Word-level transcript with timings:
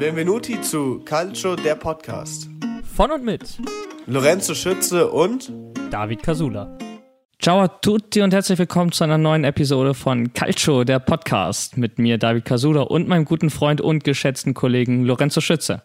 Benvenuti 0.00 0.58
zu 0.62 1.00
Calcio, 1.04 1.56
der 1.56 1.74
Podcast. 1.74 2.48
Von 2.96 3.10
und 3.10 3.22
mit 3.22 3.58
Lorenzo 4.06 4.54
Schütze 4.54 5.10
und 5.10 5.52
David 5.90 6.22
Casula. 6.22 6.78
Ciao 7.38 7.60
a 7.60 7.68
tutti 7.68 8.22
und 8.22 8.32
herzlich 8.32 8.58
willkommen 8.58 8.92
zu 8.92 9.04
einer 9.04 9.18
neuen 9.18 9.44
Episode 9.44 9.92
von 9.92 10.32
Calcio, 10.32 10.84
der 10.84 11.00
Podcast. 11.00 11.76
Mit 11.76 11.98
mir 11.98 12.16
David 12.16 12.46
Casula 12.46 12.80
und 12.80 13.08
meinem 13.08 13.26
guten 13.26 13.50
Freund 13.50 13.82
und 13.82 14.02
geschätzten 14.02 14.54
Kollegen 14.54 15.04
Lorenzo 15.04 15.42
Schütze. 15.42 15.82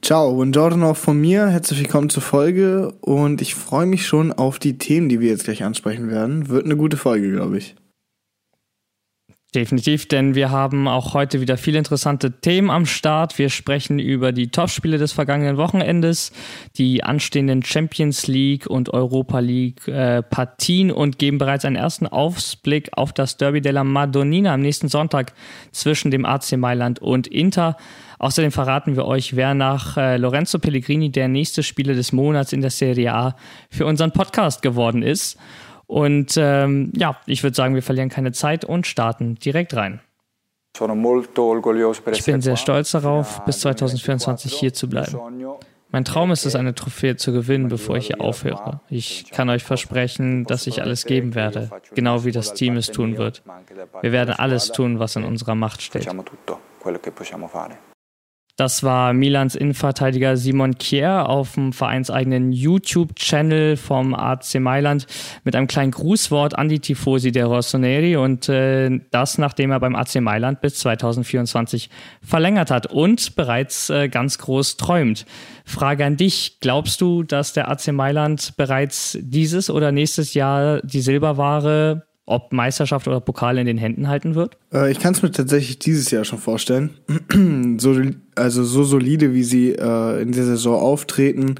Ciao, 0.00 0.32
buongiorno 0.32 0.92
auch 0.92 0.96
von 0.96 1.20
mir. 1.20 1.48
Herzlich 1.48 1.80
willkommen 1.80 2.08
zur 2.08 2.22
Folge 2.22 2.94
und 3.02 3.42
ich 3.42 3.54
freue 3.54 3.84
mich 3.84 4.06
schon 4.06 4.32
auf 4.32 4.58
die 4.58 4.78
Themen, 4.78 5.10
die 5.10 5.20
wir 5.20 5.28
jetzt 5.28 5.44
gleich 5.44 5.62
ansprechen 5.62 6.08
werden. 6.08 6.48
Wird 6.48 6.64
eine 6.64 6.78
gute 6.78 6.96
Folge, 6.96 7.30
glaube 7.30 7.58
ich. 7.58 7.76
Definitiv, 9.54 10.06
denn 10.06 10.34
wir 10.34 10.50
haben 10.50 10.88
auch 10.88 11.14
heute 11.14 11.40
wieder 11.40 11.56
viele 11.56 11.78
interessante 11.78 12.38
Themen 12.38 12.68
am 12.68 12.84
Start. 12.84 13.38
Wir 13.38 13.48
sprechen 13.48 13.98
über 13.98 14.30
die 14.30 14.50
Topspiele 14.50 14.98
des 14.98 15.12
vergangenen 15.12 15.56
Wochenendes, 15.56 16.32
die 16.76 17.02
anstehenden 17.02 17.62
Champions 17.62 18.26
League 18.26 18.66
und 18.66 18.92
Europa 18.92 19.38
League 19.38 19.88
äh, 19.88 20.22
Partien 20.22 20.90
und 20.90 21.18
geben 21.18 21.38
bereits 21.38 21.64
einen 21.64 21.76
ersten 21.76 22.06
Ausblick 22.06 22.90
auf 22.92 23.14
das 23.14 23.38
Derby 23.38 23.62
della 23.62 23.84
Madonnina 23.84 24.52
am 24.52 24.60
nächsten 24.60 24.88
Sonntag 24.88 25.32
zwischen 25.72 26.10
dem 26.10 26.26
AC 26.26 26.58
Mailand 26.58 27.00
und 27.00 27.26
Inter. 27.26 27.78
Außerdem 28.18 28.52
verraten 28.52 28.96
wir 28.96 29.06
euch, 29.06 29.34
wer 29.34 29.54
nach 29.54 29.96
äh, 29.96 30.18
Lorenzo 30.18 30.58
Pellegrini 30.58 31.10
der 31.10 31.28
nächste 31.28 31.62
Spieler 31.62 31.94
des 31.94 32.12
Monats 32.12 32.52
in 32.52 32.60
der 32.60 32.70
Serie 32.70 33.14
A 33.14 33.34
für 33.70 33.86
unseren 33.86 34.12
Podcast 34.12 34.60
geworden 34.60 35.02
ist. 35.02 35.38
Und 35.88 36.34
ähm, 36.36 36.92
ja, 36.94 37.18
ich 37.26 37.42
würde 37.42 37.56
sagen, 37.56 37.74
wir 37.74 37.82
verlieren 37.82 38.10
keine 38.10 38.30
Zeit 38.32 38.64
und 38.64 38.86
starten 38.86 39.36
direkt 39.36 39.74
rein. 39.74 40.00
Ich 42.12 42.24
bin 42.24 42.40
sehr 42.40 42.56
stolz 42.56 42.92
darauf, 42.92 43.44
bis 43.46 43.60
2024 43.60 44.52
hier 44.52 44.72
zu 44.72 44.88
bleiben. 44.88 45.18
Mein 45.90 46.04
Traum 46.04 46.30
ist 46.30 46.44
es, 46.44 46.54
eine 46.54 46.74
Trophäe 46.74 47.16
zu 47.16 47.32
gewinnen, 47.32 47.68
bevor 47.68 47.96
ich 47.96 48.08
hier 48.08 48.20
aufhöre. 48.20 48.82
Ich 48.90 49.30
kann 49.30 49.48
euch 49.48 49.64
versprechen, 49.64 50.44
dass 50.44 50.66
ich 50.66 50.82
alles 50.82 51.06
geben 51.06 51.34
werde, 51.34 51.70
genau 51.94 52.24
wie 52.24 52.32
das 52.32 52.52
Team 52.52 52.76
es 52.76 52.88
tun 52.88 53.16
wird. 53.16 53.42
Wir 54.02 54.12
werden 54.12 54.34
alles 54.34 54.70
tun, 54.70 54.98
was 54.98 55.16
in 55.16 55.24
unserer 55.24 55.54
Macht 55.54 55.80
steht. 55.80 56.06
Das 58.58 58.82
war 58.82 59.12
Milans 59.12 59.54
Innenverteidiger 59.54 60.36
Simon 60.36 60.78
Kier 60.78 61.28
auf 61.28 61.54
dem 61.54 61.72
vereinseigenen 61.72 62.50
YouTube-Channel 62.50 63.76
vom 63.76 64.16
AC 64.16 64.56
Mailand 64.58 65.06
mit 65.44 65.54
einem 65.54 65.68
kleinen 65.68 65.92
Grußwort 65.92 66.58
an 66.58 66.68
die 66.68 66.80
Tifosi 66.80 67.30
der 67.30 67.46
Rossoneri 67.46 68.16
und 68.16 68.48
äh, 68.48 68.98
das, 69.12 69.38
nachdem 69.38 69.70
er 69.70 69.78
beim 69.78 69.94
AC 69.94 70.20
Mailand 70.20 70.60
bis 70.60 70.80
2024 70.80 71.88
verlängert 72.20 72.72
hat 72.72 72.88
und 72.88 73.36
bereits 73.36 73.90
äh, 73.90 74.08
ganz 74.08 74.38
groß 74.38 74.76
träumt. 74.76 75.24
Frage 75.64 76.04
an 76.04 76.16
dich, 76.16 76.58
glaubst 76.60 77.00
du, 77.00 77.22
dass 77.22 77.52
der 77.52 77.70
AC 77.70 77.92
Mailand 77.92 78.56
bereits 78.56 79.16
dieses 79.20 79.70
oder 79.70 79.92
nächstes 79.92 80.34
Jahr 80.34 80.82
die 80.82 81.00
Silberware 81.00 82.07
ob 82.28 82.52
Meisterschaft 82.52 83.08
oder 83.08 83.20
Pokal 83.20 83.58
in 83.58 83.66
den 83.66 83.78
Händen 83.78 84.08
halten 84.08 84.34
wird? 84.34 84.56
Äh, 84.72 84.90
ich 84.90 85.00
kann 85.00 85.14
es 85.14 85.22
mir 85.22 85.30
tatsächlich 85.30 85.78
dieses 85.78 86.10
Jahr 86.10 86.24
schon 86.24 86.38
vorstellen. 86.38 86.90
so, 87.78 88.00
also 88.34 88.64
so 88.64 88.84
solide, 88.84 89.34
wie 89.34 89.42
sie 89.42 89.72
äh, 89.72 90.22
in 90.22 90.32
der 90.32 90.44
Saison 90.44 90.80
auftreten, 90.80 91.56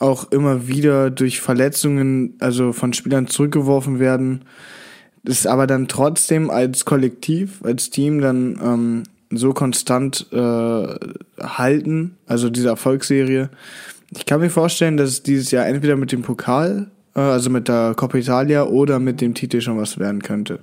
auch 0.00 0.32
immer 0.32 0.66
wieder 0.66 1.10
durch 1.10 1.40
Verletzungen, 1.40 2.34
also 2.40 2.72
von 2.72 2.92
Spielern 2.92 3.28
zurückgeworfen 3.28 4.00
werden, 4.00 4.44
das 5.22 5.46
aber 5.46 5.68
dann 5.68 5.86
trotzdem 5.86 6.50
als 6.50 6.84
Kollektiv, 6.84 7.60
als 7.62 7.90
Team 7.90 8.20
dann 8.20 8.58
ähm, 8.62 9.02
so 9.30 9.52
konstant 9.52 10.26
äh, 10.32 10.36
halten, 11.40 12.16
also 12.26 12.50
diese 12.50 12.68
Erfolgsserie. 12.68 13.50
Ich 14.10 14.26
kann 14.26 14.40
mir 14.40 14.50
vorstellen, 14.50 14.96
dass 14.96 15.10
es 15.10 15.22
dieses 15.22 15.52
Jahr 15.52 15.66
entweder 15.66 15.96
mit 15.96 16.10
dem 16.10 16.22
Pokal 16.22 16.90
also 17.20 17.50
mit 17.50 17.68
der 17.68 17.94
Coppa 17.94 18.18
Italia 18.18 18.64
oder 18.64 18.98
mit 18.98 19.20
dem 19.20 19.34
Titel 19.34 19.60
schon 19.60 19.78
was 19.78 19.98
werden 19.98 20.22
könnte. 20.22 20.60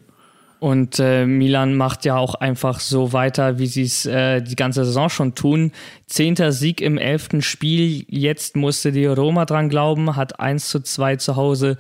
Und 0.59 0.99
äh, 0.99 1.25
Milan 1.25 1.75
macht 1.75 2.03
ja 2.03 2.17
auch 2.17 2.35
einfach 2.35 2.81
so 2.81 3.13
weiter, 3.13 3.59
wie 3.59 3.67
sie 3.67 3.83
es 3.83 4.05
äh, 4.05 4.41
die 4.41 4.57
ganze 4.57 4.83
Saison 4.83 5.09
schon 5.09 5.33
tun. 5.33 5.71
Zehnter 6.05 6.51
Sieg 6.51 6.81
im 6.81 6.97
elften 6.97 7.41
Spiel. 7.41 8.03
Jetzt 8.09 8.57
musste 8.57 8.91
die 8.91 9.05
Roma 9.05 9.45
dran 9.45 9.69
glauben, 9.69 10.17
hat 10.17 10.41
1 10.41 10.67
zu 10.67 10.81
2 10.81 11.15
zu 11.15 11.37
Hause 11.37 11.77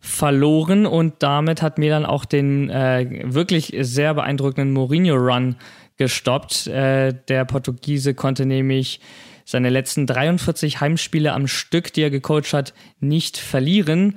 verloren 0.00 0.86
und 0.86 1.14
damit 1.18 1.60
hat 1.60 1.78
Milan 1.78 2.06
auch 2.06 2.24
den 2.24 2.70
äh, 2.70 3.22
wirklich 3.24 3.74
sehr 3.80 4.14
beeindruckenden 4.14 4.72
Mourinho-Run 4.72 5.56
gestoppt. 5.96 6.68
Äh, 6.68 7.12
der 7.28 7.44
Portugiese 7.44 8.14
konnte 8.14 8.46
nämlich 8.46 9.00
seine 9.50 9.68
letzten 9.68 10.06
43 10.06 10.80
Heimspiele 10.80 11.32
am 11.32 11.48
Stück, 11.48 11.92
die 11.92 12.02
er 12.02 12.10
gecoacht 12.10 12.52
hat, 12.52 12.72
nicht 13.00 13.36
verlieren. 13.36 14.16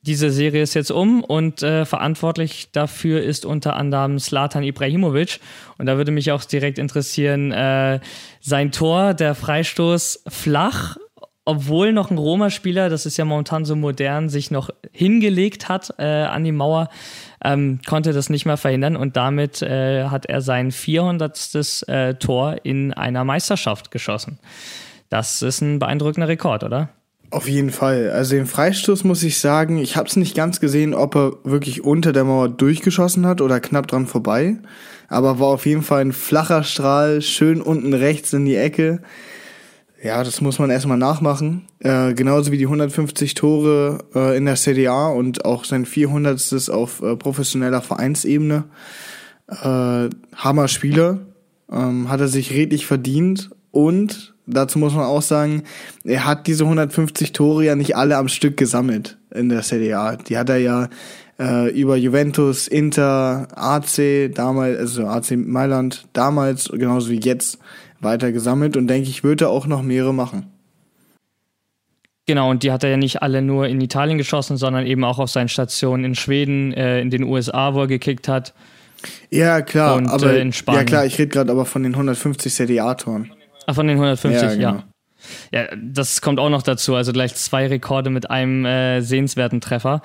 Diese 0.00 0.30
Serie 0.30 0.62
ist 0.62 0.72
jetzt 0.72 0.90
um 0.90 1.22
und 1.22 1.62
äh, 1.62 1.84
verantwortlich 1.84 2.70
dafür 2.72 3.22
ist 3.22 3.44
unter 3.44 3.76
anderem 3.76 4.18
Slatan 4.18 4.62
Ibrahimovic. 4.62 5.40
Und 5.76 5.84
da 5.84 5.98
würde 5.98 6.12
mich 6.12 6.32
auch 6.32 6.44
direkt 6.44 6.78
interessieren, 6.78 7.52
äh, 7.52 8.00
sein 8.40 8.72
Tor, 8.72 9.12
der 9.12 9.34
Freistoß 9.34 10.24
flach, 10.28 10.96
obwohl 11.44 11.92
noch 11.92 12.10
ein 12.10 12.16
Roma-Spieler, 12.16 12.88
das 12.88 13.04
ist 13.04 13.18
ja 13.18 13.26
momentan 13.26 13.66
so 13.66 13.76
modern, 13.76 14.30
sich 14.30 14.50
noch 14.50 14.70
hingelegt 14.92 15.68
hat 15.68 15.92
äh, 15.98 16.04
an 16.04 16.44
die 16.44 16.52
Mauer 16.52 16.88
ähm, 17.44 17.80
konnte 17.86 18.12
das 18.12 18.30
nicht 18.30 18.46
mehr 18.46 18.56
verhindern 18.56 18.96
und 18.96 19.16
damit 19.16 19.62
äh, 19.62 20.04
hat 20.04 20.26
er 20.26 20.40
sein 20.40 20.70
400. 20.70 21.84
Äh, 21.86 22.14
Tor 22.14 22.56
in 22.62 22.92
einer 22.92 23.24
Meisterschaft 23.24 23.90
geschossen. 23.90 24.38
Das 25.08 25.42
ist 25.42 25.60
ein 25.60 25.78
beeindruckender 25.78 26.28
Rekord, 26.28 26.64
oder? 26.64 26.90
Auf 27.30 27.48
jeden 27.48 27.70
Fall. 27.70 28.10
Also 28.10 28.34
den 28.34 28.46
Freistoß 28.46 29.04
muss 29.04 29.22
ich 29.22 29.38
sagen, 29.38 29.78
ich 29.78 29.96
habe 29.96 30.08
es 30.08 30.16
nicht 30.16 30.34
ganz 30.34 30.58
gesehen, 30.58 30.94
ob 30.94 31.14
er 31.14 31.32
wirklich 31.44 31.84
unter 31.84 32.12
der 32.12 32.24
Mauer 32.24 32.48
durchgeschossen 32.48 33.24
hat 33.24 33.40
oder 33.40 33.60
knapp 33.60 33.86
dran 33.86 34.06
vorbei. 34.06 34.56
Aber 35.08 35.38
war 35.38 35.48
auf 35.48 35.66
jeden 35.66 35.82
Fall 35.82 36.00
ein 36.02 36.12
flacher 36.12 36.64
Strahl, 36.64 37.22
schön 37.22 37.60
unten 37.60 37.94
rechts 37.94 38.32
in 38.32 38.44
die 38.44 38.56
Ecke. 38.56 39.00
Ja, 40.02 40.24
das 40.24 40.40
muss 40.40 40.58
man 40.58 40.70
erstmal 40.70 40.96
nachmachen. 40.96 41.66
Äh, 41.80 42.14
genauso 42.14 42.52
wie 42.52 42.56
die 42.56 42.64
150 42.64 43.34
Tore 43.34 43.98
äh, 44.14 44.36
in 44.36 44.46
der 44.46 44.54
CDA 44.54 45.08
und 45.08 45.44
auch 45.44 45.64
sein 45.64 45.84
400. 45.84 46.70
auf 46.70 47.02
äh, 47.02 47.16
professioneller 47.16 47.82
Vereinsebene. 47.82 48.64
Äh, 49.48 50.08
Hammer 50.36 50.68
Spieler. 50.68 51.18
Ähm, 51.70 52.08
hat 52.08 52.20
er 52.20 52.28
sich 52.28 52.52
redlich 52.52 52.86
verdient. 52.86 53.50
Und 53.72 54.34
dazu 54.46 54.78
muss 54.78 54.94
man 54.94 55.04
auch 55.04 55.22
sagen, 55.22 55.64
er 56.04 56.24
hat 56.24 56.46
diese 56.46 56.64
150 56.64 57.32
Tore 57.32 57.64
ja 57.64 57.76
nicht 57.76 57.94
alle 57.94 58.16
am 58.16 58.28
Stück 58.28 58.56
gesammelt 58.56 59.18
in 59.34 59.50
der 59.50 59.60
CDA. 59.60 60.16
Die 60.16 60.38
hat 60.38 60.48
er 60.48 60.56
ja 60.56 60.88
äh, 61.38 61.70
über 61.78 61.96
Juventus, 61.96 62.68
Inter, 62.68 63.48
AC 63.54 64.32
damals, 64.34 64.78
also 64.78 65.06
AC 65.06 65.32
Mailand 65.36 66.08
damals, 66.14 66.70
genauso 66.72 67.10
wie 67.10 67.20
jetzt 67.20 67.58
weiter 68.00 68.32
gesammelt 68.32 68.76
und 68.76 68.86
denke 68.86 69.08
ich, 69.08 69.24
würde 69.24 69.48
auch 69.48 69.66
noch 69.66 69.82
mehrere 69.82 70.14
machen. 70.14 70.46
Genau, 72.26 72.50
und 72.50 72.62
die 72.62 72.70
hat 72.70 72.84
er 72.84 72.90
ja 72.90 72.96
nicht 72.96 73.22
alle 73.22 73.42
nur 73.42 73.66
in 73.66 73.80
Italien 73.80 74.16
geschossen, 74.16 74.56
sondern 74.56 74.86
eben 74.86 75.02
auch 75.04 75.18
auf 75.18 75.30
seinen 75.30 75.48
Stationen 75.48 76.04
in 76.04 76.14
Schweden, 76.14 76.72
äh, 76.72 77.00
in 77.00 77.10
den 77.10 77.24
USA, 77.24 77.74
wo 77.74 77.80
er 77.80 77.86
gekickt 77.88 78.28
hat. 78.28 78.54
Ja, 79.30 79.62
klar, 79.62 79.96
und, 79.96 80.06
aber 80.06 80.34
äh, 80.34 80.40
in 80.40 80.52
Spanien. 80.52 80.82
Ja, 80.82 80.84
klar, 80.84 81.06
ich 81.06 81.18
rede 81.18 81.28
gerade 81.28 81.50
aber 81.50 81.64
von 81.64 81.82
den 81.82 81.92
150 81.92 82.54
CDA-Toren. 82.54 83.32
Ach, 83.66 83.74
von 83.74 83.86
den 83.86 83.96
150, 83.96 84.42
ja, 84.42 84.54
genau. 84.54 84.62
ja. 84.62 84.84
Ja, 85.52 85.68
das 85.76 86.22
kommt 86.22 86.40
auch 86.40 86.50
noch 86.50 86.62
dazu. 86.62 86.94
Also 86.94 87.12
gleich 87.12 87.34
zwei 87.34 87.66
Rekorde 87.66 88.08
mit 88.10 88.30
einem 88.30 88.64
äh, 88.64 89.02
sehenswerten 89.02 89.60
Treffer. 89.60 90.00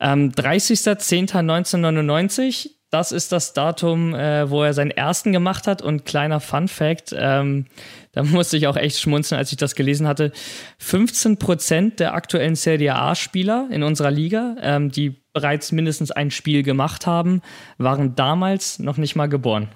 Ähm, 0.00 0.32
30.10.1999 0.32 2.70
das 2.90 3.12
ist 3.12 3.30
das 3.30 3.52
Datum, 3.52 4.14
äh, 4.14 4.50
wo 4.50 4.62
er 4.64 4.74
seinen 4.74 4.90
ersten 4.90 5.32
gemacht 5.32 5.66
hat. 5.66 5.80
Und 5.80 6.04
kleiner 6.04 6.40
Fun 6.40 6.68
Fact, 6.68 7.14
ähm, 7.16 7.66
da 8.12 8.22
musste 8.24 8.56
ich 8.56 8.66
auch 8.66 8.76
echt 8.76 8.98
schmunzeln, 8.98 9.38
als 9.38 9.52
ich 9.52 9.58
das 9.58 9.74
gelesen 9.74 10.06
hatte. 10.06 10.32
15 10.78 11.38
Prozent 11.38 12.00
der 12.00 12.14
aktuellen 12.14 12.56
Serie 12.56 12.96
A-Spieler 12.96 13.68
in 13.70 13.82
unserer 13.82 14.10
Liga, 14.10 14.56
ähm, 14.60 14.90
die 14.90 15.16
bereits 15.32 15.70
mindestens 15.70 16.10
ein 16.10 16.32
Spiel 16.32 16.64
gemacht 16.64 17.06
haben, 17.06 17.42
waren 17.78 18.16
damals 18.16 18.80
noch 18.80 18.96
nicht 18.96 19.14
mal 19.14 19.28
geboren, 19.28 19.68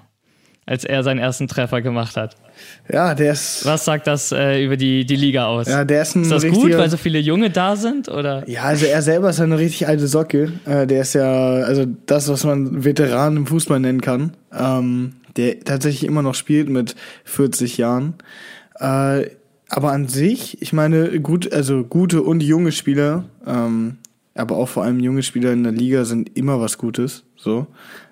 als 0.66 0.84
er 0.84 1.02
seinen 1.02 1.18
ersten 1.18 1.48
Treffer 1.48 1.82
gemacht 1.82 2.16
hat. 2.16 2.36
Ja, 2.90 3.14
der 3.14 3.32
ist. 3.32 3.64
Was 3.64 3.84
sagt 3.84 4.06
das 4.06 4.32
äh, 4.32 4.64
über 4.64 4.76
die, 4.76 5.04
die 5.04 5.16
Liga 5.16 5.46
aus? 5.46 5.68
Ja, 5.68 5.84
der 5.84 6.02
ist 6.02 6.14
ein 6.14 6.22
Ist 6.22 6.30
das 6.30 6.44
richtiger, 6.44 6.68
gut, 6.68 6.78
weil 6.78 6.90
so 6.90 6.96
viele 6.96 7.18
Junge 7.18 7.50
da 7.50 7.76
sind? 7.76 8.08
Oder? 8.08 8.48
Ja, 8.48 8.62
also 8.62 8.86
er 8.86 9.02
selber 9.02 9.30
ist 9.30 9.40
eine 9.40 9.58
richtig 9.58 9.86
alte 9.86 10.06
Socke. 10.06 10.52
Äh, 10.64 10.86
der 10.86 11.02
ist 11.02 11.14
ja, 11.14 11.30
also 11.30 11.84
das, 12.06 12.28
was 12.28 12.44
man 12.44 12.84
Veteran 12.84 13.36
im 13.36 13.46
Fußball 13.46 13.80
nennen 13.80 14.00
kann. 14.00 14.36
Ähm, 14.56 15.14
der 15.36 15.60
tatsächlich 15.60 16.04
immer 16.04 16.22
noch 16.22 16.34
spielt 16.34 16.68
mit 16.68 16.94
40 17.24 17.76
Jahren. 17.76 18.14
Äh, 18.78 19.26
aber 19.68 19.92
an 19.92 20.08
sich, 20.08 20.62
ich 20.62 20.72
meine, 20.72 21.20
gut, 21.20 21.52
also 21.52 21.84
gute 21.84 22.22
und 22.22 22.42
junge 22.42 22.70
Spieler, 22.70 23.24
ähm, 23.46 23.98
aber 24.34 24.56
auch 24.56 24.68
vor 24.68 24.84
allem 24.84 25.00
junge 25.00 25.22
Spieler 25.22 25.52
in 25.52 25.64
der 25.64 25.72
Liga 25.72 26.04
sind 26.04 26.36
immer 26.36 26.60
was 26.60 26.78
Gutes. 26.78 27.24
So. 27.36 27.66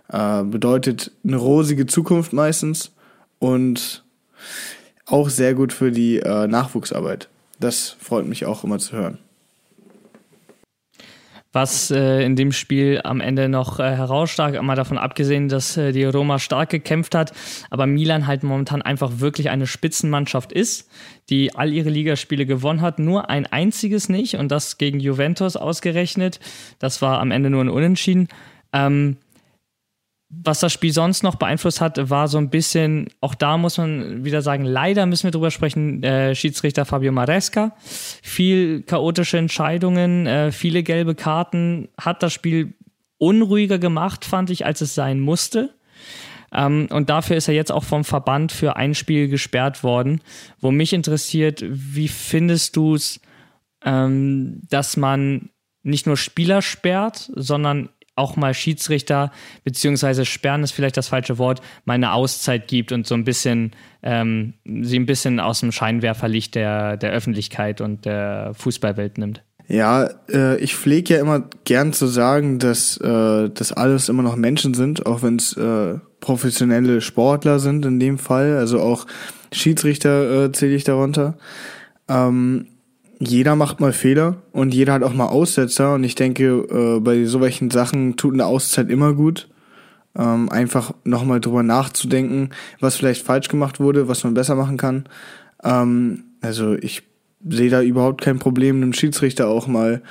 Äh, 0.08 0.44
bedeutet 0.44 1.12
eine 1.24 1.36
rosige 1.36 1.86
Zukunft 1.86 2.32
meistens. 2.32 2.92
Und 3.38 4.04
auch 5.06 5.28
sehr 5.28 5.54
gut 5.54 5.72
für 5.72 5.90
die 5.90 6.18
äh, 6.18 6.46
Nachwuchsarbeit. 6.46 7.28
Das 7.58 7.96
freut 8.00 8.26
mich 8.26 8.46
auch 8.46 8.64
immer 8.64 8.78
zu 8.78 8.96
hören. 8.96 9.18
Was 11.52 11.90
äh, 11.90 12.24
in 12.24 12.34
dem 12.34 12.50
Spiel 12.50 13.02
am 13.04 13.20
Ende 13.20 13.48
noch 13.50 13.78
äh, 13.78 13.94
herausstach, 13.94 14.58
mal 14.62 14.74
davon 14.74 14.96
abgesehen, 14.96 15.50
dass 15.50 15.76
äh, 15.76 15.92
die 15.92 16.04
Roma 16.04 16.38
stark 16.38 16.70
gekämpft 16.70 17.14
hat, 17.14 17.32
aber 17.68 17.86
Milan 17.86 18.26
halt 18.26 18.42
momentan 18.42 18.80
einfach 18.80 19.20
wirklich 19.20 19.50
eine 19.50 19.66
Spitzenmannschaft 19.66 20.50
ist, 20.50 20.88
die 21.28 21.54
all 21.54 21.70
ihre 21.70 21.90
Ligaspiele 21.90 22.46
gewonnen 22.46 22.80
hat, 22.80 22.98
nur 22.98 23.28
ein 23.28 23.44
einziges 23.44 24.08
nicht 24.08 24.36
und 24.36 24.50
das 24.50 24.78
gegen 24.78 24.98
Juventus 24.98 25.56
ausgerechnet. 25.56 26.40
Das 26.78 27.02
war 27.02 27.20
am 27.20 27.30
Ende 27.30 27.50
nur 27.50 27.62
ein 27.62 27.68
Unentschieden. 27.68 28.28
Ähm, 28.72 29.18
was 30.34 30.60
das 30.60 30.72
Spiel 30.72 30.92
sonst 30.92 31.22
noch 31.22 31.34
beeinflusst 31.34 31.82
hat, 31.82 32.08
war 32.08 32.26
so 32.26 32.38
ein 32.38 32.48
bisschen, 32.48 33.08
auch 33.20 33.34
da 33.34 33.58
muss 33.58 33.76
man 33.76 34.24
wieder 34.24 34.40
sagen, 34.40 34.64
leider 34.64 35.04
müssen 35.04 35.24
wir 35.24 35.30
drüber 35.30 35.50
sprechen, 35.50 36.02
äh, 36.02 36.34
Schiedsrichter 36.34 36.86
Fabio 36.86 37.12
Maresca. 37.12 37.76
Viel 38.22 38.82
chaotische 38.82 39.36
Entscheidungen, 39.36 40.26
äh, 40.26 40.50
viele 40.50 40.82
gelbe 40.82 41.14
Karten, 41.14 41.88
hat 42.00 42.22
das 42.22 42.32
Spiel 42.32 42.72
unruhiger 43.18 43.78
gemacht, 43.78 44.24
fand 44.24 44.48
ich, 44.48 44.64
als 44.64 44.80
es 44.80 44.94
sein 44.94 45.20
musste. 45.20 45.74
Ähm, 46.50 46.88
und 46.90 47.10
dafür 47.10 47.36
ist 47.36 47.48
er 47.48 47.54
jetzt 47.54 47.70
auch 47.70 47.84
vom 47.84 48.02
Verband 48.02 48.52
für 48.52 48.76
ein 48.76 48.94
Spiel 48.94 49.28
gesperrt 49.28 49.84
worden. 49.84 50.22
Wo 50.60 50.70
mich 50.70 50.94
interessiert, 50.94 51.62
wie 51.68 52.08
findest 52.08 52.76
du 52.76 52.94
es, 52.94 53.20
ähm, 53.84 54.62
dass 54.70 54.96
man 54.96 55.50
nicht 55.82 56.06
nur 56.06 56.16
Spieler 56.16 56.62
sperrt, 56.62 57.30
sondern 57.34 57.90
auch 58.14 58.36
mal 58.36 58.54
Schiedsrichter, 58.54 59.32
beziehungsweise 59.64 60.24
sperren 60.24 60.62
ist 60.62 60.72
vielleicht 60.72 60.96
das 60.96 61.08
falsche 61.08 61.38
Wort, 61.38 61.60
mal 61.84 61.94
eine 61.94 62.12
Auszeit 62.12 62.68
gibt 62.68 62.92
und 62.92 63.06
so 63.06 63.14
ein 63.14 63.24
bisschen, 63.24 63.72
ähm, 64.02 64.54
sie 64.64 64.98
ein 64.98 65.06
bisschen 65.06 65.40
aus 65.40 65.60
dem 65.60 65.72
Scheinwerferlicht 65.72 66.54
der, 66.54 66.96
der 66.96 67.12
Öffentlichkeit 67.12 67.80
und 67.80 68.04
der 68.04 68.52
Fußballwelt 68.54 69.18
nimmt. 69.18 69.42
Ja, 69.68 70.10
äh, 70.28 70.58
ich 70.58 70.74
pflege 70.74 71.14
ja 71.14 71.20
immer 71.20 71.48
gern 71.64 71.92
zu 71.92 72.06
sagen, 72.06 72.58
dass 72.58 72.96
äh, 72.98 73.48
das 73.48 73.72
alles 73.72 74.08
immer 74.08 74.22
noch 74.22 74.36
Menschen 74.36 74.74
sind, 74.74 75.06
auch 75.06 75.22
wenn 75.22 75.36
es 75.36 75.56
äh, 75.56 75.98
professionelle 76.20 77.00
Sportler 77.00 77.58
sind 77.58 77.86
in 77.86 77.98
dem 77.98 78.18
Fall. 78.18 78.56
Also 78.56 78.80
auch 78.80 79.06
Schiedsrichter 79.52 80.44
äh, 80.44 80.52
zähle 80.52 80.74
ich 80.74 80.84
darunter. 80.84 81.38
Ähm, 82.08 82.66
jeder 83.28 83.56
macht 83.56 83.80
mal 83.80 83.92
Fehler 83.92 84.36
und 84.52 84.74
jeder 84.74 84.94
hat 84.94 85.02
auch 85.02 85.14
mal 85.14 85.26
Aussetzer 85.26 85.94
und 85.94 86.04
ich 86.04 86.14
denke, 86.14 86.44
äh, 86.44 87.00
bei 87.00 87.24
so 87.24 87.40
welchen 87.40 87.70
Sachen 87.70 88.16
tut 88.16 88.34
eine 88.34 88.46
Auszeit 88.46 88.90
immer 88.90 89.12
gut. 89.14 89.48
Ähm, 90.14 90.50
einfach 90.50 90.92
nochmal 91.04 91.40
drüber 91.40 91.62
nachzudenken, 91.62 92.50
was 92.80 92.96
vielleicht 92.96 93.24
falsch 93.24 93.48
gemacht 93.48 93.80
wurde, 93.80 94.08
was 94.08 94.24
man 94.24 94.34
besser 94.34 94.54
machen 94.56 94.76
kann. 94.76 95.04
Ähm, 95.64 96.24
also 96.42 96.74
ich 96.74 97.02
sehe 97.48 97.70
da 97.70 97.80
überhaupt 97.80 98.20
kein 98.20 98.38
Problem, 98.38 98.76
einem 98.76 98.92
Schiedsrichter 98.92 99.48
auch 99.48 99.66
mal 99.66 100.02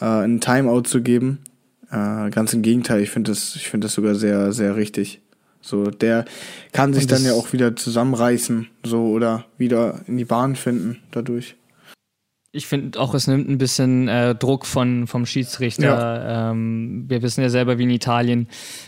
äh, 0.00 0.04
einen 0.04 0.40
Timeout 0.40 0.82
zu 0.82 1.02
geben. 1.02 1.40
Äh, 1.90 2.30
ganz 2.30 2.54
im 2.54 2.62
Gegenteil, 2.62 3.02
ich 3.02 3.10
finde 3.10 3.30
das, 3.30 3.54
ich 3.56 3.68
finde 3.68 3.86
das 3.86 3.94
sogar 3.94 4.14
sehr, 4.14 4.52
sehr 4.52 4.76
richtig. 4.76 5.20
So, 5.60 5.90
der 5.90 6.24
kann 6.72 6.94
sich 6.94 7.06
dann 7.06 7.24
ja 7.24 7.34
auch 7.34 7.52
wieder 7.52 7.76
zusammenreißen, 7.76 8.68
so 8.84 9.08
oder 9.08 9.44
wieder 9.58 10.00
in 10.06 10.16
die 10.16 10.24
Bahn 10.24 10.56
finden 10.56 10.98
dadurch. 11.10 11.56
Ich 12.54 12.66
finde 12.66 13.00
auch, 13.00 13.14
es 13.14 13.26
nimmt 13.26 13.48
ein 13.48 13.56
bisschen 13.56 14.08
äh, 14.08 14.34
Druck 14.34 14.66
von, 14.66 15.06
vom 15.06 15.24
Schiedsrichter. 15.24 15.84
Ja. 15.84 16.50
Ähm, 16.50 17.04
wir 17.08 17.22
wissen 17.22 17.40
ja 17.40 17.48
selber, 17.48 17.78
wie 17.78 17.84
in 17.84 17.90
Italien 17.90 18.46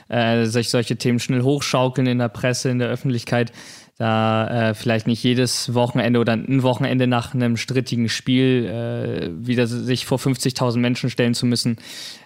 äh, 0.08 0.44
sich 0.44 0.68
solche 0.68 0.96
Themen 0.96 1.18
schnell 1.18 1.40
hochschaukeln 1.40 2.06
in 2.06 2.18
der 2.18 2.28
Presse, 2.28 2.68
in 2.68 2.78
der 2.78 2.88
Öffentlichkeit. 2.88 3.52
Da 3.96 4.70
äh, 4.70 4.74
vielleicht 4.74 5.06
nicht 5.06 5.22
jedes 5.22 5.72
Wochenende 5.72 6.20
oder 6.20 6.34
ein 6.34 6.62
Wochenende 6.62 7.06
nach 7.06 7.32
einem 7.32 7.56
strittigen 7.56 8.10
Spiel 8.10 8.66
äh, 8.66 9.46
wieder 9.46 9.66
sich 9.66 10.04
vor 10.04 10.18
50.000 10.18 10.78
Menschen 10.78 11.08
stellen 11.08 11.32
zu 11.32 11.46
müssen, 11.46 11.78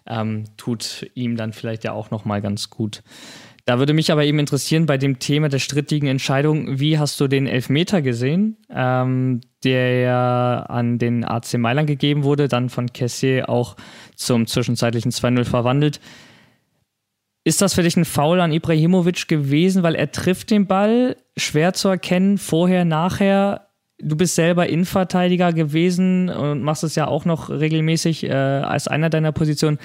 ähm, 0.07 0.45
tut 0.57 1.09
ihm 1.15 1.37
dann 1.37 1.53
vielleicht 1.53 1.85
ja 1.85 1.93
auch 1.93 2.11
nochmal 2.11 2.43
ganz 2.43 2.71
gut. 2.71 3.03
Da 3.69 3.79
würde 3.79 3.93
mich 3.93 4.11
aber 4.11 4.25
eben 4.25 4.39
interessieren 4.39 4.87
bei 4.87 4.97
dem 4.97 5.19
Thema 5.19 5.51
der 5.51 5.59
strittigen 5.59 6.09
Entscheidung, 6.09 6.81
wie 6.81 6.99
hast 6.99 7.21
du 7.21 7.29
den 7.29 7.47
Elfmeter 7.47 8.01
gesehen, 8.01 8.57
ähm, 8.75 9.43
der 9.63 10.01
ja 10.01 10.61
an 10.71 10.99
den 10.99 11.23
AC 11.23 11.59
Mailand 11.59 11.87
gegeben 11.87 12.25
wurde, 12.25 12.49
dann 12.49 12.71
von 12.71 12.95
Kessier 12.95 13.51
auch 13.51 13.77
zum 14.17 14.47
zwischenzeitlichen 14.47 15.13
2-0 15.13 15.45
verwandelt. 15.45 16.01
Ist 17.45 17.61
das 17.61 17.75
für 17.75 17.83
dich 17.83 17.95
ein 17.99 18.07
Foul 18.07 18.41
an 18.41 18.53
Ibrahimovic 18.53 19.29
gewesen, 19.29 19.83
weil 19.83 19.97
er 19.97 20.13
trifft 20.13 20.51
den 20.51 20.67
Ball, 20.67 21.17
schwer 21.37 21.75
zu 21.75 21.89
erkennen, 21.89 22.39
vorher, 22.39 22.87
nachher? 22.87 23.69
Du 24.01 24.17
bist 24.17 24.35
selber 24.35 24.67
Innenverteidiger 24.67 25.53
gewesen 25.53 26.31
und 26.31 26.63
machst 26.63 26.85
es 26.85 26.95
ja 26.95 27.07
auch 27.07 27.27
noch 27.27 27.51
regelmäßig 27.51 28.25
äh, 28.25 28.33
als 28.33 28.89
einer 28.89 29.11
deiner 29.11 29.33
Positionen 29.33 29.79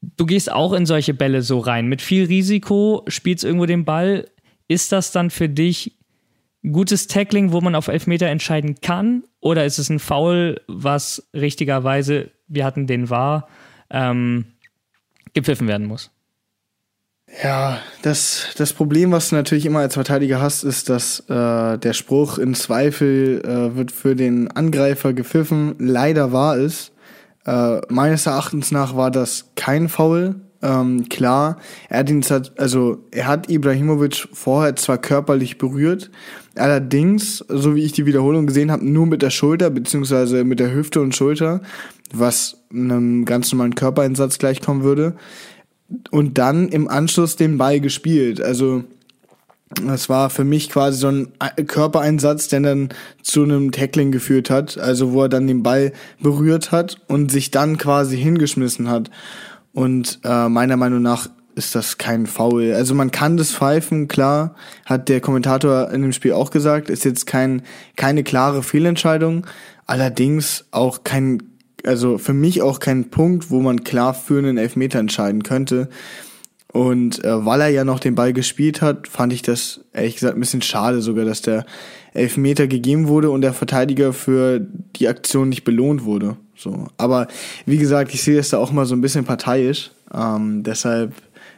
du 0.00 0.26
gehst 0.26 0.50
auch 0.50 0.72
in 0.72 0.86
solche 0.86 1.14
Bälle 1.14 1.42
so 1.42 1.58
rein. 1.58 1.86
Mit 1.86 2.02
viel 2.02 2.26
Risiko 2.26 3.04
spielst 3.08 3.44
irgendwo 3.44 3.66
den 3.66 3.84
Ball. 3.84 4.28
Ist 4.68 4.92
das 4.92 5.12
dann 5.12 5.30
für 5.30 5.48
dich 5.48 5.96
gutes 6.72 7.06
Tackling, 7.06 7.52
wo 7.52 7.60
man 7.60 7.74
auf 7.74 7.88
Elfmeter 7.88 8.26
entscheiden 8.26 8.80
kann? 8.80 9.24
Oder 9.40 9.64
ist 9.64 9.78
es 9.78 9.88
ein 9.88 9.98
Foul, 9.98 10.60
was 10.66 11.28
richtigerweise, 11.32 12.30
wir 12.48 12.64
hatten 12.64 12.86
den 12.86 13.10
war, 13.10 13.48
ähm, 13.90 14.46
gepfiffen 15.34 15.68
werden 15.68 15.86
muss? 15.86 16.10
Ja, 17.42 17.80
das, 18.02 18.54
das 18.56 18.72
Problem, 18.72 19.10
was 19.10 19.30
du 19.30 19.36
natürlich 19.36 19.66
immer 19.66 19.80
als 19.80 19.94
Verteidiger 19.94 20.40
hast, 20.40 20.62
ist, 20.62 20.88
dass 20.88 21.20
äh, 21.28 21.76
der 21.76 21.92
Spruch 21.92 22.38
in 22.38 22.54
Zweifel 22.54 23.42
äh, 23.44 23.76
wird 23.76 23.90
für 23.90 24.14
den 24.14 24.50
Angreifer 24.50 25.12
gepfiffen 25.12 25.74
leider 25.78 26.32
wahr 26.32 26.56
ist. 26.56 26.92
Äh, 27.46 27.80
meines 27.88 28.26
Erachtens 28.26 28.72
nach 28.72 28.96
war 28.96 29.10
das 29.10 29.50
kein 29.54 29.88
Foul. 29.88 30.36
Ähm, 30.62 31.08
klar, 31.08 31.58
er 31.88 31.98
hat 32.00 32.10
ihn, 32.10 32.24
also 32.56 33.04
er 33.10 33.26
hat 33.26 33.50
Ibrahimovic 33.50 34.28
vorher 34.32 34.74
zwar 34.74 34.98
körperlich 34.98 35.58
berührt, 35.58 36.10
allerdings, 36.56 37.44
so 37.48 37.76
wie 37.76 37.84
ich 37.84 37.92
die 37.92 38.06
Wiederholung 38.06 38.46
gesehen 38.46 38.72
habe, 38.72 38.84
nur 38.84 39.06
mit 39.06 39.22
der 39.22 39.30
Schulter 39.30 39.70
beziehungsweise 39.70 40.44
mit 40.44 40.58
der 40.58 40.74
Hüfte 40.74 41.00
und 41.02 41.14
Schulter, 41.14 41.60
was 42.12 42.62
einem 42.72 43.26
ganz 43.26 43.52
normalen 43.52 43.74
Körpereinsatz 43.74 44.38
gleichkommen 44.38 44.82
würde. 44.82 45.14
Und 46.10 46.38
dann 46.38 46.68
im 46.68 46.88
Anschluss 46.88 47.36
den 47.36 47.58
Ball 47.58 47.78
gespielt. 47.78 48.40
Also 48.40 48.82
das 49.68 50.08
war 50.08 50.30
für 50.30 50.44
mich 50.44 50.70
quasi 50.70 50.98
so 50.98 51.08
ein 51.08 51.32
Körpereinsatz, 51.66 52.48
der 52.48 52.60
dann 52.60 52.88
zu 53.22 53.42
einem 53.42 53.72
Tackling 53.72 54.12
geführt 54.12 54.48
hat, 54.48 54.78
also 54.78 55.12
wo 55.12 55.22
er 55.22 55.28
dann 55.28 55.48
den 55.48 55.62
Ball 55.64 55.92
berührt 56.20 56.70
hat 56.70 56.98
und 57.08 57.32
sich 57.32 57.50
dann 57.50 57.76
quasi 57.76 58.16
hingeschmissen 58.16 58.88
hat. 58.88 59.10
Und 59.72 60.20
äh, 60.24 60.48
meiner 60.48 60.76
Meinung 60.76 61.02
nach 61.02 61.28
ist 61.56 61.74
das 61.74 61.98
kein 61.98 62.26
Foul. 62.26 62.74
Also 62.74 62.94
man 62.94 63.10
kann 63.10 63.36
das 63.36 63.52
pfeifen, 63.52 64.08
klar, 64.08 64.54
hat 64.84 65.08
der 65.08 65.20
Kommentator 65.20 65.90
in 65.90 66.02
dem 66.02 66.12
Spiel 66.12 66.32
auch 66.32 66.50
gesagt, 66.50 66.88
ist 66.88 67.04
jetzt 67.04 67.26
kein, 67.26 67.62
keine 67.96 68.22
klare 68.22 68.62
Fehlentscheidung, 68.62 69.46
allerdings 69.86 70.66
auch 70.70 71.02
kein, 71.02 71.42
also 71.84 72.18
für 72.18 72.34
mich 72.34 72.62
auch 72.62 72.78
kein 72.78 73.10
Punkt, 73.10 73.50
wo 73.50 73.60
man 73.60 73.84
klar 73.84 74.14
für 74.14 74.38
einen 74.38 74.58
Elfmeter 74.58 74.98
entscheiden 74.98 75.42
könnte. 75.42 75.88
Und 76.76 77.24
äh, 77.24 77.46
weil 77.46 77.62
er 77.62 77.68
ja 77.68 77.84
noch 77.84 78.00
den 78.00 78.14
Ball 78.14 78.34
gespielt 78.34 78.82
hat, 78.82 79.08
fand 79.08 79.32
ich 79.32 79.40
das 79.40 79.80
ehrlich 79.94 80.16
gesagt 80.16 80.34
ein 80.36 80.40
bisschen 80.40 80.60
schade 80.60 81.00
sogar, 81.00 81.24
dass 81.24 81.40
der 81.40 81.64
Elfmeter 82.12 82.66
gegeben 82.66 83.08
wurde 83.08 83.30
und 83.30 83.40
der 83.40 83.54
Verteidiger 83.54 84.12
für 84.12 84.60
die 84.60 85.08
Aktion 85.08 85.48
nicht 85.48 85.64
belohnt 85.64 86.04
wurde. 86.04 86.36
So, 86.54 86.88
aber 86.98 87.28
wie 87.64 87.78
gesagt, 87.78 88.12
ich 88.12 88.22
sehe 88.22 88.36
das 88.36 88.50
da 88.50 88.58
auch 88.58 88.72
mal 88.72 88.84
so 88.84 88.94
ein 88.94 89.00
bisschen 89.00 89.24
parteiisch. 89.24 89.90
Ähm, 90.12 90.64
deshalb 90.64 91.14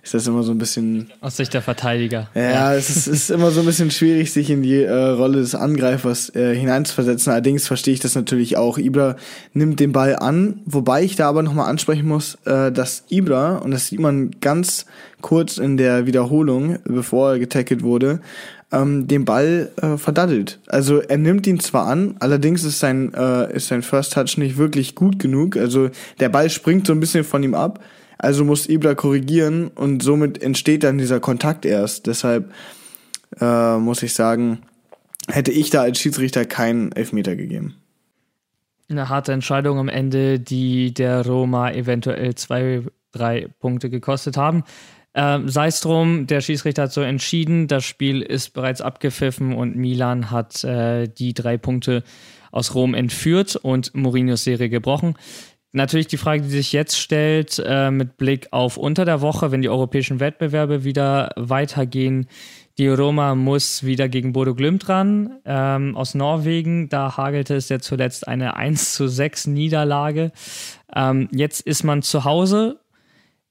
ist 0.09 0.15
das 0.15 0.27
immer 0.27 0.43
so 0.43 0.53
ein 0.53 0.59
bisschen. 0.59 1.11
Aus 1.21 1.37
Sicht 1.37 1.53
der 1.53 1.61
Verteidiger. 1.61 2.31
Ja, 2.35 2.43
ja. 2.43 2.75
es 2.75 2.89
ist, 2.89 3.07
ist, 3.09 3.31
immer 3.31 3.51
so 3.51 3.61
ein 3.61 3.67
bisschen 3.67 3.91
schwierig, 3.91 4.33
sich 4.33 4.49
in 4.49 4.63
die 4.63 4.83
äh, 4.83 4.91
Rolle 4.91 5.39
des 5.39 5.55
Angreifers 5.55 6.35
äh, 6.35 6.55
hineinzuversetzen. 6.55 7.31
Allerdings 7.31 7.67
verstehe 7.67 7.93
ich 7.93 8.01
das 8.01 8.15
natürlich 8.15 8.57
auch. 8.57 8.79
Ibra 8.79 9.17
nimmt 9.53 9.81
den 9.81 9.93
Ball 9.93 10.17
an, 10.17 10.63
wobei 10.65 11.03
ich 11.03 11.17
da 11.17 11.29
aber 11.29 11.43
nochmal 11.43 11.69
ansprechen 11.69 12.09
muss, 12.09 12.39
äh, 12.47 12.73
dass 12.73 13.05
Ibra, 13.11 13.57
und 13.57 13.71
das 13.71 13.89
sieht 13.89 14.01
man 14.01 14.31
ganz 14.41 14.87
kurz 15.21 15.59
in 15.59 15.77
der 15.77 16.07
Wiederholung, 16.07 16.79
bevor 16.85 17.33
er 17.33 17.39
getackelt 17.39 17.83
wurde, 17.83 18.21
ähm, 18.73 19.09
den 19.09 19.27
Ball 19.27 19.71
äh, 19.77 19.99
verdaddelt. 19.99 20.59
Also 20.69 21.01
er 21.01 21.19
nimmt 21.19 21.47
ihn 21.47 21.61
zwar 21.61 21.87
an, 21.87 22.17
allerdings 22.21 22.65
ist 22.65 22.79
sein, 22.79 23.13
äh, 23.13 23.55
ist 23.55 23.69
sein 23.69 23.83
First 23.83 24.15
Touch 24.15 24.39
nicht 24.39 24.57
wirklich 24.57 24.95
gut 24.95 25.19
genug. 25.19 25.59
Also 25.59 25.91
der 26.19 26.31
Ball 26.31 26.49
springt 26.49 26.87
so 26.87 26.95
ein 26.95 27.01
bisschen 27.01 27.25
von 27.25 27.43
ihm 27.43 27.55
ab 27.55 27.81
also 28.19 28.45
muss 28.45 28.69
Ibra 28.69 28.95
korrigieren 28.95 29.69
und 29.69 30.03
somit 30.03 30.43
entsteht 30.43 30.85
dann 30.85 30.99
dieser 30.99 31.21
Kontakt 31.21 31.65
erst. 31.65 32.07
Deshalb 32.07 32.53
äh, 33.41 33.77
muss 33.79 34.03
ich 34.03 34.15
sagen, 34.15 34.63
hätte 35.29 35.53
ich 35.53 35.71
da 35.71 35.83
als 35.83 35.99
Schiedsrichter 35.99 36.45
keinen 36.45 36.93
Elfmeter 36.93 37.37
gegeben. 37.37 37.77
Eine 38.91 39.09
harte 39.09 39.33
Entscheidung 39.33 39.79
am 39.79 39.89
Ende, 39.89 40.41
die 40.41 40.95
der 40.95 41.25
Roma 41.25 41.71
eventuell 41.71 42.35
zwei, 42.35 42.83
drei 43.13 43.49
Punkte 43.61 43.91
gekostet 43.91 44.37
haben. 44.37 44.65
Ähm, 45.15 45.49
Sei 45.49 45.67
es 45.67 45.81
drum, 45.81 46.27
der 46.27 46.41
Schiedsrichter 46.41 46.85
hat 46.85 46.93
so 46.93 47.03
entschieden, 47.03 47.67
das 47.67 47.85
Spiel 47.85 48.23
ist 48.23 48.51
bereits 48.51 48.81
abgepfiffen 48.81 49.55
und 49.55 49.77
Milan 49.77 50.31
hat 50.31 50.65
äh, 50.65 51.07
die 51.07 51.35
drei 51.35 51.59
Punkte 51.59 52.03
aus 52.51 52.75
Rom 52.75 52.95
entführt 52.95 53.57
und 53.57 53.95
Mourinhos 53.95 54.45
Serie 54.45 54.71
gebrochen. 54.71 55.15
Natürlich 55.73 56.07
die 56.07 56.17
Frage, 56.17 56.43
die 56.43 56.49
sich 56.49 56.73
jetzt 56.73 56.99
stellt, 56.99 57.63
äh, 57.65 57.91
mit 57.91 58.17
Blick 58.17 58.49
auf 58.53 58.77
unter 58.77 59.05
der 59.05 59.21
Woche, 59.21 59.51
wenn 59.51 59.61
die 59.61 59.69
europäischen 59.69 60.19
Wettbewerbe 60.19 60.85
wieder 60.85 61.31
weitergehen. 61.37 62.27
Die 62.79 62.89
Roma 62.89 63.35
muss 63.35 63.85
wieder 63.85 64.09
gegen 64.09 64.33
Bodo 64.33 64.55
Glimt 64.55 64.89
ran 64.89 65.41
ähm, 65.45 65.97
aus 65.97 66.15
Norwegen. 66.15 66.89
Da 66.89 67.17
hagelte 67.17 67.55
es 67.57 67.69
ja 67.69 67.81
zuletzt 67.81 68.27
eine 68.27 68.57
1 68.57 68.95
zu 68.95 69.09
6 69.09 69.49
Niederlage. 69.49 70.33
Ähm, 70.95 71.29
jetzt 71.33 71.61
ist 71.61 71.85
man 71.85 72.03
zu 72.03 72.25
Hause 72.25 72.81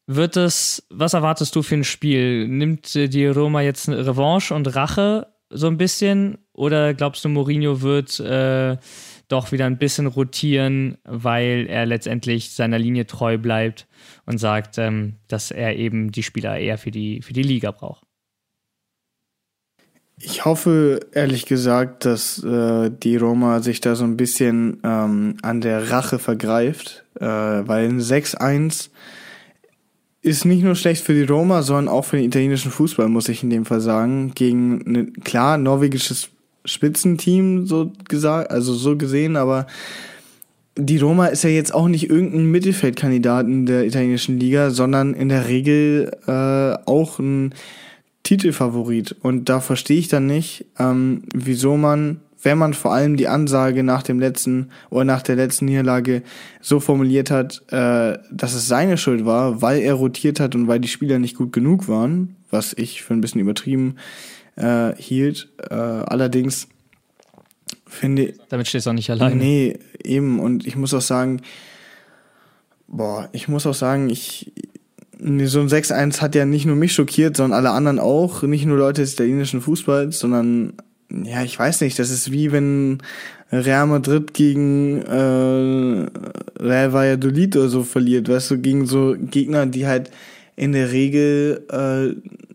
wird 0.08 0.38
es, 0.38 0.88
was 0.90 1.14
erwartest 1.14 1.54
du 1.56 1.62
für 1.62 1.76
ein 1.76 1.84
Spiel? 1.84 2.48
Nimmt 2.48 2.96
die 2.96 3.28
Roma 3.28 3.62
jetzt 3.62 3.90
eine 3.90 4.08
Revanche 4.08 4.56
und 4.56 4.74
Rache 4.74 5.28
so 5.50 5.68
ein 5.68 5.78
bisschen? 5.78 6.38
Oder 6.54 6.94
glaubst 6.94 7.26
du, 7.26 7.30
Mourinho 7.30 7.82
wird 7.82 8.20
äh, 8.22 8.78
doch 9.28 9.52
wieder 9.52 9.66
ein 9.66 9.78
bisschen 9.78 10.08
rotieren, 10.08 10.98
weil 11.04 11.68
er 11.70 11.86
letztendlich 11.86 12.52
seiner 12.52 12.80
Linie 12.80 13.08
treu 13.08 13.38
bleibt 13.38 13.88
und 14.26 14.38
sagt, 14.38 14.78
ähm, 14.78 15.16
dass 15.28 15.52
er 15.52 15.76
eben 15.76 16.12
die 16.12 16.24
Spieler 16.24 16.58
eher 16.58 16.78
für 16.78 16.92
die, 16.92 17.22
für 17.22 17.34
die 17.34 17.44
Liga 17.44 17.72
braucht? 17.72 18.04
Ich 20.20 20.46
hoffe, 20.46 21.02
ehrlich 21.14 21.46
gesagt, 21.46 22.06
dass 22.06 22.44
äh, 22.44 22.90
die 22.90 23.18
Roma 23.18 23.60
sich 23.62 23.82
da 23.82 23.96
so 23.96 24.04
ein 24.04 24.18
bisschen 24.18 24.80
ähm, 24.84 25.38
an 25.44 25.62
der 25.62 25.92
Rache 25.92 26.18
vergreift, 26.18 27.06
äh, 27.20 27.26
weil 27.26 27.88
ein 27.88 28.00
6-1 28.00 28.90
ist 30.24 30.46
nicht 30.46 30.64
nur 30.64 30.76
schlecht 30.76 31.04
für 31.04 31.14
die 31.14 31.32
Roma, 31.32 31.62
sondern 31.62 31.88
auch 31.88 32.06
für 32.06 32.18
den 32.18 32.26
italienischen 32.26 32.72
Fußball, 32.72 33.08
muss 33.10 33.30
ich 33.30 33.44
in 33.44 33.52
dem 33.52 33.66
Fall 33.66 33.80
sagen. 33.80 34.32
Gegen 34.34 34.82
ein 34.88 35.14
klar 35.24 35.60
norwegisches 35.60 36.30
Spitzenteam, 36.68 37.66
so 37.66 37.92
gesagt, 38.08 38.52
also 38.52 38.74
so 38.74 38.98
gesehen, 38.98 39.36
aber 39.36 39.66
die 40.78 41.00
Roma 41.00 41.28
ist 41.28 41.44
ja 41.44 41.50
jetzt 41.50 41.74
auch 41.74 41.88
nicht 41.88 42.10
irgendein 42.10 42.46
Mittelfeldkandidat 42.46 43.48
in 43.48 43.66
der 43.66 43.86
italienischen 43.86 44.40
Liga, 44.40 44.70
sondern 44.70 45.14
in 45.14 45.30
der 45.30 45.48
Regel 45.48 46.12
äh, 46.28 46.78
auch 46.86 47.20
ein 47.20 47.56
Titelfavorit. 48.24 49.16
Und 49.22 49.50
da 49.50 49.60
verstehe 49.60 49.98
ich 49.98 50.08
dann 50.08 50.28
nicht, 50.28 50.66
ähm, 50.78 51.24
wieso 51.34 51.78
man 51.78 52.22
wenn 52.44 52.60
man 52.60 52.76
vor 52.76 52.94
allem 52.94 53.18
die 53.18 53.28
Ansage 53.28 53.84
nach 53.84 54.04
dem 54.04 54.20
letzten 54.20 54.70
oder 54.92 55.04
nach 55.04 55.24
der 55.24 55.36
letzten 55.36 55.66
Niederlage 55.66 56.22
so 56.62 56.80
formuliert 56.80 57.32
hat, 57.32 57.64
äh, 57.72 58.20
dass 58.32 58.54
es 58.54 58.68
seine 58.68 58.98
Schuld 58.98 59.26
war, 59.26 59.64
weil 59.64 59.80
er 59.80 59.96
rotiert 59.96 60.40
hat 60.40 60.54
und 60.54 60.68
weil 60.68 60.80
die 60.80 60.88
Spieler 60.88 61.18
nicht 61.18 61.36
gut 61.36 61.52
genug 61.52 61.88
waren, 61.88 62.36
was 62.52 62.74
ich 62.78 63.02
für 63.02 63.16
ein 63.16 63.22
bisschen 63.22 63.42
übertrieben 63.42 63.96
äh, 63.98 64.37
hielt. 64.98 65.50
Äh, 65.70 65.76
allerdings 65.76 66.68
finde 67.86 68.34
Damit 68.50 68.68
stehst 68.68 68.86
du 68.86 68.92
auch 68.92 68.96
nicht 68.96 69.10
alleine. 69.10 69.36
Nee, 69.36 69.80
eben. 70.04 70.40
Und 70.40 70.68
ich 70.68 70.76
muss 70.76 70.94
auch 70.94 71.02
sagen, 71.02 71.42
boah, 72.88 73.30
ich 73.32 73.48
muss 73.48 73.66
auch 73.66 73.74
sagen, 73.74 74.10
ich, 74.10 74.52
so 75.20 75.60
ein 75.60 75.68
6-1 75.68 76.22
hat 76.22 76.36
ja 76.36 76.46
nicht 76.46 76.66
nur 76.66 76.76
mich 76.76 76.94
schockiert, 76.94 77.38
sondern 77.38 77.58
alle 77.58 77.72
anderen 77.72 78.00
auch. 78.00 78.44
Nicht 78.44 78.66
nur 78.66 78.78
Leute 78.78 79.02
des 79.02 79.14
italienischen 79.14 79.62
Fußballs, 79.62 80.20
sondern 80.20 80.74
ja, 81.10 81.44
ich 81.44 81.58
weiß 81.58 81.82
nicht, 81.82 81.98
das 82.00 82.10
ist 82.10 82.32
wie 82.32 82.52
wenn 82.52 83.00
Real 83.52 83.88
Madrid 83.88 84.34
gegen 84.34 85.02
äh, 85.02 86.10
Real 86.62 86.94
Valladolid 86.94 87.56
oder 87.56 87.70
so 87.70 87.84
verliert, 87.84 88.28
weißt 88.28 88.52
du, 88.52 88.58
gegen 88.60 88.86
so 88.86 89.16
Gegner, 89.18 89.66
die 89.66 89.88
halt 89.88 90.12
in 90.58 90.74
der 90.74 90.92
Regel 90.92 91.64
äh, 91.70 92.47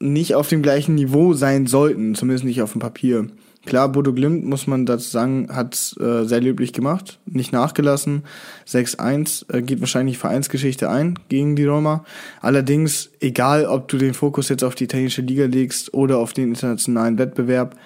nicht 0.00 0.34
auf 0.34 0.48
dem 0.48 0.62
gleichen 0.62 0.94
Niveau 0.94 1.34
sein 1.34 1.66
sollten, 1.66 2.14
zumindest 2.14 2.44
nicht 2.44 2.62
auf 2.62 2.72
dem 2.72 2.80
Papier. 2.80 3.28
Klar, 3.66 3.90
Bodo 3.90 4.14
Glimt, 4.14 4.46
muss 4.46 4.66
man 4.66 4.86
dazu 4.86 5.10
sagen, 5.10 5.48
hat 5.52 5.94
äh, 6.00 6.24
sehr 6.24 6.40
löblich 6.40 6.72
gemacht, 6.72 7.18
nicht 7.26 7.52
nachgelassen. 7.52 8.22
6-1 8.66 9.52
äh, 9.52 9.62
geht 9.62 9.80
wahrscheinlich 9.80 10.16
Vereinsgeschichte 10.16 10.88
ein 10.88 11.18
gegen 11.28 11.54
die 11.54 11.66
Roma. 11.66 12.04
Allerdings, 12.40 13.10
egal 13.20 13.66
ob 13.66 13.88
du 13.88 13.98
den 13.98 14.14
Fokus 14.14 14.48
jetzt 14.48 14.64
auf 14.64 14.74
die 14.74 14.84
italienische 14.84 15.22
Liga 15.22 15.44
legst 15.44 15.92
oder 15.92 16.18
auf 16.18 16.32
den 16.32 16.50
internationalen 16.50 17.18
Wettbewerb, 17.18 17.76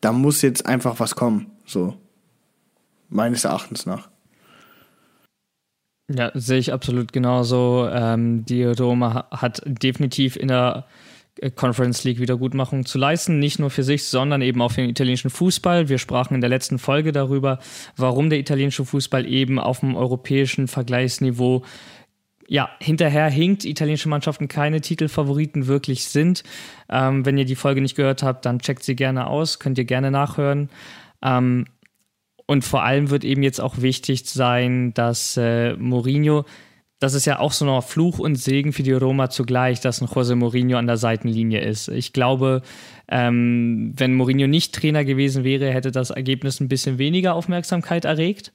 da 0.00 0.12
muss 0.12 0.42
jetzt 0.42 0.66
einfach 0.66 1.00
was 1.00 1.16
kommen. 1.16 1.46
So. 1.66 1.96
Meines 3.08 3.44
Erachtens 3.44 3.86
nach. 3.86 4.08
Ja, 6.08 6.30
sehe 6.34 6.58
ich 6.58 6.72
absolut 6.72 7.12
genauso. 7.12 7.88
Ähm, 7.90 8.44
die 8.44 8.64
Roma 8.64 9.26
hat 9.30 9.62
definitiv 9.66 10.36
in 10.36 10.48
der 10.48 10.84
Conference 11.56 12.04
League 12.04 12.20
Wiedergutmachung 12.20 12.86
zu 12.86 12.98
leisten, 12.98 13.38
nicht 13.38 13.58
nur 13.58 13.70
für 13.70 13.82
sich, 13.82 14.04
sondern 14.04 14.40
eben 14.40 14.62
auch 14.62 14.72
für 14.72 14.80
den 14.80 14.90
italienischen 14.90 15.30
Fußball. 15.30 15.88
Wir 15.88 15.98
sprachen 15.98 16.34
in 16.34 16.40
der 16.40 16.50
letzten 16.50 16.78
Folge 16.78 17.12
darüber, 17.12 17.58
warum 17.96 18.30
der 18.30 18.38
italienische 18.38 18.84
Fußball 18.84 19.26
eben 19.26 19.58
auf 19.58 19.80
dem 19.80 19.96
europäischen 19.96 20.68
Vergleichsniveau 20.68 21.62
ja, 22.46 22.70
hinterher 22.80 23.28
hinkt, 23.30 23.64
italienische 23.64 24.08
Mannschaften 24.08 24.48
keine 24.48 24.80
Titelfavoriten 24.80 25.66
wirklich 25.66 26.04
sind. 26.04 26.42
Ähm, 26.88 27.24
wenn 27.24 27.38
ihr 27.38 27.46
die 27.46 27.56
Folge 27.56 27.80
nicht 27.80 27.96
gehört 27.96 28.22
habt, 28.22 28.44
dann 28.44 28.58
checkt 28.58 28.82
sie 28.82 28.96
gerne 28.96 29.26
aus, 29.26 29.58
könnt 29.58 29.78
ihr 29.78 29.84
gerne 29.84 30.10
nachhören. 30.10 30.68
Ähm, 31.22 31.66
und 32.46 32.64
vor 32.64 32.82
allem 32.82 33.08
wird 33.10 33.24
eben 33.24 33.42
jetzt 33.42 33.60
auch 33.60 33.80
wichtig 33.80 34.26
sein, 34.26 34.92
dass 34.92 35.36
äh, 35.38 35.74
Mourinho, 35.76 36.44
das 37.04 37.12
ist 37.12 37.26
ja 37.26 37.38
auch 37.38 37.52
so 37.52 37.66
noch 37.66 37.86
Fluch 37.86 38.18
und 38.18 38.36
Segen 38.36 38.72
für 38.72 38.82
die 38.82 38.92
Roma 38.92 39.28
zugleich, 39.28 39.80
dass 39.80 40.00
ein 40.00 40.08
José 40.08 40.36
Mourinho 40.36 40.78
an 40.78 40.86
der 40.86 40.96
Seitenlinie 40.96 41.60
ist. 41.60 41.88
Ich 41.88 42.14
glaube, 42.14 42.62
ähm, 43.08 43.92
wenn 43.94 44.14
Mourinho 44.14 44.46
nicht 44.46 44.74
Trainer 44.74 45.04
gewesen 45.04 45.44
wäre, 45.44 45.70
hätte 45.70 45.90
das 45.90 46.08
Ergebnis 46.08 46.60
ein 46.60 46.68
bisschen 46.68 46.96
weniger 46.96 47.34
Aufmerksamkeit 47.34 48.06
erregt. 48.06 48.54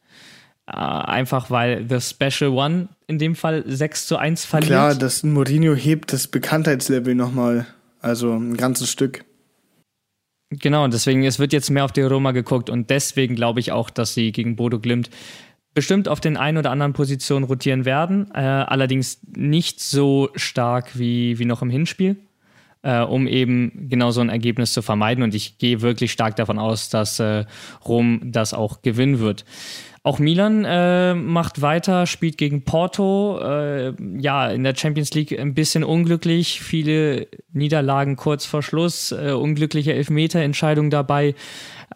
Äh, 0.65 0.72
einfach 0.72 1.51
weil 1.51 1.86
The 1.88 2.01
Special 2.01 2.50
One 2.50 2.89
in 3.06 3.20
dem 3.20 3.36
Fall 3.36 3.63
6 3.68 4.08
zu 4.08 4.18
1 4.18 4.46
verliert. 4.46 4.72
Klar, 4.72 4.96
das 4.96 5.22
Mourinho 5.22 5.75
hebt 5.75 6.12
das 6.12 6.25
Bekanntheitslevel 6.25 7.13
nochmal, 7.13 7.68
also 8.01 8.34
ein 8.34 8.58
ganzes 8.58 8.89
Stück. 8.89 9.25
Genau, 10.50 10.88
deswegen, 10.88 11.24
es 11.24 11.38
wird 11.38 11.53
jetzt 11.53 11.70
mehr 11.70 11.86
auf 11.86 11.91
die 11.91 12.01
Roma 12.01 12.32
geguckt 12.32 12.72
und 12.72 12.89
deswegen 12.89 13.36
glaube 13.36 13.60
ich 13.60 13.72
auch, 13.72 13.91
dass 13.91 14.15
sie 14.15 14.32
gegen 14.32 14.56
Bodo 14.56 14.79
Glimt 14.79 15.12
bestimmt 15.73 16.07
auf 16.07 16.19
den 16.19 16.38
einen 16.38 16.57
oder 16.57 16.71
anderen 16.71 16.93
Positionen 16.93 17.45
rotieren 17.45 17.85
werden, 17.85 18.31
äh, 18.33 18.39
allerdings 18.39 19.21
nicht 19.35 19.79
so 19.79 20.29
stark 20.35 20.97
wie, 20.97 21.39
wie 21.39 21.45
noch 21.45 21.61
im 21.61 21.69
Hinspiel, 21.69 22.17
äh, 22.81 23.01
um 23.01 23.27
eben 23.27 23.88
genau 23.89 24.11
so 24.11 24.21
ein 24.21 24.29
Ergebnis 24.29 24.73
zu 24.73 24.81
vermeiden. 24.81 25.23
Und 25.23 25.35
ich 25.35 25.57
gehe 25.57 25.81
wirklich 25.81 26.11
stark 26.11 26.35
davon 26.35 26.59
aus, 26.59 26.89
dass 26.89 27.19
äh, 27.19 27.45
Rom 27.85 28.21
das 28.25 28.53
auch 28.53 28.81
gewinnen 28.81 29.19
wird. 29.19 29.45
Auch 30.01 30.20
Milan 30.20 30.63
äh, 30.65 31.13
macht 31.13 31.62
weiter, 31.62 32.06
spielt 32.06 32.38
gegen 32.38 32.63
Porto. 32.63 33.39
Äh, 33.41 33.94
ja, 34.18 34.50
in 34.50 34.63
der 34.63 34.75
Champions 34.75 35.13
League 35.13 35.38
ein 35.38 35.53
bisschen 35.53 35.84
unglücklich. 35.84 36.62
Viele 36.62 37.27
Niederlagen 37.51 38.15
kurz 38.15 38.46
vor 38.46 38.63
Schluss, 38.63 39.12
äh, 39.12 39.32
unglückliche 39.32 39.94
Elfmeterentscheidungen 39.94 40.89
dabei. 40.89 41.36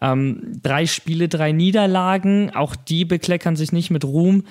Ähm, 0.02 0.52
drei 0.62 0.86
Spiele, 0.86 1.28
drei 1.28 1.52
Niederlagen. 1.52 2.54
Auch 2.54 2.76
die 2.76 3.06
bekleckern 3.06 3.56
sich 3.56 3.72
nicht 3.72 3.90
mit 3.90 4.04
Ruhm. 4.04 4.44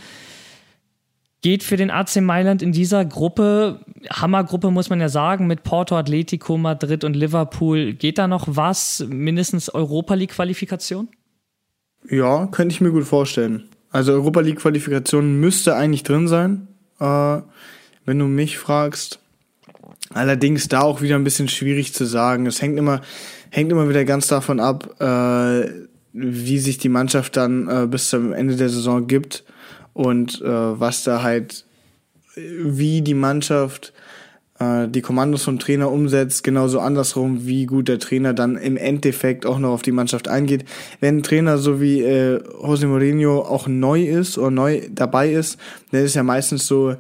Geht 1.44 1.62
für 1.62 1.76
den 1.76 1.92
AC 1.92 2.22
Mailand 2.22 2.62
in 2.62 2.72
dieser 2.72 3.04
Gruppe, 3.04 3.82
Hammergruppe 4.10 4.72
muss 4.72 4.90
man 4.90 5.02
ja 5.02 5.10
sagen, 5.10 5.46
mit 5.46 5.64
Porto, 5.64 5.98
Atletico, 5.98 6.58
Madrid 6.58 7.04
und 7.04 7.18
Liverpool. 7.18 7.94
Geht 7.94 8.18
da 8.18 8.30
noch 8.30 8.46
was? 8.48 9.06
Mindestens 9.10 9.70
Europa 9.70 10.14
League-Qualifikation? 10.14 11.10
Ja, 12.10 12.48
könnte 12.48 12.74
ich 12.74 12.82
mir 12.82 12.92
gut 12.92 13.06
vorstellen. 13.06 13.64
Also 13.92 14.12
Europa 14.14 14.42
League 14.42 14.60
Qualifikation 14.60 15.40
müsste 15.40 15.76
eigentlich 15.76 16.04
drin 16.04 16.28
sein, 16.28 16.68
äh, 17.00 17.40
wenn 18.06 18.20
du 18.20 18.26
mich 18.26 18.58
fragst. 18.58 19.20
Allerdings 20.14 20.68
da 20.68 20.82
auch 20.82 21.02
wieder 21.02 21.16
ein 21.16 21.24
bisschen 21.24 21.48
schwierig 21.48 21.94
zu 21.94 22.06
sagen. 22.06 22.46
Es 22.46 22.62
hängt 22.62 22.78
immer, 22.78 23.02
hängt 23.50 23.72
immer 23.72 23.90
wieder 23.90 24.06
ganz 24.06 24.28
davon 24.28 24.60
ab, 24.60 25.00
äh, 25.00 25.70
wie 26.14 26.60
sich 26.60 26.78
die 26.78 26.90
Mannschaft 26.90 27.38
dann 27.38 27.68
äh, 27.68 27.88
bis 27.88 28.10
zum 28.10 28.34
Ende 28.34 28.56
der 28.56 28.70
Saison 28.70 29.08
gibt 29.08 29.44
und 29.94 30.42
äh, 30.42 30.48
was 30.48 31.04
da 31.04 31.24
halt, 31.24 31.66
wie 32.36 33.02
die 33.02 33.14
Mannschaft 33.14 33.94
äh, 34.60 34.88
die 34.88 35.02
Kommandos 35.02 35.44
vom 35.44 35.60
Trainer 35.60 35.92
umsetzt, 35.92 36.44
genauso 36.44 36.80
andersrum, 36.80 37.46
wie 37.46 37.66
gut 37.66 37.88
der 37.88 38.00
Trainer 38.00 38.34
dann 38.34 38.56
im 38.56 38.78
Endeffekt 38.78 39.46
auch 39.46 39.60
noch 39.60 39.72
auf 39.72 39.82
die 39.82 39.92
Mannschaft 39.92 40.28
eingeht. 40.28 40.66
Wenn 41.00 41.18
ein 41.18 41.24
Trainer 41.24 41.58
so 41.58 41.82
wie 41.82 42.02
äh, 42.02 42.42
Jose 42.62 42.88
Mourinho 42.88 43.42
auch 43.42 43.68
neu 43.68 44.04
ist 44.04 44.38
oder 44.38 44.52
neu 44.52 44.82
dabei 44.92 45.32
ist, 45.32 45.58
dann 45.92 46.04
ist 46.04 46.16
ja 46.16 46.24
meistens 46.24 46.68
so, 46.68 46.96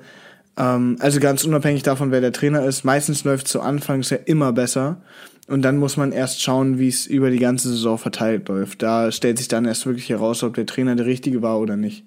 ähm, 0.57 0.97
also 0.99 1.19
ganz 1.19 1.43
unabhängig 1.43 1.83
davon, 1.83 2.11
wer 2.11 2.21
der 2.21 2.33
Trainer 2.33 2.65
ist, 2.65 2.83
meistens 2.83 3.23
läuft 3.23 3.47
zu 3.47 3.61
Anfangs 3.61 4.09
ja 4.09 4.17
immer 4.25 4.51
besser. 4.51 5.01
Und 5.47 5.61
dann 5.61 5.77
muss 5.77 5.97
man 5.97 6.13
erst 6.13 6.41
schauen, 6.41 6.79
wie 6.79 6.87
es 6.87 7.05
über 7.05 7.29
die 7.29 7.39
ganze 7.39 7.69
Saison 7.69 7.97
verteilt 7.97 8.47
läuft. 8.47 8.81
Da 8.81 9.11
stellt 9.11 9.37
sich 9.37 9.49
dann 9.49 9.65
erst 9.65 9.85
wirklich 9.85 10.09
heraus, 10.09 10.41
ob 10.41 10.53
der 10.53 10.65
Trainer 10.65 10.95
der 10.95 11.05
richtige 11.05 11.41
war 11.41 11.59
oder 11.59 11.75
nicht. 11.75 12.05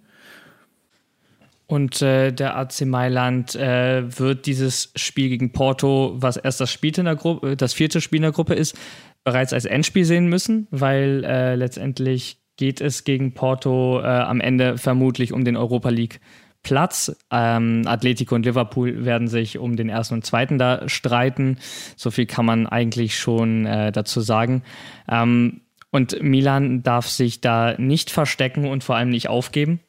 Und 1.66 2.00
äh, 2.00 2.32
der 2.32 2.56
AC 2.56 2.82
Mailand 2.82 3.56
äh, 3.56 4.18
wird 4.18 4.46
dieses 4.46 4.92
Spiel 4.94 5.28
gegen 5.30 5.52
Porto, 5.52 6.14
was 6.16 6.37
erst 6.37 6.61
das 6.61 6.70
Spiel 6.70 6.96
in 6.96 7.06
der 7.06 7.16
Gruppe, 7.16 7.56
das 7.56 7.75
vierte 7.75 8.00
Spiel 8.00 8.18
in 8.18 8.23
der 8.23 8.32
Gruppe 8.32 8.54
ist, 8.54 8.78
bereits 9.25 9.52
als 9.52 9.64
Endspiel 9.64 10.04
sehen 10.04 10.28
müssen, 10.28 10.68
weil 10.70 11.25
äh, 11.25 11.56
letztendlich 11.56 12.38
geht 12.56 12.80
es 12.80 13.02
gegen 13.02 13.35
Porto 13.35 14.00
äh, 14.00 14.06
am 14.06 14.40
Ende 14.40 14.78
vermutlich 14.78 15.32
um 15.32 15.44
den 15.44 15.56
Europa 15.56 15.88
League 15.88 16.20
Platz. 16.62 17.16
Ähm, 17.30 17.82
Atletico 17.87 18.35
und 18.35 18.44
Liverpool 18.46 19.04
werden 19.04 19.28
sich 19.28 19.58
um 19.58 19.76
den 19.76 19.88
ersten 19.88 20.14
und 20.14 20.26
zweiten 20.26 20.58
da 20.58 20.88
streiten. 20.88 21.58
So 21.96 22.11
viel 22.11 22.26
kann 22.26 22.44
man 22.44 22.66
eigentlich 22.66 23.18
schon 23.18 23.66
äh, 23.66 23.92
dazu 23.92 24.20
sagen. 24.20 24.62
Ähm, 25.08 25.61
und 25.90 26.23
Milan 26.23 26.82
darf 26.82 27.08
sich 27.08 27.40
da 27.40 27.75
nicht 27.78 28.11
verstecken 28.11 28.66
und 28.66 28.85
vor 28.85 28.96
allem 28.96 29.11
nicht 29.11 29.28
aufgeben. 29.28 29.80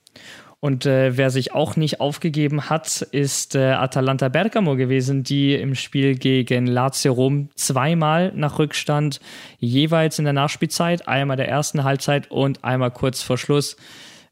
Und 0.67 0.85
äh, 0.85 1.15
wer 1.15 1.29
sich 1.29 1.53
auch 1.53 1.77
nicht 1.77 2.01
aufgegeben 2.01 2.69
hat, 2.69 3.01
ist 3.01 3.55
äh, 3.55 3.71
Atalanta 3.71 4.27
Bergamo 4.27 4.75
gewesen, 4.75 5.23
die 5.23 5.55
im 5.55 5.75
Spiel 5.75 6.15
gegen 6.15 6.67
Lazio 6.67 7.13
Rom 7.13 7.47
zweimal 7.55 8.33
nach 8.35 8.59
Rückstand 8.59 9.21
jeweils 9.59 10.19
in 10.19 10.25
der 10.25 10.33
Nachspielzeit, 10.33 11.07
einmal 11.07 11.37
der 11.37 11.47
ersten 11.47 11.85
Halbzeit 11.85 12.29
und 12.29 12.65
einmal 12.65 12.91
kurz 12.91 13.21
vor 13.21 13.37
Schluss, 13.37 13.77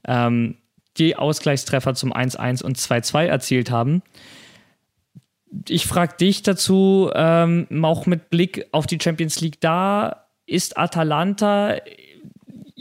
ähm, 0.05 0.57
die 0.97 1.15
Ausgleichstreffer 1.15 1.95
zum 1.95 2.11
1-1 2.11 2.61
und 2.63 2.77
2-2 2.77 3.27
erzielt 3.27 3.71
haben. 3.71 4.03
Ich 5.69 5.87
frage 5.87 6.17
dich 6.17 6.43
dazu, 6.43 7.11
ähm, 7.15 7.65
auch 7.81 8.07
mit 8.07 8.29
Blick 8.29 8.65
auf 8.73 8.87
die 8.87 8.99
Champions 9.01 9.39
League 9.39 9.61
da, 9.61 10.25
ist 10.45 10.77
Atalanta 10.77 11.77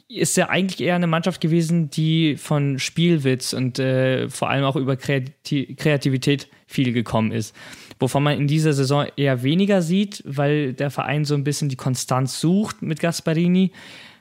ist 0.09 0.37
ja 0.37 0.49
eigentlich 0.49 0.87
eher 0.87 0.95
eine 0.95 1.07
Mannschaft 1.07 1.41
gewesen, 1.41 1.91
die 1.91 2.37
von 2.37 2.79
Spielwitz 2.79 3.53
und 3.53 3.79
äh, 3.79 4.29
vor 4.29 4.51
allem 4.51 4.65
auch 4.65 4.77
über 4.77 4.97
Kreati 4.97 5.75
Kreativität 5.77 6.49
viel 6.67 6.93
gekommen 6.93 7.33
ist. 7.33 7.55
Wovon 7.99 8.23
man 8.23 8.37
in 8.39 8.47
dieser 8.47 8.73
Saison 8.73 9.07
eher 9.17 9.43
weniger 9.43 9.81
sieht, 9.81 10.23
weil 10.27 10.75
der 10.75 10.91
Verein 10.91 11.25
so 11.25 11.35
ein 11.35 11.45
bisschen 11.45 11.69
die 11.69 11.77
Konstanz 11.77 12.41
sucht 12.41 12.83
mit 12.83 13.01
Gasparini. 13.01 13.73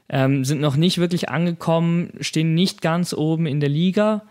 Ähm, 0.10 0.46
sind 0.46 0.62
noch 0.62 0.76
nicht 0.76 1.00
wirklich 1.00 1.30
angekommen, 1.30 2.12
stehen 2.20 2.54
nicht 2.54 2.82
ganz 2.82 3.14
oben 3.14 3.46
in 3.46 3.60
der 3.60 3.70
Liga. 3.70 4.24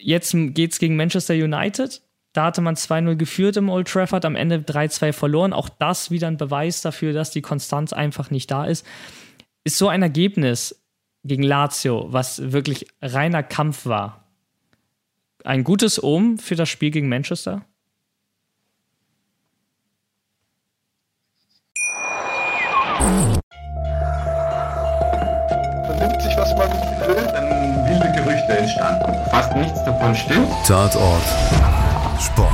Jetzt 0.00 0.32
geht 0.32 0.72
es 0.72 0.78
gegen 0.78 0.96
Manchester 0.96 1.34
United. 1.34 2.02
Da 2.32 2.46
hatte 2.46 2.62
man 2.62 2.74
2-0 2.74 3.14
geführt 3.16 3.56
im 3.58 3.68
Old 3.68 3.88
Trafford, 3.88 4.24
am 4.24 4.36
Ende 4.36 4.56
3-2 4.56 5.12
verloren. 5.12 5.52
Auch 5.52 5.68
das 5.68 6.10
wieder 6.10 6.28
ein 6.28 6.38
Beweis 6.38 6.80
dafür, 6.80 7.12
dass 7.12 7.30
die 7.30 7.42
Konstanz 7.42 7.92
einfach 7.92 8.30
nicht 8.30 8.50
da 8.50 8.64
ist 8.64 8.86
ist 9.64 9.78
so 9.78 9.88
ein 9.88 10.02
Ergebnis 10.02 10.82
gegen 11.24 11.42
Lazio, 11.42 12.06
was 12.12 12.52
wirklich 12.52 12.86
reiner 13.00 13.42
Kampf 13.42 13.86
war, 13.86 14.24
ein 15.44 15.64
gutes 15.64 16.02
Ohm 16.02 16.38
für 16.38 16.56
das 16.56 16.68
Spiel 16.68 16.90
gegen 16.90 17.08
Manchester? 17.08 17.62
Man 25.88 25.98
nimmt 25.98 26.22
sich, 26.22 26.36
was 26.36 26.56
man 26.56 26.70
will. 27.08 27.16
Dann 27.16 27.88
wilde 27.88 28.12
Gerüchte 28.16 28.58
entstanden. 28.58 29.12
Fast 29.30 29.56
nichts 29.56 29.84
davon 29.84 30.14
stimmt. 30.14 30.48
Tatort 30.66 31.22
Sport. 32.20 32.50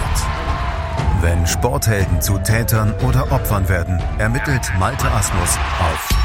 Wenn 1.20 1.46
Sporthelden 1.46 2.22
zu 2.22 2.38
Tätern 2.38 2.94
oder 3.06 3.30
Opfern 3.30 3.68
werden, 3.68 4.00
ermittelt 4.18 4.62
Malte 4.78 5.10
Asmus 5.10 5.58
auf 5.80 6.17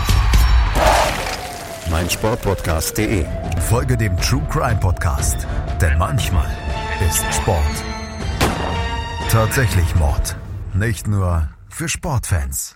meinsportpodcast.de. 1.90 3.26
Folge 3.70 3.98
dem 3.98 4.16
True 4.18 4.44
Crime 4.50 4.80
Podcast, 4.80 5.48
denn 5.82 5.98
manchmal 5.98 6.48
ist 7.08 7.24
Sport 7.34 7.84
tatsächlich 9.34 9.96
Mord. 9.96 10.36
Nicht 10.76 11.08
nur 11.08 11.50
für 11.68 11.90
Sportfans. 11.90 12.76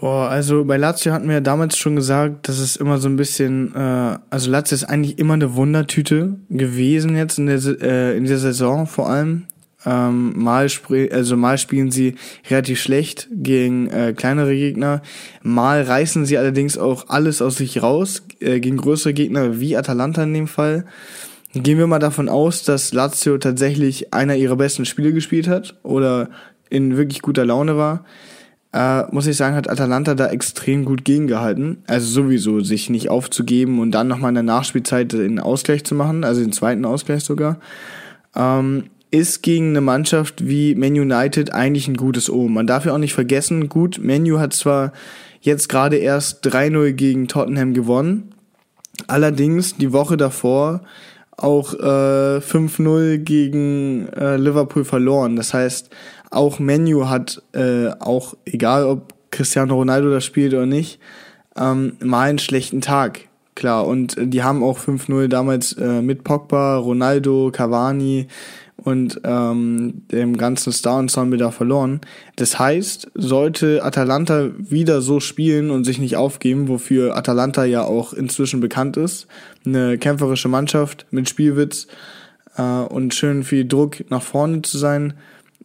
Boah, 0.00 0.30
also 0.30 0.64
bei 0.64 0.78
Lazio 0.78 1.12
hatten 1.12 1.28
wir 1.28 1.34
ja 1.34 1.40
damals 1.40 1.76
schon 1.76 1.96
gesagt, 1.96 2.48
dass 2.48 2.58
es 2.58 2.76
immer 2.76 2.96
so 2.96 3.10
ein 3.10 3.16
bisschen, 3.16 3.74
äh, 3.74 4.18
also 4.30 4.50
Lazio 4.50 4.74
ist 4.74 4.84
eigentlich 4.84 5.18
immer 5.18 5.34
eine 5.34 5.54
Wundertüte 5.54 6.38
gewesen 6.48 7.14
jetzt 7.14 7.38
in 7.38 7.44
der, 7.44 7.58
äh, 7.58 8.16
in 8.16 8.24
der 8.24 8.38
Saison 8.38 8.86
vor 8.86 9.10
allem. 9.10 9.46
Ähm, 9.86 10.32
mal, 10.36 10.68
also 11.12 11.36
mal 11.36 11.58
spielen 11.58 11.92
sie 11.92 12.16
relativ 12.50 12.80
schlecht 12.80 13.28
gegen 13.30 13.88
äh, 13.88 14.14
kleinere 14.14 14.54
Gegner. 14.54 15.00
Mal 15.42 15.82
reißen 15.82 16.26
sie 16.26 16.36
allerdings 16.36 16.76
auch 16.76 17.08
alles 17.08 17.40
aus 17.40 17.56
sich 17.56 17.82
raus 17.82 18.24
äh, 18.40 18.58
gegen 18.58 18.78
größere 18.78 19.14
Gegner 19.14 19.60
wie 19.60 19.76
Atalanta 19.76 20.24
in 20.24 20.34
dem 20.34 20.48
Fall. 20.48 20.86
Gehen 21.54 21.78
wir 21.78 21.86
mal 21.86 22.00
davon 22.00 22.28
aus, 22.28 22.64
dass 22.64 22.92
Lazio 22.92 23.38
tatsächlich 23.38 24.12
einer 24.12 24.34
ihrer 24.34 24.56
besten 24.56 24.84
Spiele 24.84 25.12
gespielt 25.12 25.46
hat 25.46 25.78
oder 25.84 26.30
in 26.68 26.96
wirklich 26.96 27.22
guter 27.22 27.46
Laune 27.46 27.76
war. 27.76 28.04
Äh, 28.72 29.04
muss 29.12 29.28
ich 29.28 29.36
sagen, 29.36 29.54
hat 29.54 29.70
Atalanta 29.70 30.16
da 30.16 30.26
extrem 30.26 30.84
gut 30.84 31.04
gegengehalten. 31.04 31.78
Also 31.86 32.22
sowieso, 32.22 32.60
sich 32.60 32.90
nicht 32.90 33.08
aufzugeben 33.08 33.78
und 33.78 33.92
dann 33.92 34.08
nochmal 34.08 34.30
in 34.30 34.34
der 34.34 34.42
Nachspielzeit 34.42 35.12
den 35.12 35.38
Ausgleich 35.38 35.84
zu 35.84 35.94
machen, 35.94 36.24
also 36.24 36.42
den 36.42 36.52
zweiten 36.52 36.84
Ausgleich 36.84 37.22
sogar. 37.22 37.58
Ähm, 38.34 38.90
ist 39.16 39.42
gegen 39.42 39.70
eine 39.70 39.80
Mannschaft 39.80 40.46
wie 40.46 40.74
Man 40.74 40.92
United 40.92 41.52
eigentlich 41.52 41.88
ein 41.88 41.96
gutes 41.96 42.28
O. 42.30 42.48
Man 42.48 42.66
darf 42.66 42.84
ja 42.84 42.92
auch 42.92 42.98
nicht 42.98 43.14
vergessen, 43.14 43.68
gut, 43.68 43.98
Manu 44.02 44.38
hat 44.38 44.52
zwar 44.52 44.92
jetzt 45.40 45.68
gerade 45.68 45.96
erst 45.96 46.46
3-0 46.46 46.92
gegen 46.92 47.28
Tottenham 47.28 47.72
gewonnen, 47.72 48.34
allerdings 49.06 49.76
die 49.76 49.92
Woche 49.92 50.16
davor 50.16 50.82
auch 51.36 51.74
äh, 51.74 52.38
5-0 52.38 53.18
gegen 53.18 54.08
äh, 54.08 54.36
Liverpool 54.36 54.84
verloren. 54.84 55.36
Das 55.36 55.52
heißt, 55.54 55.90
auch 56.30 56.58
Menu 56.58 57.08
hat 57.08 57.42
äh, 57.52 57.88
auch, 58.00 58.34
egal 58.44 58.84
ob 58.84 59.14
Cristiano 59.30 59.74
Ronaldo 59.74 60.10
das 60.10 60.24
spielt 60.24 60.54
oder 60.54 60.66
nicht, 60.66 60.98
ähm, 61.56 61.96
mal 62.02 62.28
einen 62.28 62.38
schlechten 62.38 62.80
Tag. 62.80 63.20
Klar, 63.54 63.86
und 63.86 64.16
die 64.18 64.42
haben 64.42 64.62
auch 64.62 64.78
5-0 64.78 65.28
damals 65.28 65.72
äh, 65.74 66.02
mit 66.02 66.24
Pogba, 66.24 66.76
Ronaldo, 66.76 67.50
Cavani, 67.52 68.26
und 68.86 69.20
ähm, 69.24 70.02
dem 70.12 70.36
ganzen 70.36 70.72
Star-Ensemble 70.72 71.40
da 71.40 71.50
verloren. 71.50 72.02
Das 72.36 72.56
heißt, 72.56 73.10
sollte 73.16 73.84
Atalanta 73.84 74.50
wieder 74.58 75.00
so 75.00 75.18
spielen 75.18 75.70
und 75.70 75.82
sich 75.82 75.98
nicht 75.98 76.14
aufgeben, 76.14 76.68
wofür 76.68 77.16
Atalanta 77.16 77.64
ja 77.64 77.82
auch 77.82 78.12
inzwischen 78.12 78.60
bekannt 78.60 78.96
ist, 78.96 79.26
eine 79.64 79.98
kämpferische 79.98 80.46
Mannschaft 80.46 81.04
mit 81.10 81.28
Spielwitz 81.28 81.88
äh, 82.56 82.62
und 82.62 83.12
schön 83.12 83.42
viel 83.42 83.66
Druck 83.66 84.08
nach 84.08 84.22
vorne 84.22 84.62
zu 84.62 84.78
sein, 84.78 85.14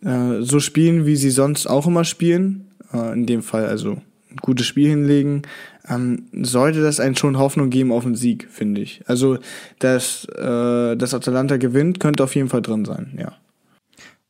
äh, 0.04 0.42
so 0.42 0.60
spielen, 0.60 1.06
wie 1.06 1.16
sie 1.16 1.30
sonst 1.30 1.68
auch 1.68 1.86
immer 1.86 2.06
spielen, 2.06 2.72
äh, 2.92 3.14
in 3.14 3.28
dem 3.28 3.44
Fall 3.44 3.68
also 3.68 3.98
ein 4.32 4.38
gutes 4.42 4.66
Spiel 4.66 4.90
hinlegen, 4.90 5.44
ähm, 5.88 6.28
sollte 6.32 6.82
das 6.82 7.00
einen 7.00 7.16
schon 7.16 7.38
Hoffnung 7.38 7.70
geben 7.70 7.92
auf 7.92 8.06
einen 8.06 8.16
Sieg, 8.16 8.48
finde 8.50 8.82
ich. 8.82 9.02
Also, 9.08 9.38
dass, 9.80 10.26
äh, 10.26 10.96
dass 10.96 11.14
Atalanta 11.14 11.58
gewinnt, 11.58 12.00
könnte 12.00 12.24
auf 12.24 12.36
jeden 12.36 12.50
Fall 12.50 12.62
drin 12.62 12.86
sein, 12.86 13.18
ja. 13.20 13.34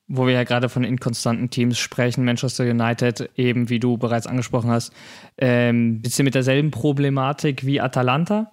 Wo 0.07 0.25
wir 0.27 0.33
ja 0.33 0.43
gerade 0.43 0.67
von 0.67 0.83
inkonstanten 0.83 1.49
Teams 1.49 1.77
sprechen, 1.77 2.25
Manchester 2.25 2.65
United, 2.65 3.29
eben 3.37 3.69
wie 3.69 3.79
du 3.79 3.97
bereits 3.97 4.27
angesprochen 4.27 4.69
hast, 4.69 4.91
ähm, 5.37 6.01
bisschen 6.01 6.25
mit 6.25 6.35
derselben 6.35 6.69
Problematik 6.69 7.65
wie 7.65 7.79
Atalanta 7.79 8.51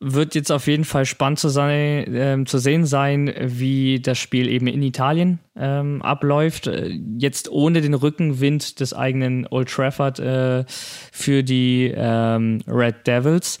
wird 0.00 0.34
jetzt 0.34 0.52
auf 0.52 0.66
jeden 0.66 0.84
Fall 0.84 1.06
spannend 1.06 1.38
zu, 1.38 1.48
sein, 1.48 2.14
äh, 2.14 2.44
zu 2.44 2.58
sehen 2.58 2.84
sein, 2.84 3.32
wie 3.40 4.00
das 4.00 4.18
Spiel 4.18 4.48
eben 4.48 4.66
in 4.66 4.82
Italien 4.82 5.38
ähm, 5.56 6.02
abläuft. 6.02 6.66
Äh, 6.66 6.98
jetzt 7.18 7.50
ohne 7.50 7.80
den 7.80 7.94
Rückenwind 7.94 8.80
des 8.80 8.92
eigenen 8.92 9.46
Old 9.48 9.68
Trafford 9.68 10.18
äh, 10.18 10.64
für 10.66 11.42
die 11.42 11.92
ähm, 11.94 12.60
Red 12.66 13.06
Devils. 13.06 13.58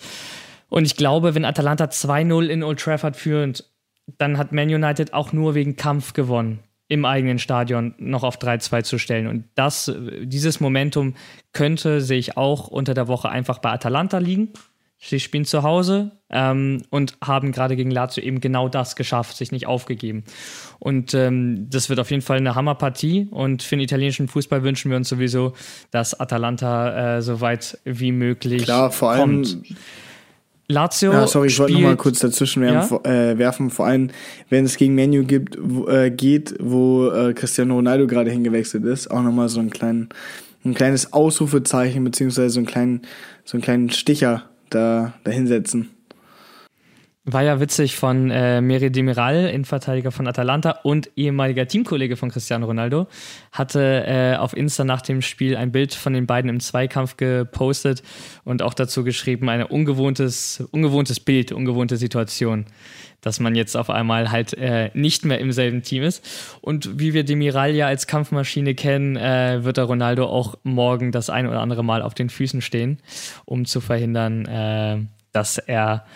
Und 0.68 0.84
ich 0.84 0.96
glaube, 0.96 1.34
wenn 1.34 1.44
Atalanta 1.44 1.84
2-0 1.84 2.46
in 2.46 2.62
Old 2.62 2.80
Trafford 2.80 3.16
führt, 3.16 3.64
dann 4.18 4.36
hat 4.36 4.52
Man 4.52 4.68
United 4.68 5.14
auch 5.14 5.32
nur 5.32 5.54
wegen 5.54 5.76
Kampf 5.76 6.12
gewonnen 6.12 6.60
im 6.88 7.04
eigenen 7.04 7.38
Stadion 7.38 7.94
noch 7.98 8.22
auf 8.22 8.38
3-2 8.38 8.82
zu 8.84 8.98
stellen. 8.98 9.26
Und 9.26 9.44
das, 9.54 9.92
dieses 10.22 10.60
Momentum 10.60 11.14
könnte 11.52 12.00
sich 12.00 12.36
auch 12.36 12.68
unter 12.68 12.94
der 12.94 13.08
Woche 13.08 13.28
einfach 13.28 13.58
bei 13.58 13.70
Atalanta 13.70 14.18
liegen. 14.18 14.52
Sie 14.98 15.20
spielen 15.20 15.44
zu 15.44 15.62
Hause 15.62 16.12
ähm, 16.30 16.82
und 16.90 17.18
haben 17.22 17.52
gerade 17.52 17.76
gegen 17.76 17.90
Lazio 17.90 18.22
eben 18.22 18.40
genau 18.40 18.68
das 18.68 18.96
geschafft, 18.96 19.36
sich 19.36 19.52
nicht 19.52 19.66
aufgegeben. 19.66 20.24
Und 20.78 21.12
ähm, 21.12 21.68
das 21.70 21.90
wird 21.90 22.00
auf 22.00 22.10
jeden 22.10 22.22
Fall 22.22 22.38
eine 22.38 22.54
Hammerpartie. 22.54 23.28
Und 23.30 23.62
für 23.62 23.76
den 23.76 23.84
italienischen 23.84 24.26
Fußball 24.26 24.62
wünschen 24.62 24.90
wir 24.90 24.96
uns 24.96 25.08
sowieso, 25.08 25.52
dass 25.90 26.18
Atalanta 26.18 27.18
äh, 27.18 27.22
so 27.22 27.40
weit 27.40 27.78
wie 27.84 28.10
möglich 28.10 28.64
Klar, 28.64 28.90
vor 28.90 29.10
allem 29.10 29.42
kommt. 29.42 29.58
Lazio. 30.68 31.12
Ja, 31.12 31.26
sorry, 31.28 31.48
ich 31.48 31.58
wollte 31.58 31.74
nochmal 31.74 31.96
kurz 31.96 32.18
dazwischen 32.18 32.62
werfen, 32.62 32.98
ja? 33.04 33.30
äh, 33.30 33.38
werfen, 33.38 33.70
vor 33.70 33.86
allem, 33.86 34.10
wenn 34.48 34.64
es 34.64 34.76
gegen 34.76 34.96
Menu 34.96 35.24
gibt, 35.24 35.56
wo, 35.60 35.86
äh, 35.86 36.10
geht, 36.10 36.56
wo 36.58 37.08
äh, 37.08 37.34
Cristiano 37.34 37.74
Ronaldo 37.74 38.08
gerade 38.08 38.30
hingewechselt 38.32 38.84
ist, 38.84 39.08
auch 39.08 39.22
nochmal 39.22 39.48
so 39.48 39.60
ein, 39.60 39.70
kleinen, 39.70 40.08
ein 40.64 40.74
kleines 40.74 41.12
Ausrufezeichen, 41.12 42.02
beziehungsweise 42.02 42.50
so 42.50 42.58
einen 42.58 42.66
kleinen, 42.66 43.02
so 43.44 43.56
einen 43.56 43.62
kleinen 43.62 43.90
Sticher 43.90 44.48
da, 44.70 45.12
da 45.24 45.30
hinsetzen. 45.30 45.95
War 47.28 47.42
ja 47.42 47.58
witzig 47.58 47.96
von 47.96 48.30
äh, 48.30 48.60
Meri 48.60 48.92
Demiral, 48.92 49.46
Innenverteidiger 49.48 50.12
von 50.12 50.28
Atalanta 50.28 50.78
und 50.84 51.10
ehemaliger 51.16 51.66
Teamkollege 51.66 52.16
von 52.16 52.30
Cristiano 52.30 52.66
Ronaldo, 52.66 53.08
hatte 53.50 54.04
äh, 54.06 54.36
auf 54.36 54.56
Insta 54.56 54.84
nach 54.84 55.02
dem 55.02 55.22
Spiel 55.22 55.56
ein 55.56 55.72
Bild 55.72 55.92
von 55.92 56.12
den 56.12 56.28
beiden 56.28 56.48
im 56.48 56.60
Zweikampf 56.60 57.16
gepostet 57.16 58.04
und 58.44 58.62
auch 58.62 58.74
dazu 58.74 59.02
geschrieben, 59.02 59.48
ein 59.48 59.64
ungewohntes, 59.64 60.68
ungewohntes 60.70 61.18
Bild, 61.18 61.50
ungewohnte 61.50 61.96
Situation, 61.96 62.66
dass 63.22 63.40
man 63.40 63.56
jetzt 63.56 63.76
auf 63.76 63.90
einmal 63.90 64.30
halt 64.30 64.54
äh, 64.54 64.90
nicht 64.94 65.24
mehr 65.24 65.40
im 65.40 65.50
selben 65.50 65.82
Team 65.82 66.04
ist. 66.04 66.24
Und 66.60 67.00
wie 67.00 67.12
wir 67.12 67.24
Demiral 67.24 67.74
ja 67.74 67.88
als 67.88 68.06
Kampfmaschine 68.06 68.76
kennen, 68.76 69.16
äh, 69.16 69.64
wird 69.64 69.78
der 69.78 69.84
Ronaldo 69.86 70.26
auch 70.26 70.54
morgen 70.62 71.10
das 71.10 71.28
ein 71.28 71.48
oder 71.48 71.60
andere 71.60 71.82
Mal 71.82 72.02
auf 72.02 72.14
den 72.14 72.30
Füßen 72.30 72.60
stehen, 72.60 73.00
um 73.44 73.64
zu 73.64 73.80
verhindern, 73.80 74.46
äh, 74.46 74.98
dass 75.32 75.58
er 75.58 76.06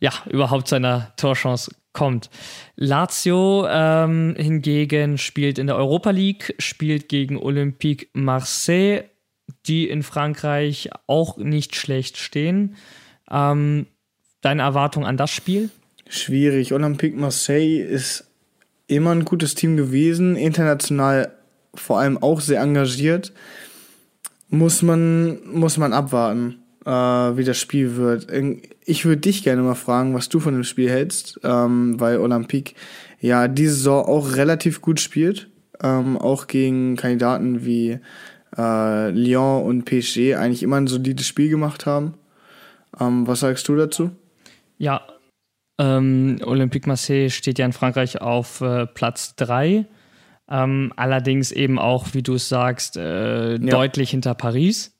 ja, 0.00 0.12
überhaupt 0.30 0.68
zu 0.68 0.76
einer 0.76 1.12
Torchance 1.16 1.70
kommt. 1.92 2.30
Lazio 2.76 3.66
ähm, 3.68 4.34
hingegen 4.38 5.18
spielt 5.18 5.58
in 5.58 5.66
der 5.66 5.76
Europa 5.76 6.10
League, 6.10 6.54
spielt 6.58 7.08
gegen 7.08 7.36
Olympique 7.36 8.08
Marseille, 8.12 9.04
die 9.66 9.88
in 9.88 10.02
Frankreich 10.02 10.90
auch 11.06 11.36
nicht 11.38 11.74
schlecht 11.74 12.16
stehen. 12.16 12.76
Ähm, 13.30 13.86
deine 14.40 14.62
Erwartung 14.62 15.04
an 15.04 15.16
das 15.16 15.30
Spiel? 15.30 15.70
Schwierig. 16.08 16.72
Olympique 16.72 17.18
Marseille 17.18 17.82
ist 17.82 18.30
immer 18.86 19.10
ein 19.10 19.24
gutes 19.24 19.54
Team 19.54 19.76
gewesen, 19.76 20.36
international 20.36 21.32
vor 21.74 21.98
allem 21.98 22.16
auch 22.18 22.40
sehr 22.40 22.60
engagiert. 22.60 23.32
Muss 24.48 24.80
man, 24.80 25.40
muss 25.46 25.76
man 25.76 25.92
abwarten 25.92 26.62
äh, 26.88 27.36
wie 27.36 27.44
das 27.44 27.58
Spiel 27.58 27.96
wird. 27.96 28.28
Ich 28.88 29.04
würde 29.04 29.20
dich 29.20 29.42
gerne 29.42 29.60
mal 29.60 29.74
fragen, 29.74 30.14
was 30.14 30.30
du 30.30 30.40
von 30.40 30.54
dem 30.54 30.64
Spiel 30.64 30.88
hältst, 30.88 31.38
ähm, 31.44 32.00
weil 32.00 32.16
Olympique 32.16 32.74
ja 33.20 33.46
diese 33.46 33.74
Saison 33.74 34.06
auch 34.06 34.34
relativ 34.34 34.80
gut 34.80 34.98
spielt, 34.98 35.50
ähm, 35.82 36.16
auch 36.16 36.46
gegen 36.46 36.96
Kandidaten 36.96 37.66
wie 37.66 37.98
äh, 38.56 39.10
Lyon 39.10 39.62
und 39.64 39.84
PSG 39.84 40.36
eigentlich 40.36 40.62
immer 40.62 40.76
ein 40.76 40.86
solides 40.86 41.26
Spiel 41.26 41.50
gemacht 41.50 41.84
haben. 41.84 42.14
Ähm, 42.98 43.26
was 43.26 43.40
sagst 43.40 43.68
du 43.68 43.76
dazu? 43.76 44.10
Ja, 44.78 45.02
ähm, 45.78 46.38
Olympique 46.42 46.88
Marseille 46.88 47.28
steht 47.28 47.58
ja 47.58 47.66
in 47.66 47.74
Frankreich 47.74 48.22
auf 48.22 48.62
äh, 48.62 48.86
Platz 48.86 49.36
3. 49.36 49.84
Ähm, 50.50 50.94
allerdings 50.96 51.52
eben 51.52 51.78
auch, 51.78 52.14
wie 52.14 52.22
du 52.22 52.36
es 52.36 52.48
sagst, 52.48 52.96
äh, 52.96 53.50
ja. 53.50 53.58
deutlich 53.58 54.12
hinter 54.12 54.32
Paris. 54.34 54.97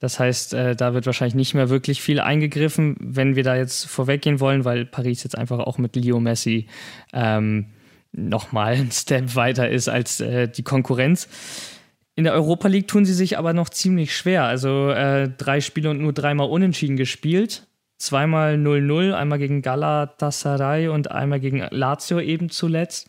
Das 0.00 0.20
heißt, 0.20 0.54
äh, 0.54 0.76
da 0.76 0.94
wird 0.94 1.06
wahrscheinlich 1.06 1.34
nicht 1.34 1.54
mehr 1.54 1.70
wirklich 1.70 2.00
viel 2.02 2.20
eingegriffen, 2.20 2.96
wenn 3.00 3.36
wir 3.36 3.42
da 3.42 3.56
jetzt 3.56 3.86
vorweggehen 3.86 4.40
wollen, 4.40 4.64
weil 4.64 4.86
Paris 4.86 5.24
jetzt 5.24 5.36
einfach 5.36 5.58
auch 5.58 5.78
mit 5.78 5.96
Leo 5.96 6.20
Messi 6.20 6.68
ähm, 7.12 7.66
nochmal 8.12 8.74
ein 8.74 8.90
Step 8.92 9.34
weiter 9.34 9.68
ist 9.68 9.88
als 9.88 10.20
äh, 10.20 10.48
die 10.48 10.62
Konkurrenz. 10.62 11.28
In 12.14 12.24
der 12.24 12.32
Europa 12.32 12.66
League 12.66 12.88
tun 12.88 13.04
sie 13.04 13.14
sich 13.14 13.38
aber 13.38 13.52
noch 13.52 13.68
ziemlich 13.68 14.16
schwer. 14.16 14.44
Also 14.44 14.90
äh, 14.90 15.28
drei 15.36 15.60
Spiele 15.60 15.90
und 15.90 16.00
nur 16.00 16.12
dreimal 16.12 16.48
unentschieden 16.48 16.96
gespielt. 16.96 17.67
Zweimal 17.98 18.54
0-0, 18.54 19.12
einmal 19.12 19.38
gegen 19.38 19.60
Galatasaray 19.60 20.88
und 20.88 21.10
einmal 21.10 21.40
gegen 21.40 21.66
Lazio 21.70 22.20
eben 22.20 22.48
zuletzt. 22.48 23.08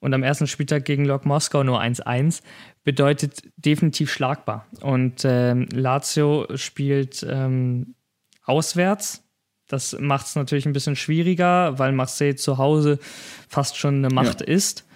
Und 0.00 0.14
am 0.14 0.22
ersten 0.22 0.46
Spieltag 0.46 0.86
gegen 0.86 1.04
Lok 1.04 1.26
Moskau 1.26 1.62
nur 1.62 1.80
1-1 1.80 2.42
bedeutet 2.82 3.42
definitiv 3.56 4.10
schlagbar. 4.10 4.66
Und 4.80 5.26
ähm, 5.26 5.68
Lazio 5.72 6.46
spielt 6.54 7.24
ähm, 7.28 7.94
auswärts. 8.44 9.22
Das 9.68 9.96
macht 10.00 10.26
es 10.26 10.36
natürlich 10.36 10.66
ein 10.66 10.72
bisschen 10.72 10.96
schwieriger, 10.96 11.78
weil 11.78 11.92
Marseille 11.92 12.34
zu 12.34 12.56
Hause 12.56 12.98
fast 13.48 13.76
schon 13.76 13.96
eine 13.96 14.08
Macht 14.08 14.40
ja. 14.40 14.46
ist. 14.46 14.86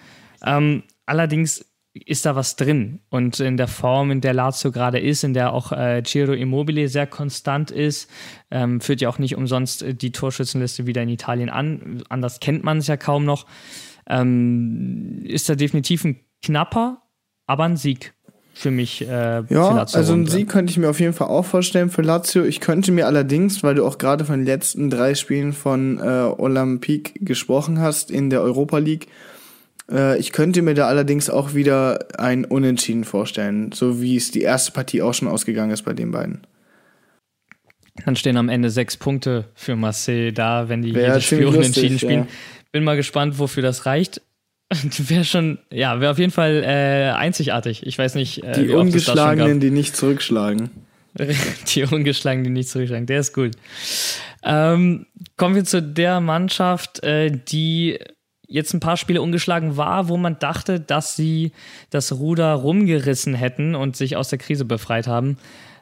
Ähm, 0.43 0.83
allerdings 1.05 1.63
ist 1.95 2.25
da 2.25 2.35
was 2.35 2.55
drin. 2.57 2.99
Und 3.09 3.39
in 3.39 3.57
der 3.57 3.67
Form, 3.67 4.11
in 4.11 4.21
der 4.21 4.33
Lazio 4.33 4.71
gerade 4.71 4.99
ist, 4.99 5.23
in 5.23 5.33
der 5.33 5.53
auch 5.53 5.71
äh, 5.71 6.03
Ciro 6.05 6.33
Immobile 6.33 6.89
sehr 6.89 7.07
konstant 7.07 7.71
ist, 7.71 8.09
ähm, 8.51 8.81
führt 8.81 9.01
ja 9.01 9.09
auch 9.09 9.17
nicht 9.17 9.35
umsonst 9.35 9.81
äh, 9.81 9.93
die 9.93 10.11
Torschützenliste 10.11 10.85
wieder 10.85 11.01
in 11.01 11.09
Italien 11.09 11.49
an. 11.49 12.03
Anders 12.09 12.39
kennt 12.39 12.63
man 12.63 12.79
es 12.79 12.87
ja 12.87 12.97
kaum 12.97 13.23
noch. 13.23 13.45
Ähm, 14.07 15.21
ist 15.23 15.47
da 15.47 15.55
definitiv 15.55 16.03
ein 16.03 16.19
knapper, 16.43 17.01
aber 17.47 17.63
ein 17.63 17.77
Sieg 17.77 18.13
für 18.53 18.71
mich. 18.71 19.01
Äh, 19.01 19.07
ja, 19.07 19.43
Lazio 19.49 19.97
also 19.97 20.13
einen 20.13 20.27
Sieg 20.27 20.49
könnte 20.49 20.71
ich 20.71 20.77
mir 20.77 20.89
auf 20.89 20.99
jeden 20.99 21.13
Fall 21.13 21.27
auch 21.27 21.45
vorstellen 21.45 21.89
für 21.89 22.01
Lazio. 22.01 22.43
Ich 22.43 22.59
könnte 22.59 22.91
mir 22.91 23.07
allerdings, 23.07 23.63
weil 23.63 23.75
du 23.75 23.85
auch 23.85 23.97
gerade 23.97 24.25
von 24.25 24.39
den 24.39 24.45
letzten 24.45 24.89
drei 24.89 25.15
Spielen 25.15 25.53
von 25.53 25.99
äh, 25.99 26.31
Olympique 26.37 27.13
gesprochen 27.19 27.79
hast 27.79 28.11
in 28.11 28.29
der 28.29 28.41
Europa 28.41 28.77
League, 28.77 29.07
ich 29.87 30.31
könnte 30.31 30.63
mir 30.63 30.73
da 30.73 30.87
allerdings 30.87 31.29
auch 31.29 31.53
wieder 31.53 32.07
ein 32.17 32.43
Unentschieden 32.43 33.03
vorstellen, 33.03 33.71
so 33.71 34.01
wie 34.01 34.15
es 34.15 34.31
die 34.31 34.41
erste 34.41 34.71
Partie 34.71 35.03
auch 35.03 35.13
schon 35.13 35.27
ausgegangen 35.27 35.71
ist 35.71 35.83
bei 35.83 35.93
den 35.93 36.11
beiden. 36.11 36.41
Dann 38.03 38.15
stehen 38.15 38.35
am 38.37 38.49
Ende 38.49 38.69
sechs 38.69 38.97
Punkte 38.97 39.45
für 39.53 39.75
Marseille 39.75 40.31
da, 40.31 40.67
wenn 40.67 40.81
die 40.81 40.93
Wäre 40.93 41.13
jedes 41.13 41.25
Spiel 41.25 41.45
unentschieden 41.45 41.97
spielen. 41.97 42.21
Ja. 42.21 42.27
Bin 42.71 42.83
mal 42.83 42.97
gespannt, 42.97 43.39
wofür 43.39 43.63
das 43.63 43.85
reicht. 43.85 44.21
Wäre 44.97 45.23
schon, 45.23 45.59
ja, 45.71 45.99
wäre 45.99 46.11
auf 46.11 46.17
jeden 46.17 46.31
Fall 46.31 46.63
äh, 46.63 47.11
einzigartig. 47.15 47.85
Ich 47.85 47.97
weiß 47.97 48.15
nicht. 48.15 48.43
Äh, 48.43 48.63
die 48.63 48.69
Ungeschlagenen, 48.71 49.59
die 49.59 49.69
nicht 49.69 49.95
zurückschlagen. 49.95 50.71
die 51.75 51.83
Ungeschlagenen, 51.83 52.45
die 52.45 52.49
nicht 52.49 52.69
zurückschlagen. 52.69 53.05
Der 53.05 53.19
ist 53.19 53.33
gut. 53.33 53.51
Ähm, 54.43 55.05
kommen 55.37 55.55
wir 55.55 55.63
zu 55.63 55.81
der 55.81 56.19
Mannschaft, 56.19 57.03
äh, 57.03 57.31
die 57.31 57.99
jetzt 58.47 58.73
ein 58.73 58.79
paar 58.79 58.97
Spiele 58.97 59.21
ungeschlagen 59.21 59.77
war, 59.77 60.09
wo 60.09 60.17
man 60.17 60.39
dachte, 60.39 60.79
dass 60.79 61.15
sie 61.15 61.51
das 61.89 62.13
Ruder 62.13 62.53
rumgerissen 62.53 63.33
hätten 63.33 63.75
und 63.75 63.95
sich 63.95 64.15
aus 64.15 64.29
der 64.29 64.39
Krise 64.39 64.65
befreit 64.65 65.07
haben. 65.07 65.37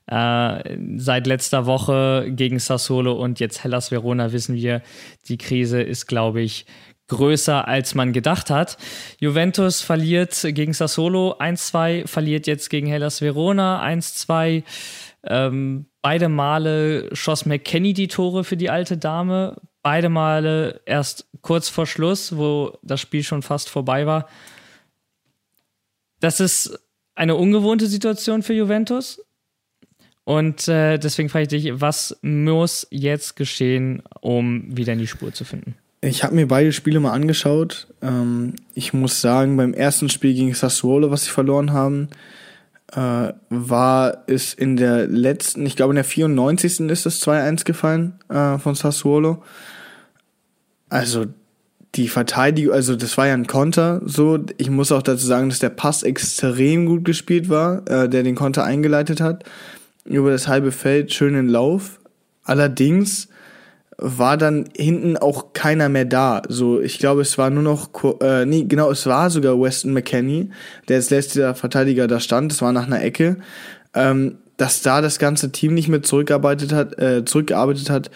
Äh, 0.05 0.77
seit 0.97 1.27
letzter 1.27 1.65
Woche 1.65 2.27
gegen 2.29 2.59
Sassolo 2.59 3.13
und 3.13 3.39
jetzt 3.39 3.63
Hellas 3.63 3.89
Verona 3.89 4.33
wissen 4.33 4.55
wir, 4.55 4.81
die 5.29 5.37
Krise 5.37 5.81
ist, 5.81 6.07
glaube 6.07 6.41
ich, 6.41 6.65
größer, 7.07 7.67
als 7.67 7.95
man 7.95 8.13
gedacht 8.13 8.49
hat. 8.49 8.77
Juventus 9.19 9.81
verliert 9.81 10.39
gegen 10.41 10.73
Sassolo 10.73 11.35
1-2, 11.39 12.07
verliert 12.07 12.47
jetzt 12.47 12.69
gegen 12.69 12.87
Hellas 12.87 13.21
Verona 13.21 13.83
1-2. 13.85 14.63
Ähm, 15.25 15.85
beide 16.01 16.29
Male 16.29 17.09
schoss 17.15 17.45
McKenny 17.45 17.93
die 17.93 18.07
Tore 18.07 18.43
für 18.43 18.57
die 18.57 18.69
alte 18.69 18.97
Dame. 18.97 19.55
Beide 19.83 20.09
Male 20.09 20.81
erst 20.85 21.27
kurz 21.41 21.69
vor 21.69 21.85
Schluss, 21.85 22.35
wo 22.35 22.77
das 22.81 22.99
Spiel 23.01 23.21
schon 23.21 23.41
fast 23.43 23.69
vorbei 23.69 24.05
war. 24.05 24.27
Das 26.19 26.39
ist 26.39 26.79
eine 27.15 27.35
ungewohnte 27.35 27.85
Situation 27.87 28.41
für 28.41 28.53
Juventus. 28.53 29.21
Und 30.23 30.67
äh, 30.69 30.97
deswegen 30.97 31.29
frage 31.29 31.43
ich 31.43 31.49
dich, 31.49 31.81
was 31.81 32.17
muss 32.21 32.87
jetzt 32.89 33.35
geschehen, 33.35 34.03
um 34.21 34.65
wieder 34.75 34.93
in 34.93 34.99
die 34.99 35.07
Spur 35.07 35.33
zu 35.33 35.43
finden? 35.43 35.75
Ich 35.99 36.23
habe 36.23 36.35
mir 36.35 36.47
beide 36.47 36.71
Spiele 36.71 36.99
mal 36.99 37.11
angeschaut. 37.11 37.87
Ähm, 38.01 38.55
ich 38.73 38.93
muss 38.93 39.21
sagen, 39.21 39.57
beim 39.57 39.73
ersten 39.73 40.09
Spiel 40.09 40.33
gegen 40.33 40.53
Sassuolo, 40.53 41.11
was 41.11 41.25
sie 41.25 41.29
verloren 41.29 41.73
haben, 41.73 42.09
äh, 42.91 43.33
war 43.49 44.23
es 44.27 44.53
in 44.53 44.77
der 44.77 45.07
letzten, 45.07 45.65
ich 45.65 45.75
glaube 45.75 45.91
in 45.91 45.95
der 45.95 46.03
94. 46.03 46.81
ist 46.81 47.05
das 47.05 47.21
2-1 47.21 47.65
gefallen 47.65 48.19
äh, 48.29 48.57
von 48.57 48.75
Sassuolo. 48.75 49.43
Also 50.89 51.25
die 51.95 52.07
Verteidigung, 52.07 52.73
also 52.73 52.95
das 52.95 53.17
war 53.17 53.27
ja 53.27 53.33
ein 53.33 53.47
Konter, 53.47 54.01
so. 54.05 54.39
Ich 54.57 54.69
muss 54.69 54.91
auch 54.91 55.03
dazu 55.03 55.25
sagen, 55.25 55.49
dass 55.49 55.59
der 55.59 55.69
Pass 55.69 56.03
extrem 56.03 56.85
gut 56.85 57.05
gespielt 57.05 57.49
war, 57.49 57.87
äh, 57.89 58.09
der 58.09 58.23
den 58.23 58.35
Konter 58.35 58.63
eingeleitet 58.63 59.21
hat. 59.21 59.43
Über 60.05 60.31
das 60.31 60.47
halbe 60.47 60.71
Feld, 60.71 61.13
schönen 61.13 61.47
Lauf. 61.47 61.99
Allerdings 62.43 63.29
war 63.97 64.37
dann 64.37 64.65
hinten 64.75 65.17
auch 65.17 65.53
keiner 65.53 65.89
mehr 65.89 66.05
da. 66.05 66.41
So, 66.47 66.81
ich 66.81 66.99
glaube, 66.99 67.21
es 67.21 67.37
war 67.37 67.49
nur 67.49 67.63
noch, 67.63 67.89
äh, 68.21 68.45
nee, 68.45 68.63
genau, 68.63 68.91
es 68.91 69.05
war 69.05 69.29
sogar 69.29 69.59
Weston 69.59 69.93
McKenney, 69.93 70.49
der 70.87 70.97
als 70.97 71.09
letzter 71.09 71.55
Verteidiger 71.55 72.07
da 72.07 72.19
stand. 72.19 72.51
Das 72.51 72.61
war 72.61 72.71
nach 72.71 72.87
einer 72.87 73.01
Ecke. 73.03 73.37
Ähm, 73.93 74.37
dass 74.57 74.81
da 74.81 75.01
das 75.01 75.19
ganze 75.19 75.51
Team 75.51 75.73
nicht 75.73 75.89
mehr 75.89 76.03
zurückgearbeitet 76.03 76.73
hat, 76.73 76.99
äh, 76.99 77.25
zurückgearbeitet 77.25 77.89
hat, 77.89 78.11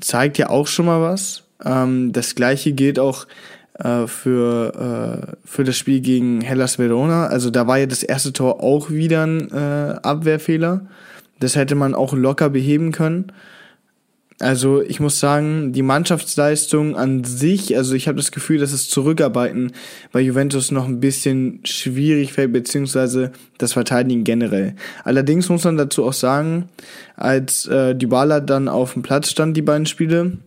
zeigt 0.00 0.38
ja 0.38 0.50
auch 0.50 0.66
schon 0.66 0.86
mal 0.86 1.00
was. 1.00 1.42
Ähm, 1.64 2.12
das 2.12 2.34
gleiche 2.34 2.72
gilt 2.72 2.98
auch 2.98 3.26
äh, 3.78 4.06
für, 4.06 5.26
äh, 5.26 5.36
für 5.44 5.64
das 5.64 5.76
Spiel 5.76 6.00
gegen 6.00 6.40
Hellas 6.40 6.78
Verona. 6.78 7.26
Also 7.26 7.50
da 7.50 7.66
war 7.66 7.78
ja 7.78 7.86
das 7.86 8.02
erste 8.02 8.32
Tor 8.32 8.62
auch 8.62 8.90
wieder 8.90 9.26
ein 9.26 9.50
äh, 9.50 9.96
Abwehrfehler. 10.02 10.86
Das 11.40 11.56
hätte 11.56 11.74
man 11.74 11.94
auch 11.94 12.12
locker 12.12 12.50
beheben 12.50 12.92
können. 12.92 13.32
Also 14.40 14.82
ich 14.82 14.98
muss 14.98 15.20
sagen, 15.20 15.72
die 15.72 15.82
Mannschaftsleistung 15.82 16.96
an 16.96 17.22
sich, 17.22 17.76
also 17.76 17.94
ich 17.94 18.08
habe 18.08 18.16
das 18.16 18.32
Gefühl, 18.32 18.58
dass 18.58 18.72
das 18.72 18.88
Zurückarbeiten 18.88 19.72
bei 20.10 20.20
Juventus 20.20 20.72
noch 20.72 20.86
ein 20.86 20.98
bisschen 20.98 21.60
schwierig 21.64 22.32
fällt, 22.32 22.52
beziehungsweise 22.52 23.30
das 23.58 23.74
Verteidigen 23.74 24.24
generell. 24.24 24.74
Allerdings 25.04 25.48
muss 25.48 25.64
man 25.64 25.76
dazu 25.76 26.04
auch 26.04 26.12
sagen, 26.12 26.68
als 27.16 27.66
äh, 27.66 27.94
Dybala 27.94 28.40
dann 28.40 28.68
auf 28.68 28.94
dem 28.94 29.02
Platz 29.02 29.30
stand, 29.30 29.56
die 29.56 29.62
beiden 29.62 29.86
Spiele, 29.86 30.38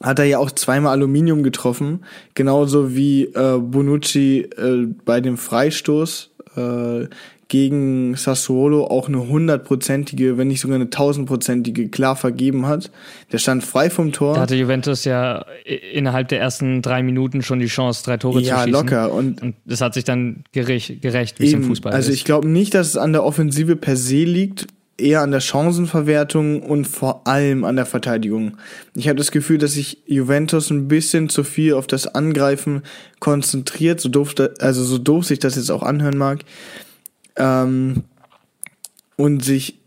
hat 0.00 0.20
er 0.20 0.26
ja 0.26 0.38
auch 0.38 0.52
zweimal 0.52 0.92
Aluminium 0.92 1.42
getroffen, 1.42 2.04
genauso 2.34 2.94
wie 2.94 3.24
äh, 3.24 3.58
Bonucci 3.58 4.42
äh, 4.42 4.86
bei 5.04 5.20
dem 5.20 5.36
Freistoß 5.36 6.30
äh, 6.56 7.06
gegen 7.48 8.14
Sassuolo 8.14 8.84
auch 8.84 9.08
eine 9.08 9.26
hundertprozentige, 9.26 10.36
wenn 10.36 10.48
nicht 10.48 10.60
sogar 10.60 10.76
eine 10.76 10.90
tausendprozentige 10.90 11.88
klar 11.88 12.14
vergeben 12.14 12.66
hat. 12.66 12.90
Der 13.32 13.38
stand 13.38 13.64
frei 13.64 13.88
vom 13.88 14.12
Tor. 14.12 14.34
Da 14.34 14.42
hatte 14.42 14.54
Juventus 14.54 15.04
ja 15.04 15.46
innerhalb 15.64 16.28
der 16.28 16.40
ersten 16.40 16.82
drei 16.82 17.02
Minuten 17.02 17.42
schon 17.42 17.58
die 17.58 17.66
Chance, 17.66 18.04
drei 18.04 18.18
Tore 18.18 18.42
ja, 18.42 18.56
zu 18.56 18.64
schießen. 18.64 18.72
Ja, 18.72 18.80
locker. 18.80 19.12
Und, 19.12 19.40
und 19.40 19.54
das 19.64 19.80
hat 19.80 19.94
sich 19.94 20.04
dann 20.04 20.44
gerecht, 20.52 21.00
gerecht 21.00 21.40
wie 21.40 21.46
es 21.46 21.54
im 21.54 21.64
Fußball 21.64 21.92
Also 21.92 22.12
ich 22.12 22.24
glaube 22.24 22.48
nicht, 22.48 22.74
dass 22.74 22.88
es 22.88 22.96
an 22.98 23.12
der 23.12 23.24
Offensive 23.24 23.76
per 23.76 23.96
se 23.96 24.24
liegt, 24.24 24.66
eher 24.98 25.22
an 25.22 25.30
der 25.30 25.40
Chancenverwertung 25.40 26.62
und 26.62 26.86
vor 26.86 27.26
allem 27.26 27.64
an 27.64 27.76
der 27.76 27.86
Verteidigung. 27.86 28.58
Ich 28.94 29.08
habe 29.08 29.16
das 29.16 29.30
Gefühl, 29.30 29.56
dass 29.56 29.72
sich 29.72 30.02
Juventus 30.06 30.70
ein 30.70 30.88
bisschen 30.88 31.30
zu 31.30 31.44
viel 31.44 31.74
auf 31.74 31.86
das 31.86 32.06
Angreifen 32.08 32.82
konzentriert, 33.20 34.00
so 34.00 34.08
doof, 34.08 34.34
also 34.58 34.84
so 34.84 34.98
doof 34.98 35.24
sich 35.24 35.38
das 35.38 35.56
jetzt 35.56 35.70
auch 35.70 35.82
anhören 35.82 36.18
mag. 36.18 36.44
Ähm, 37.38 38.04
und 39.16 39.44
sich, 39.44 39.78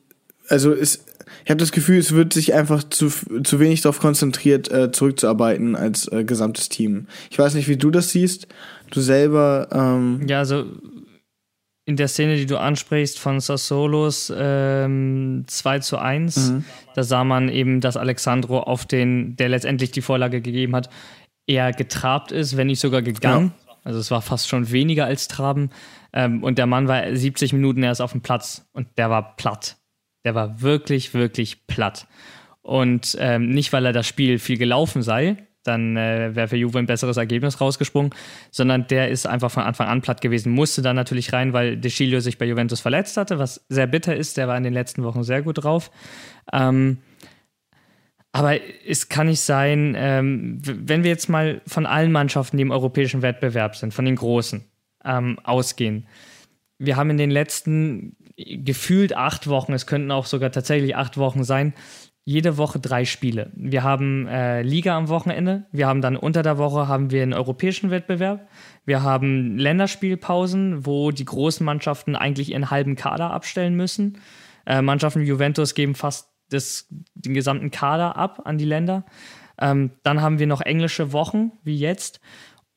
also 0.50 0.74
es, 0.74 1.06
ich 1.44 1.50
habe 1.50 1.60
das 1.60 1.72
Gefühl, 1.72 1.98
es 1.98 2.14
wird 2.14 2.34
sich 2.34 2.54
einfach 2.54 2.84
zu, 2.84 3.10
zu 3.44 3.60
wenig 3.60 3.82
darauf 3.82 4.00
konzentriert, 4.00 4.72
äh, 4.72 4.92
zurückzuarbeiten 4.92 5.76
als 5.76 6.12
äh, 6.12 6.24
gesamtes 6.24 6.70
Team. 6.70 7.08
Ich 7.30 7.40
weiß 7.40 7.54
nicht, 7.56 7.68
wie 7.68 7.78
du 7.78 7.92
das 7.92 8.10
siehst. 8.10 8.48
Du 8.92 9.02
selber. 9.02 9.70
Ähm 9.72 10.28
ja, 10.28 10.40
also 10.40 10.66
in 11.86 11.96
der 11.98 12.08
Szene, 12.08 12.36
die 12.38 12.46
du 12.46 12.60
ansprichst 12.60 13.20
von 13.20 13.40
Sassolos 13.40 14.32
ähm, 14.36 15.46
2 15.48 15.80
zu 15.80 15.98
1, 15.98 16.52
mhm. 16.52 16.66
da 16.94 17.04
sah 17.04 17.24
man 17.24 17.50
eben, 17.50 17.82
dass 17.82 17.98
Alexandro 17.98 18.60
auf 18.60 18.86
den, 18.86 19.36
der 19.36 19.50
letztendlich 19.50 19.92
die 19.92 20.02
Vorlage 20.02 20.42
gegeben 20.42 20.76
hat, 20.76 20.90
eher 21.48 21.72
getrabt 21.74 22.32
ist, 22.32 22.56
wenn 22.56 22.68
nicht 22.68 22.80
sogar 22.80 23.02
gegangen. 23.02 23.54
Ja. 23.68 23.74
Also 23.84 24.00
es 24.00 24.12
war 24.12 24.22
fast 24.22 24.48
schon 24.48 24.72
weniger 24.72 25.06
als 25.06 25.28
Traben. 25.28 25.72
Ähm, 26.14 26.44
und 26.44 26.58
der 26.58 26.66
Mann 26.66 26.88
war 26.88 27.16
70 27.16 27.54
Minuten 27.54 27.84
erst 27.84 28.02
auf 28.02 28.12
dem 28.12 28.22
Platz 28.22 28.70
und 28.74 28.88
der 28.98 29.10
war 29.10 29.36
platt. 29.36 29.78
Der 30.26 30.36
war 30.36 30.62
wirklich, 30.62 31.14
wirklich 31.14 31.68
platt. 31.68 32.08
Und 32.62 33.18
ähm, 33.20 33.50
nicht, 33.50 33.74
weil 33.74 33.86
er 33.86 33.94
das 33.94 34.08
Spiel 34.08 34.38
viel 34.38 34.58
gelaufen 34.58 35.02
sei, 35.02 35.38
dann 35.64 35.96
äh, 35.96 36.36
wäre 36.36 36.48
für 36.48 36.58
Juve 36.58 36.80
ein 36.80 36.86
besseres 36.86 37.18
Ergebnis 37.18 37.62
rausgesprungen, 37.62 38.14
sondern 38.50 38.88
der 38.88 39.10
ist 39.10 39.28
einfach 39.28 39.52
von 39.52 39.64
Anfang 39.64 39.88
an 39.88 40.02
platt 40.02 40.22
gewesen, 40.22 40.52
musste 40.52 40.82
dann 40.82 40.96
natürlich 40.96 41.34
rein, 41.34 41.54
weil 41.54 41.78
De 41.78 41.92
Chilio 41.92 42.20
sich 42.20 42.38
bei 42.38 42.46
Juventus 42.46 42.80
verletzt 42.80 43.18
hatte, 43.18 43.40
was 43.40 43.66
sehr 43.70 43.88
bitter 43.88 44.16
ist, 44.16 44.38
der 44.38 44.48
war 44.48 44.58
in 44.58 44.64
den 44.64 44.74
letzten 44.74 45.04
Wochen 45.04 45.24
sehr 45.24 45.42
gut 45.42 45.64
drauf. 45.64 45.92
Ähm, 46.52 47.00
aber 48.34 48.60
es 48.88 49.10
kann 49.10 49.28
nicht 49.28 49.42
sein, 49.42 49.94
ähm, 49.98 50.60
wenn 50.64 51.04
wir 51.04 51.12
jetzt 51.12 51.30
mal 51.30 51.62
von 51.68 51.86
allen 51.86 52.12
Mannschaften, 52.12 52.58
die 52.58 52.64
im 52.64 52.72
europäischen 52.72 53.22
Wettbewerb 53.22 53.76
sind, 53.76 53.94
von 53.94 54.06
den 54.06 54.16
Großen, 54.16 54.64
ähm, 55.06 55.40
ausgehen. 55.44 56.08
Wir 56.78 56.96
haben 56.98 57.10
in 57.10 57.18
den 57.18 57.32
letzten 57.32 58.16
gefühlt 58.36 59.16
acht 59.16 59.48
Wochen, 59.48 59.74
es 59.74 59.86
könnten 59.86 60.12
auch 60.12 60.26
sogar 60.26 60.52
tatsächlich 60.52 60.96
acht 60.96 61.18
Wochen 61.18 61.44
sein, 61.44 61.74
jede 62.24 62.58
Woche 62.58 62.80
drei 62.80 63.06
Spiele. 63.06 63.52
Wir 63.56 63.84
haben 63.84 64.28
äh, 64.28 64.62
Liga 64.62 64.96
am 64.96 65.10
Wochenende, 65.10 65.66
wir 65.72 65.88
haben 65.88 66.02
dann 66.02 66.16
unter 66.16 66.44
der 66.44 66.58
Woche 66.58 66.88
haben 66.88 67.12
wir 67.12 67.24
einen 67.24 67.34
europäischen 67.34 67.90
Wettbewerb, 67.90 68.48
wir 68.86 69.04
haben 69.04 69.58
Länderspielpausen, 69.58 70.86
wo 70.86 71.12
die 71.12 71.26
großen 71.26 71.66
Mannschaften 71.66 72.16
eigentlich 72.16 72.52
ihren 72.52 72.70
halben 72.70 72.96
Kader 72.96 73.32
abstellen 73.32 73.76
müssen. 73.76 74.20
Äh, 74.66 74.82
Mannschaften 74.82 75.22
wie 75.22 75.28
Juventus 75.28 75.74
geben 75.74 75.96
fast 75.96 76.30
das, 76.50 76.88
den 77.16 77.34
gesamten 77.34 77.72
Kader 77.72 78.16
ab 78.18 78.42
an 78.46 78.58
die 78.58 78.66
Länder. 78.66 79.06
Ähm, 79.60 79.92
dann 80.04 80.22
haben 80.22 80.40
wir 80.40 80.48
noch 80.48 80.62
englische 80.62 81.14
Wochen, 81.14 81.52
wie 81.64 81.78
jetzt. 81.78 82.20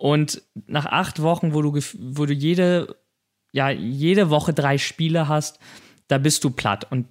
Und 0.05 0.43
nach 0.67 0.85
acht 0.85 1.23
Wochen, 1.23 1.55
wo 1.55 1.63
du, 1.63 1.81
wo 1.99 2.27
du 2.27 2.35
jede, 2.35 2.95
ja, 3.53 3.71
jede 3.71 4.29
Woche 4.29 4.53
drei 4.53 4.77
Spiele 4.77 5.29
hast, 5.29 5.59
da 6.09 6.19
bist 6.19 6.45
du 6.45 6.51
platt. 6.51 6.87
Und 6.91 7.09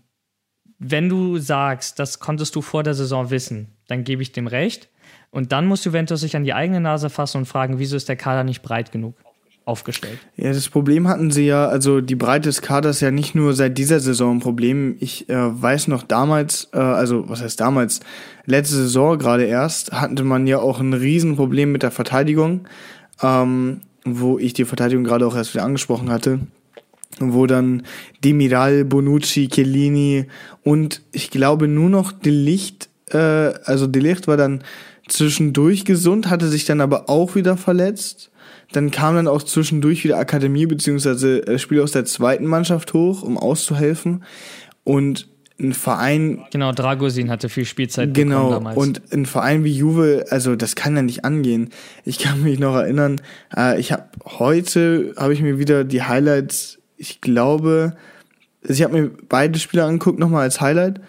wenn 0.78 1.10
du 1.10 1.40
sagst, 1.40 1.98
das 1.98 2.20
konntest 2.20 2.56
du 2.56 2.62
vor 2.62 2.84
der 2.84 2.94
Saison 2.94 3.32
wissen, 3.32 3.76
dann 3.88 4.04
gebe 4.04 4.22
ich 4.22 4.32
dem 4.32 4.46
recht. 4.46 4.90
Und 5.32 5.52
dann 5.52 5.66
muss 5.66 5.84
Juventus 5.84 6.22
sich 6.22 6.36
an 6.36 6.44
die 6.44 6.54
eigene 6.54 6.82
Nase 6.82 7.10
fassen 7.10 7.38
und 7.38 7.46
fragen, 7.48 7.80
wieso 7.80 7.96
ist 7.96 8.10
der 8.10 8.16
Kader 8.16 8.44
nicht 8.44 8.62
breit 8.62 8.92
genug 8.92 9.16
aufgestellt? 9.66 10.20
Ja, 10.36 10.52
das 10.52 10.70
Problem 10.70 11.08
hatten 11.08 11.32
sie 11.32 11.46
ja, 11.46 11.68
also 11.68 12.02
die 12.02 12.16
Breite 12.16 12.50
des 12.50 12.62
Kaders 12.62 13.00
ja 13.00 13.12
nicht 13.12 13.36
nur 13.36 13.54
seit 13.54 13.78
dieser 13.78 14.00
Saison 14.00 14.38
ein 14.38 14.40
Problem. 14.40 14.96
Ich 15.00 15.30
äh, 15.30 15.36
weiß 15.36 15.88
noch 15.88 16.04
damals, 16.04 16.70
äh, 16.74 16.78
also 16.78 17.30
was 17.30 17.42
heißt 17.42 17.60
damals, 17.60 18.02
letzte 18.46 18.76
Saison 18.76 19.18
gerade 19.18 19.46
erst, 19.46 19.92
hatte 19.92 20.24
man 20.24 20.48
ja 20.48 20.60
auch 20.60 20.80
ein 20.80 20.94
Riesenproblem 20.94 21.72
mit 21.72 21.84
der 21.84 21.92
Verteidigung, 21.92 22.68
ähm, 23.22 23.82
wo 24.06 24.38
ich 24.38 24.54
die 24.54 24.66
Verteidigung 24.66 25.04
gerade 25.04 25.26
auch 25.26 25.36
erst 25.36 25.54
wieder 25.54 25.64
angesprochen 25.64 26.10
hatte 26.10 26.40
wo 27.20 27.46
dann 27.46 27.84
Demiral, 28.24 28.86
Bonucci, 28.86 29.48
Chiellini 29.48 30.26
und 30.64 31.02
ich 31.12 31.30
glaube 31.30 31.68
nur 31.68 31.90
noch 31.90 32.12
Delicht, 32.12 32.90
äh, 33.12 33.18
also 33.18 33.88
Delicht 33.88 34.28
war 34.28 34.38
dann 34.38 34.64
zwischendurch 35.08 35.86
gesund, 35.86 36.30
hatte 36.30 36.48
sich 36.48 36.66
dann 36.66 36.82
aber 36.82 37.10
auch 37.10 37.36
wieder 37.36 37.58
verletzt. 37.58 38.32
Dann 38.74 38.92
kam 38.92 39.16
dann 39.16 39.28
auch 39.28 39.44
zwischendurch 39.44 40.04
wieder 40.04 40.18
Akademie 40.18 40.66
beziehungsweise 40.66 41.48
äh, 41.48 41.58
Spieler 41.58 41.84
aus 41.84 41.92
der 41.92 42.06
zweiten 42.06 42.46
Mannschaft 42.46 42.94
hoch, 42.94 43.24
um 43.24 43.38
auszuhelfen. 43.38 44.24
Und 44.84 45.28
ein 45.60 45.74
Verein. 45.74 46.44
Genau, 46.52 46.72
Dragosin 46.72 47.30
hatte 47.30 47.50
viel 47.50 47.66
Spielzeit 47.66 48.14
genau, 48.14 48.50
damals. 48.52 48.78
Und 48.78 49.02
ein 49.14 49.26
Verein 49.26 49.64
wie 49.64 49.72
Juve, 49.72 50.26
also 50.30 50.56
das 50.56 50.76
kann 50.76 50.96
ja 50.96 51.02
nicht 51.02 51.26
angehen. 51.26 51.70
Ich 52.06 52.20
kann 52.20 52.44
mich 52.44 52.60
noch 52.60 52.76
erinnern, 52.76 53.22
äh, 53.56 53.80
ich 53.80 53.92
habe 53.92 54.06
heute 54.26 55.14
habe 55.18 55.34
ich 55.34 55.42
mir 55.42 55.60
wieder 55.60 55.84
die 55.84 56.04
Highlights, 56.04 56.80
ich 56.98 57.22
glaube, 57.22 57.96
also 58.64 58.74
ich 58.74 58.84
habe 58.84 59.00
mir 59.00 59.12
beide 59.30 59.60
Spiele 59.60 59.86
angeguckt 59.86 60.20
nochmal 60.20 60.44
als 60.44 60.60
Highlight 60.60 61.00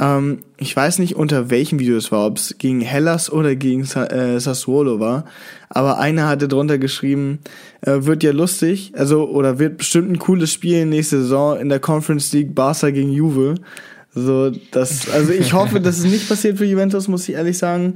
ähm, 0.00 0.38
ich 0.56 0.74
weiß 0.74 0.98
nicht, 0.98 1.14
unter 1.14 1.50
welchem 1.50 1.78
Video 1.78 1.96
es 1.96 2.10
war, 2.10 2.26
ob 2.26 2.38
es 2.38 2.56
gegen 2.58 2.80
Hellas 2.80 3.30
oder 3.30 3.54
gegen 3.54 3.84
Sa 3.84 4.06
äh, 4.06 4.40
Sassuolo 4.40 4.98
war. 4.98 5.26
Aber 5.68 5.98
einer 5.98 6.26
hatte 6.26 6.48
drunter 6.48 6.78
geschrieben, 6.78 7.40
äh, 7.82 7.98
wird 8.00 8.22
ja 8.22 8.32
lustig, 8.32 8.92
also 8.96 9.28
oder 9.28 9.58
wird 9.58 9.76
bestimmt 9.76 10.10
ein 10.10 10.18
cooles 10.18 10.52
Spiel 10.52 10.86
nächste 10.86 11.20
Saison 11.20 11.58
in 11.58 11.68
der 11.68 11.80
Conference 11.80 12.32
League 12.32 12.54
Barca 12.54 12.90
gegen 12.90 13.12
Juve. 13.12 13.56
So, 14.12 14.50
das, 14.72 15.08
also 15.10 15.32
ich 15.32 15.52
hoffe, 15.52 15.80
dass 15.80 15.98
es 15.98 16.04
nicht 16.04 16.28
passiert 16.28 16.58
für 16.58 16.64
Juventus, 16.64 17.06
muss 17.06 17.28
ich 17.28 17.36
ehrlich 17.36 17.58
sagen. 17.58 17.94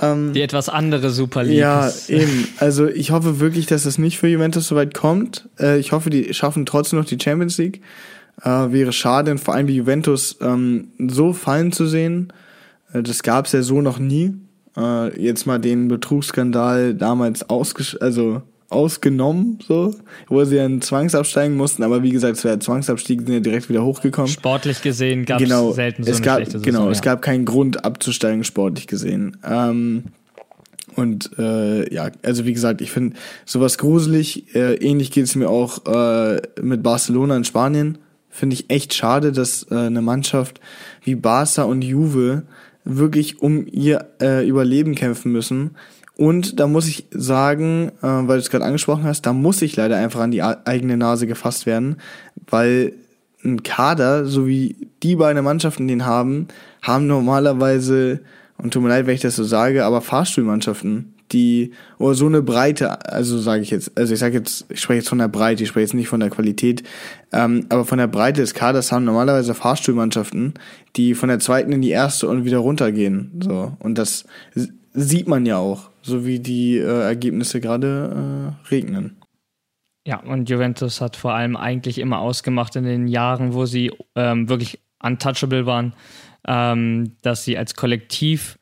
Ähm, 0.00 0.32
Die 0.32 0.40
etwas 0.40 0.68
andere 0.68 1.10
Super 1.10 1.44
League. 1.44 1.58
Ja, 1.58 1.92
eben. 2.08 2.48
Also 2.58 2.88
ich 2.88 3.12
hoffe 3.12 3.38
wirklich, 3.38 3.66
dass 3.66 3.84
es 3.84 3.98
nicht 3.98 4.18
für 4.18 4.26
Juventus 4.26 4.66
so 4.66 4.74
weit 4.74 4.94
kommt. 4.94 5.48
Äh, 5.60 5.78
ich 5.78 5.92
hoffe, 5.92 6.10
die 6.10 6.34
schaffen 6.34 6.66
trotzdem 6.66 6.98
noch 6.98 7.06
die 7.06 7.18
Champions 7.22 7.58
League. 7.58 7.80
Äh, 8.40 8.72
wäre 8.72 8.92
schade, 8.92 9.30
einen 9.30 9.38
Verein 9.38 9.68
wie 9.68 9.76
Juventus 9.76 10.36
ähm, 10.40 10.88
so 10.98 11.32
fallen 11.32 11.72
zu 11.72 11.86
sehen. 11.86 12.32
Äh, 12.92 13.02
das 13.02 13.22
gab 13.22 13.46
es 13.46 13.52
ja 13.52 13.62
so 13.62 13.80
noch 13.80 13.98
nie. 13.98 14.34
Äh, 14.76 15.20
jetzt 15.20 15.46
mal 15.46 15.58
den 15.58 15.88
Betrugsskandal 15.88 16.94
damals 16.94 17.48
ausges 17.48 17.96
also 17.96 18.42
ausgenommen, 18.72 19.58
so, 19.66 19.94
wo 20.28 20.42
sie 20.44 20.56
dann 20.56 20.80
zwangsabsteigen 20.80 21.56
mussten, 21.56 21.82
aber 21.82 22.02
wie 22.02 22.10
gesagt, 22.10 22.38
es 22.38 22.44
wäre 22.44 22.58
Zwangsabstieg, 22.58 23.20
sind 23.20 23.32
ja 23.32 23.40
direkt 23.40 23.68
wieder 23.68 23.84
hochgekommen. 23.84 24.30
Sportlich 24.30 24.80
gesehen 24.82 25.24
gab 25.26 25.38
genau, 25.38 25.70
es 25.70 25.76
selten 25.76 26.04
so 26.04 26.10
es 26.10 26.22
gab, 26.22 26.44
Saison, 26.44 26.62
Genau, 26.62 26.84
ja. 26.86 26.90
es 26.90 27.02
gab 27.02 27.22
keinen 27.22 27.44
Grund 27.44 27.84
abzusteigen, 27.84 28.44
sportlich 28.44 28.86
gesehen. 28.86 29.36
Ähm, 29.44 30.04
und 30.96 31.38
äh, 31.38 31.92
ja, 31.92 32.10
also 32.22 32.44
wie 32.44 32.52
gesagt, 32.52 32.80
ich 32.80 32.90
finde 32.90 33.16
sowas 33.46 33.78
gruselig. 33.78 34.54
Äh, 34.54 34.74
ähnlich 34.76 35.10
geht 35.10 35.24
es 35.24 35.34
mir 35.36 35.48
auch 35.48 35.86
äh, 35.86 36.40
mit 36.60 36.82
Barcelona 36.82 37.36
in 37.36 37.44
Spanien 37.44 37.98
finde 38.32 38.54
ich 38.54 38.70
echt 38.70 38.94
schade, 38.94 39.30
dass 39.30 39.66
äh, 39.70 39.76
eine 39.76 40.02
Mannschaft 40.02 40.60
wie 41.04 41.14
Barca 41.14 41.62
und 41.62 41.82
Juve 41.82 42.42
wirklich 42.84 43.40
um 43.40 43.66
ihr 43.70 44.06
äh, 44.20 44.46
Überleben 44.48 44.96
kämpfen 44.96 45.30
müssen. 45.30 45.76
Und 46.16 46.58
da 46.58 46.66
muss 46.66 46.88
ich 46.88 47.06
sagen, 47.10 47.92
äh, 48.00 48.06
weil 48.06 48.38
du 48.38 48.42
es 48.42 48.50
gerade 48.50 48.64
angesprochen 48.64 49.04
hast, 49.04 49.22
da 49.22 49.32
muss 49.32 49.62
ich 49.62 49.76
leider 49.76 49.96
einfach 49.96 50.20
an 50.20 50.30
die 50.30 50.42
eigene 50.42 50.96
Nase 50.96 51.26
gefasst 51.26 51.66
werden, 51.66 51.96
weil 52.48 52.94
ein 53.44 53.62
Kader, 53.62 54.24
so 54.24 54.46
wie 54.46 54.76
die 55.02 55.16
beiden 55.16 55.44
Mannschaften 55.44 55.88
den 55.88 56.06
haben, 56.06 56.48
haben 56.80 57.06
normalerweise, 57.06 58.20
und 58.56 58.72
tut 58.72 58.82
mir 58.82 58.88
leid, 58.88 59.06
wenn 59.06 59.14
ich 59.14 59.20
das 59.20 59.36
so 59.36 59.44
sage, 59.44 59.84
aber 59.84 60.00
Fahrstuhlmannschaften 60.00 61.11
die 61.32 61.72
oder 61.98 62.14
so 62.14 62.26
eine 62.26 62.42
Breite, 62.42 63.10
also 63.10 63.38
sage 63.38 63.62
ich 63.62 63.70
jetzt, 63.70 63.96
also 63.96 64.12
ich 64.12 64.20
sage 64.20 64.38
jetzt, 64.38 64.66
ich 64.68 64.80
spreche 64.80 64.98
jetzt 64.98 65.08
von 65.08 65.18
der 65.18 65.28
Breite, 65.28 65.62
ich 65.62 65.68
spreche 65.68 65.84
jetzt 65.84 65.94
nicht 65.94 66.08
von 66.08 66.20
der 66.20 66.30
Qualität, 66.30 66.82
ähm, 67.32 67.66
aber 67.68 67.84
von 67.84 67.98
der 67.98 68.06
Breite 68.06 68.40
des 68.40 68.54
Kaders 68.54 68.92
haben 68.92 69.04
normalerweise 69.04 69.54
Fahrstuhlmannschaften, 69.54 70.54
die 70.96 71.14
von 71.14 71.28
der 71.28 71.38
zweiten 71.38 71.72
in 71.72 71.82
die 71.82 71.90
erste 71.90 72.28
und 72.28 72.44
wieder 72.44 72.58
runtergehen. 72.58 73.40
So 73.42 73.72
und 73.78 73.98
das 73.98 74.24
sieht 74.94 75.28
man 75.28 75.46
ja 75.46 75.58
auch, 75.58 75.90
so 76.02 76.26
wie 76.26 76.38
die 76.38 76.76
äh, 76.78 77.02
Ergebnisse 77.02 77.60
gerade 77.60 78.54
äh, 78.64 78.68
regnen. 78.68 79.16
Ja, 80.04 80.20
und 80.20 80.50
Juventus 80.50 81.00
hat 81.00 81.16
vor 81.16 81.32
allem 81.34 81.56
eigentlich 81.56 81.98
immer 81.98 82.18
ausgemacht 82.18 82.74
in 82.74 82.84
den 82.84 83.06
Jahren, 83.06 83.54
wo 83.54 83.66
sie 83.66 83.92
ähm, 84.16 84.48
wirklich 84.48 84.80
untouchable 85.00 85.64
waren, 85.64 85.94
ähm, 86.46 87.16
dass 87.22 87.44
sie 87.44 87.56
als 87.56 87.76
Kollektiv 87.76 88.58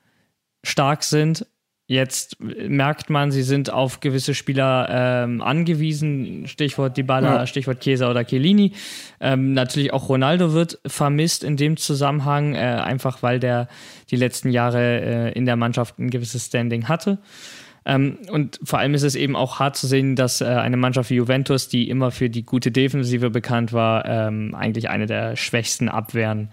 stark 0.63 1.03
sind. 1.03 1.47
Jetzt 1.91 2.37
merkt 2.41 3.11
man, 3.11 3.33
sie 3.33 3.43
sind 3.43 3.73
auf 3.73 3.99
gewisse 3.99 4.33
Spieler 4.33 4.87
ähm, 4.89 5.43
angewiesen. 5.43 6.47
Stichwort 6.47 6.97
Dybala, 6.97 7.39
ja. 7.39 7.47
Stichwort 7.49 7.81
Chiesa 7.81 8.09
oder 8.09 8.25
Chiellini. 8.25 8.75
Ähm, 9.19 9.55
natürlich 9.55 9.93
auch 9.93 10.09
Ronaldo 10.09 10.53
wird 10.53 10.79
vermisst 10.87 11.43
in 11.43 11.57
dem 11.57 11.77
Zusammenhang, 11.77 12.55
äh, 12.55 12.59
einfach 12.59 13.25
weil 13.25 13.41
der 13.41 13.67
die 14.09 14.15
letzten 14.15 14.51
Jahre 14.51 15.01
äh, 15.01 15.33
in 15.33 15.47
der 15.47 15.57
Mannschaft 15.57 15.99
ein 15.99 16.11
gewisses 16.11 16.47
Standing 16.47 16.87
hatte. 16.87 17.19
Ähm, 17.85 18.19
und 18.31 18.61
vor 18.63 18.79
allem 18.79 18.95
ist 18.95 19.03
es 19.03 19.17
eben 19.17 19.35
auch 19.35 19.59
hart 19.59 19.77
zu 19.77 19.89
sehen, 19.89 20.15
dass 20.15 20.41
äh, 20.41 20.45
eine 20.45 20.77
Mannschaft 20.77 21.11
wie 21.11 21.17
Juventus, 21.17 21.67
die 21.67 21.89
immer 21.89 22.13
für 22.13 22.31
die 22.31 22.45
gute 22.45 22.71
Defensive 22.71 23.31
bekannt 23.31 23.73
war, 23.73 24.05
ähm, 24.05 24.55
eigentlich 24.55 24.89
eine 24.91 25.07
der 25.07 25.35
schwächsten 25.35 25.89
Abwehren 25.89 26.51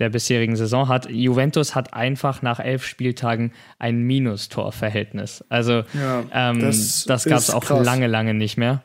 der 0.00 0.08
bisherigen 0.08 0.56
Saison 0.56 0.88
hat. 0.88 1.08
Juventus 1.08 1.74
hat 1.74 1.94
einfach 1.94 2.42
nach 2.42 2.58
elf 2.58 2.84
Spieltagen 2.84 3.52
ein 3.78 4.02
Minustorverhältnis. 4.02 5.44
Also 5.48 5.84
ja, 5.94 6.24
ähm, 6.32 6.60
das, 6.60 7.04
das 7.04 7.24
gab 7.24 7.38
es 7.38 7.50
auch 7.50 7.64
krass. 7.64 7.84
lange, 7.84 8.06
lange 8.06 8.34
nicht 8.34 8.56
mehr. 8.56 8.82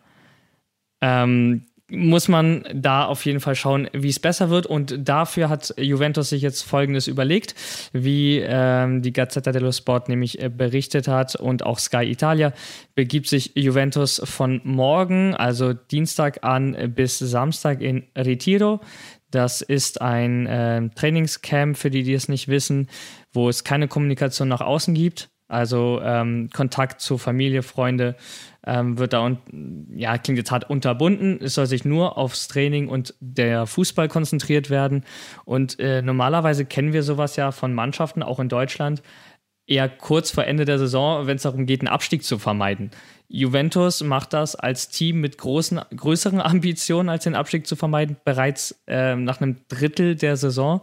Ähm, 1.01 1.65
muss 1.87 2.27
man 2.27 2.65
da 2.73 3.05
auf 3.05 3.25
jeden 3.25 3.39
Fall 3.39 3.53
schauen, 3.53 3.87
wie 3.93 4.09
es 4.09 4.19
besser 4.19 4.49
wird. 4.49 4.65
Und 4.65 5.07
dafür 5.07 5.49
hat 5.49 5.73
Juventus 5.77 6.29
sich 6.29 6.41
jetzt 6.41 6.63
Folgendes 6.63 7.07
überlegt, 7.07 7.53
wie 7.93 8.39
ähm, 8.39 9.03
die 9.03 9.13
Gazzetta 9.13 9.51
dello 9.51 9.71
Sport 9.71 10.09
nämlich 10.09 10.41
äh, 10.41 10.49
berichtet 10.49 11.07
hat 11.07 11.35
und 11.35 11.63
auch 11.63 11.77
Sky 11.77 12.03
Italia, 12.03 12.53
begibt 12.95 13.27
sich 13.27 13.51
Juventus 13.55 14.19
von 14.23 14.61
morgen, 14.63 15.35
also 15.35 15.73
Dienstag 15.73 16.43
an 16.43 16.93
bis 16.95 17.19
Samstag 17.19 17.81
in 17.81 18.03
Retiro. 18.15 18.81
Das 19.35 19.59
ist 19.59 20.01
ein 20.01 20.47
äh, 20.47 20.89
Trainingscamp, 20.95 21.75
für 21.75 21.89
die, 21.89 22.03
die 22.03 22.13
es 22.13 22.29
nicht 22.29 22.47
wissen, 22.47 22.87
wo 23.33 23.49
es 23.49 23.65
keine 23.65 23.89
Kommunikation 23.89 24.47
nach 24.47 24.61
außen 24.61 24.93
gibt. 24.93 25.27
Also 25.49 25.99
ähm, 26.01 26.49
Kontakt 26.53 27.01
zu 27.01 27.17
Familie, 27.17 27.61
Freunde 27.61 28.15
ähm, 28.65 28.97
wird 28.97 29.11
da 29.11 29.19
und 29.19 29.39
ja 29.93 30.17
klingt 30.17 30.37
jetzt 30.37 30.51
hart 30.51 30.69
unterbunden. 30.69 31.37
Es 31.41 31.55
soll 31.55 31.65
sich 31.65 31.83
nur 31.83 32.17
aufs 32.17 32.47
Training 32.47 32.87
und 32.87 33.13
der 33.19 33.65
Fußball 33.67 34.07
konzentriert 34.07 34.69
werden. 34.69 35.03
Und 35.43 35.81
äh, 35.81 36.01
normalerweise 36.01 36.63
kennen 36.63 36.93
wir 36.93 37.03
sowas 37.03 37.35
ja 37.35 37.51
von 37.51 37.73
Mannschaften, 37.73 38.23
auch 38.23 38.39
in 38.39 38.47
Deutschland, 38.47 39.03
eher 39.67 39.89
kurz 39.89 40.31
vor 40.31 40.45
Ende 40.45 40.65
der 40.65 40.77
Saison, 40.77 41.27
wenn 41.27 41.37
es 41.37 41.43
darum 41.43 41.65
geht, 41.65 41.81
einen 41.81 41.87
Abstieg 41.87 42.23
zu 42.23 42.37
vermeiden. 42.37 42.91
Juventus 43.27 44.03
macht 44.03 44.33
das 44.33 44.55
als 44.55 44.89
Team 44.89 45.21
mit 45.21 45.37
großen, 45.37 45.81
größeren 45.95 46.41
Ambitionen, 46.41 47.09
als 47.09 47.23
den 47.23 47.35
Abstieg 47.35 47.67
zu 47.67 47.75
vermeiden, 47.75 48.17
bereits 48.23 48.83
äh, 48.87 49.15
nach 49.15 49.41
einem 49.41 49.57
Drittel 49.67 50.15
der 50.15 50.37
Saison. 50.37 50.81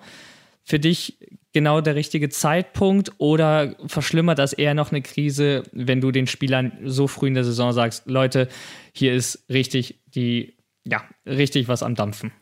Für 0.65 0.79
dich 0.79 1.19
genau 1.53 1.81
der 1.81 1.95
richtige 1.95 2.29
Zeitpunkt 2.29 3.13
oder 3.19 3.77
verschlimmert 3.87 4.39
das 4.39 4.53
eher 4.53 4.75
noch 4.75 4.91
eine 4.91 5.03
Krise, 5.03 5.65
wenn 5.73 6.01
du 6.01 6.11
den 6.11 6.27
Spielern 6.27 6.73
so 6.85 7.07
früh 7.07 7.29
in 7.29 7.35
der 7.35 7.45
Saison 7.45 7.73
sagst, 7.73 8.07
Leute, 8.07 8.49
hier 8.93 9.13
ist 9.13 9.45
richtig 9.49 10.01
die, 10.15 10.55
ja, 10.85 11.03
richtig 11.27 11.69
was 11.69 11.83
am 11.83 11.95
Dampfen? 11.95 12.33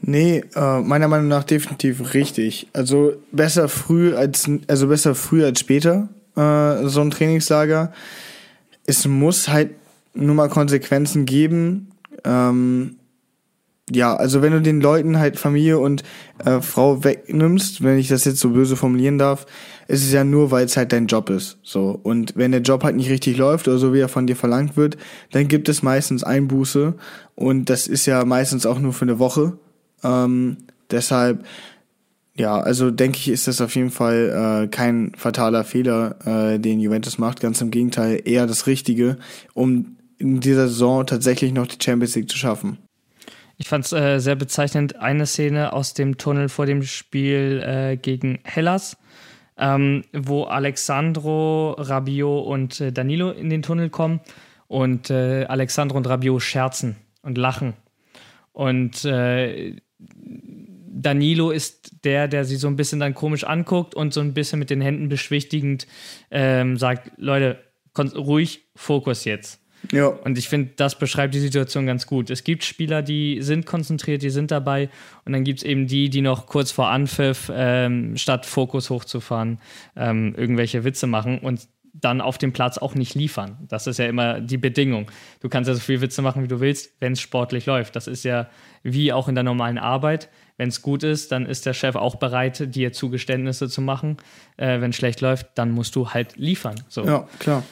Nee, 0.00 0.44
äh, 0.54 0.80
meiner 0.80 1.08
Meinung 1.08 1.28
nach 1.28 1.44
definitiv 1.44 2.14
richtig. 2.14 2.68
Also 2.72 3.14
besser 3.32 3.68
früh 3.68 4.14
als, 4.14 4.48
also 4.68 4.88
besser 4.88 5.14
früh 5.14 5.44
als 5.44 5.60
später, 5.60 6.08
äh, 6.36 6.86
so 6.86 7.00
ein 7.00 7.10
Trainingslager. 7.10 7.92
Es 8.86 9.06
muss 9.06 9.48
halt 9.48 9.70
nur 10.14 10.34
mal 10.34 10.48
Konsequenzen 10.48 11.26
geben. 11.26 11.90
Ähm, 12.24 12.96
ja, 13.90 14.14
also 14.14 14.42
wenn 14.42 14.52
du 14.52 14.60
den 14.60 14.80
Leuten 14.80 15.18
halt 15.18 15.38
Familie 15.38 15.78
und 15.78 16.02
äh, 16.44 16.60
Frau 16.60 17.04
wegnimmst, 17.04 17.82
wenn 17.82 17.98
ich 17.98 18.08
das 18.08 18.24
jetzt 18.24 18.40
so 18.40 18.50
böse 18.50 18.76
formulieren 18.76 19.18
darf, 19.18 19.46
ist 19.88 20.04
es 20.04 20.12
ja 20.12 20.24
nur, 20.24 20.50
weil 20.50 20.66
es 20.66 20.76
halt 20.76 20.92
dein 20.92 21.06
Job 21.06 21.30
ist. 21.30 21.58
So. 21.62 21.98
Und 22.02 22.36
wenn 22.36 22.52
der 22.52 22.60
Job 22.60 22.84
halt 22.84 22.96
nicht 22.96 23.10
richtig 23.10 23.38
läuft 23.38 23.66
oder 23.66 23.78
so, 23.78 23.94
wie 23.94 24.00
er 24.00 24.08
von 24.08 24.26
dir 24.26 24.36
verlangt 24.36 24.76
wird, 24.76 24.98
dann 25.32 25.48
gibt 25.48 25.68
es 25.68 25.82
meistens 25.82 26.22
Einbuße. 26.22 26.94
Und 27.34 27.70
das 27.70 27.86
ist 27.86 28.06
ja 28.06 28.24
meistens 28.24 28.66
auch 28.66 28.78
nur 28.78 28.92
für 28.92 29.06
eine 29.06 29.18
Woche. 29.18 29.58
Ähm, 30.04 30.58
deshalb, 30.90 31.44
ja, 32.36 32.58
also 32.58 32.90
denke 32.90 33.18
ich, 33.18 33.28
ist 33.28 33.48
das 33.48 33.60
auf 33.60 33.74
jeden 33.74 33.90
Fall 33.90 34.64
äh, 34.64 34.68
kein 34.68 35.12
fataler 35.16 35.64
Fehler, 35.64 36.16
äh, 36.24 36.58
den 36.58 36.80
Juventus 36.80 37.18
macht. 37.18 37.40
Ganz 37.40 37.60
im 37.60 37.70
Gegenteil, 37.70 38.22
eher 38.24 38.46
das 38.46 38.66
Richtige, 38.66 39.18
um 39.54 39.96
in 40.18 40.40
dieser 40.40 40.68
Saison 40.68 41.06
tatsächlich 41.06 41.52
noch 41.52 41.66
die 41.66 41.82
Champions 41.82 42.14
League 42.16 42.30
zu 42.30 42.36
schaffen. 42.36 42.78
Ich 43.56 43.68
fand 43.68 43.84
es 43.84 43.92
äh, 43.92 44.20
sehr 44.20 44.36
bezeichnend, 44.36 44.96
eine 44.96 45.26
Szene 45.26 45.72
aus 45.72 45.92
dem 45.92 46.16
Tunnel 46.16 46.48
vor 46.48 46.66
dem 46.66 46.84
Spiel 46.84 47.62
äh, 47.66 47.96
gegen 47.96 48.38
Hellas, 48.44 48.96
ähm, 49.56 50.04
wo 50.12 50.44
Alexandro, 50.44 51.72
Rabiot 51.72 52.46
und 52.46 52.80
äh, 52.80 52.92
Danilo 52.92 53.32
in 53.32 53.50
den 53.50 53.62
Tunnel 53.62 53.90
kommen 53.90 54.20
und 54.68 55.10
äh, 55.10 55.44
Alexandro 55.46 55.96
und 55.96 56.08
Rabiot 56.08 56.40
scherzen 56.40 56.96
und 57.22 57.36
lachen. 57.36 57.74
Und 58.52 59.04
äh, 59.04 59.76
Danilo 59.98 61.50
ist 61.50 62.04
der, 62.04 62.28
der 62.28 62.44
sie 62.44 62.56
so 62.56 62.66
ein 62.68 62.76
bisschen 62.76 63.00
dann 63.00 63.14
komisch 63.14 63.44
anguckt 63.44 63.94
und 63.94 64.12
so 64.12 64.20
ein 64.20 64.34
bisschen 64.34 64.58
mit 64.58 64.70
den 64.70 64.80
Händen 64.80 65.08
beschwichtigend 65.08 65.86
ähm, 66.30 66.76
sagt, 66.76 67.12
Leute, 67.16 67.58
ruhig, 67.96 68.68
Fokus 68.74 69.24
jetzt. 69.24 69.60
Ja. 69.92 70.06
Und 70.06 70.36
ich 70.38 70.48
finde, 70.48 70.72
das 70.76 70.98
beschreibt 70.98 71.34
die 71.34 71.40
Situation 71.40 71.86
ganz 71.86 72.06
gut. 72.06 72.30
Es 72.30 72.44
gibt 72.44 72.64
Spieler, 72.64 73.02
die 73.02 73.42
sind 73.42 73.64
konzentriert, 73.64 74.22
die 74.22 74.30
sind 74.30 74.50
dabei. 74.50 74.90
Und 75.24 75.32
dann 75.32 75.44
gibt 75.44 75.60
es 75.60 75.64
eben 75.64 75.86
die, 75.86 76.10
die 76.10 76.20
noch 76.20 76.46
kurz 76.46 76.72
vor 76.72 76.88
Anpfiff, 76.88 77.50
ähm, 77.54 78.16
statt 78.16 78.44
Fokus 78.44 78.90
hochzufahren, 78.90 79.60
ähm, 79.96 80.34
irgendwelche 80.36 80.84
Witze 80.84 81.06
machen 81.06 81.38
und 81.38 81.68
dann 81.92 82.20
auf 82.20 82.38
dem 82.38 82.52
Platz 82.52 82.78
auch 82.78 82.94
nicht 82.94 83.14
liefern. 83.14 83.58
Das 83.68 83.86
ist 83.86 83.98
ja 83.98 84.06
immer 84.06 84.40
die 84.40 84.56
Bedingung. 84.56 85.10
Du 85.40 85.48
kannst 85.48 85.68
ja 85.68 85.74
so 85.74 85.80
viel 85.80 86.00
Witze 86.00 86.22
machen, 86.22 86.42
wie 86.42 86.48
du 86.48 86.60
willst, 86.60 86.92
wenn 87.00 87.12
es 87.12 87.20
sportlich 87.20 87.66
läuft. 87.66 87.96
Das 87.96 88.06
ist 88.06 88.24
ja 88.24 88.48
wie 88.82 89.12
auch 89.12 89.28
in 89.28 89.34
der 89.34 89.44
normalen 89.44 89.78
Arbeit. 89.78 90.28
Wenn 90.56 90.68
es 90.68 90.82
gut 90.82 91.02
ist, 91.02 91.30
dann 91.32 91.46
ist 91.46 91.66
der 91.66 91.72
Chef 91.72 91.94
auch 91.94 92.16
bereit, 92.16 92.74
dir 92.74 92.92
Zugeständnisse 92.92 93.68
zu 93.68 93.80
machen. 93.80 94.16
Äh, 94.56 94.80
wenn 94.80 94.90
es 94.90 94.96
schlecht 94.96 95.20
läuft, 95.20 95.46
dann 95.54 95.70
musst 95.70 95.94
du 95.96 96.10
halt 96.10 96.36
liefern. 96.36 96.82
So. 96.88 97.04
Ja, 97.04 97.28
klar. 97.38 97.62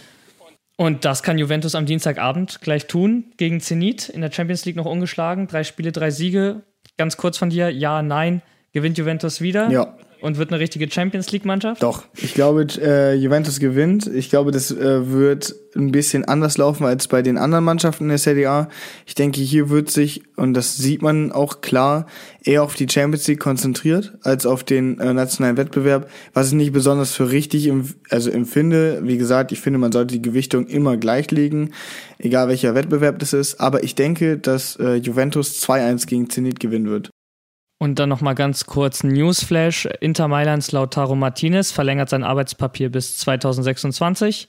Und 0.77 1.05
das 1.05 1.23
kann 1.23 1.39
Juventus 1.39 1.75
am 1.75 1.87
Dienstagabend 1.87 2.61
gleich 2.61 2.87
tun 2.87 3.33
gegen 3.39 3.61
Zenit 3.61 4.09
in 4.09 4.21
der 4.21 4.31
Champions 4.31 4.65
League 4.67 4.77
noch 4.77 4.85
ungeschlagen. 4.85 5.47
Drei 5.47 5.65
Spiele, 5.65 5.91
drei 5.91 6.11
Siege. 6.11 6.63
Ganz 6.99 7.17
kurz 7.17 7.39
von 7.39 7.51
dir, 7.51 7.71
ja, 7.71 8.03
nein. 8.03 8.43
Gewinnt 8.77 8.99
Juventus 8.99 9.41
wieder? 9.41 9.71
Ja. 9.71 9.95
Und 10.21 10.37
wird 10.37 10.51
eine 10.51 10.61
richtige 10.61 10.91
Champions 10.91 11.33
League-Mannschaft? 11.33 11.83
Doch. 11.83 12.05
Ich 12.15 12.35
glaube, 12.35 12.67
äh, 12.79 13.15
Juventus 13.15 13.59
gewinnt. 13.59 14.07
Ich 14.07 14.29
glaube, 14.29 14.51
das 14.51 14.71
äh, 14.71 15.11
wird 15.11 15.55
ein 15.75 15.93
bisschen 15.93 16.27
anders 16.27 16.59
laufen 16.59 16.85
als 16.85 17.09
bei 17.09 17.23
den 17.23 17.39
anderen 17.39 17.65
Mannschaften 17.65 18.05
in 18.05 18.09
der 18.11 18.19
Serie 18.19 18.51
A. 18.51 18.69
Ich 19.07 19.15
denke, 19.15 19.41
hier 19.41 19.71
wird 19.71 19.89
sich, 19.89 20.25
und 20.37 20.53
das 20.53 20.77
sieht 20.77 21.01
man 21.01 21.33
auch 21.33 21.63
klar, 21.63 22.05
eher 22.45 22.63
auf 22.63 22.75
die 22.75 22.87
Champions 22.87 23.27
League 23.29 23.41
konzentriert 23.41 24.13
als 24.21 24.45
auf 24.45 24.63
den 24.63 25.01
äh, 25.01 25.15
nationalen 25.15 25.57
Wettbewerb, 25.57 26.11
was 26.35 26.49
ich 26.49 26.53
nicht 26.53 26.75
besonders 26.75 27.15
für 27.15 27.31
richtig 27.31 27.69
im, 27.69 27.95
also 28.11 28.31
empfinde. 28.31 29.01
Wie 29.05 29.17
gesagt, 29.17 29.53
ich 29.53 29.61
finde, 29.63 29.79
man 29.79 29.93
sollte 29.93 30.17
die 30.17 30.23
Gewichtung 30.23 30.67
immer 30.67 30.99
gleich 30.99 31.31
legen, 31.31 31.71
egal 32.19 32.49
welcher 32.49 32.75
Wettbewerb 32.75 33.21
das 33.21 33.33
ist. 33.33 33.59
Aber 33.59 33.85
ich 33.85 33.95
denke, 33.95 34.37
dass 34.37 34.77
äh, 34.77 34.97
Juventus 34.97 35.63
2-1 35.67 36.07
gegen 36.07 36.29
Zenit 36.29 36.61
gewinnen 36.61 36.91
wird. 36.91 37.11
Und 37.79 37.99
dann 37.99 38.09
nochmal 38.09 38.35
ganz 38.35 38.65
kurz 38.65 39.05
Newsflash. 39.05 39.87
Inter 40.01 40.29
Mailands 40.29 40.73
Lautaro 40.73 41.15
Martinez 41.15 41.73
verlängert 41.73 42.09
sein 42.09 42.25
Arbeitspapier 42.25 42.91
bis 42.91 43.19
2026. 43.19 44.49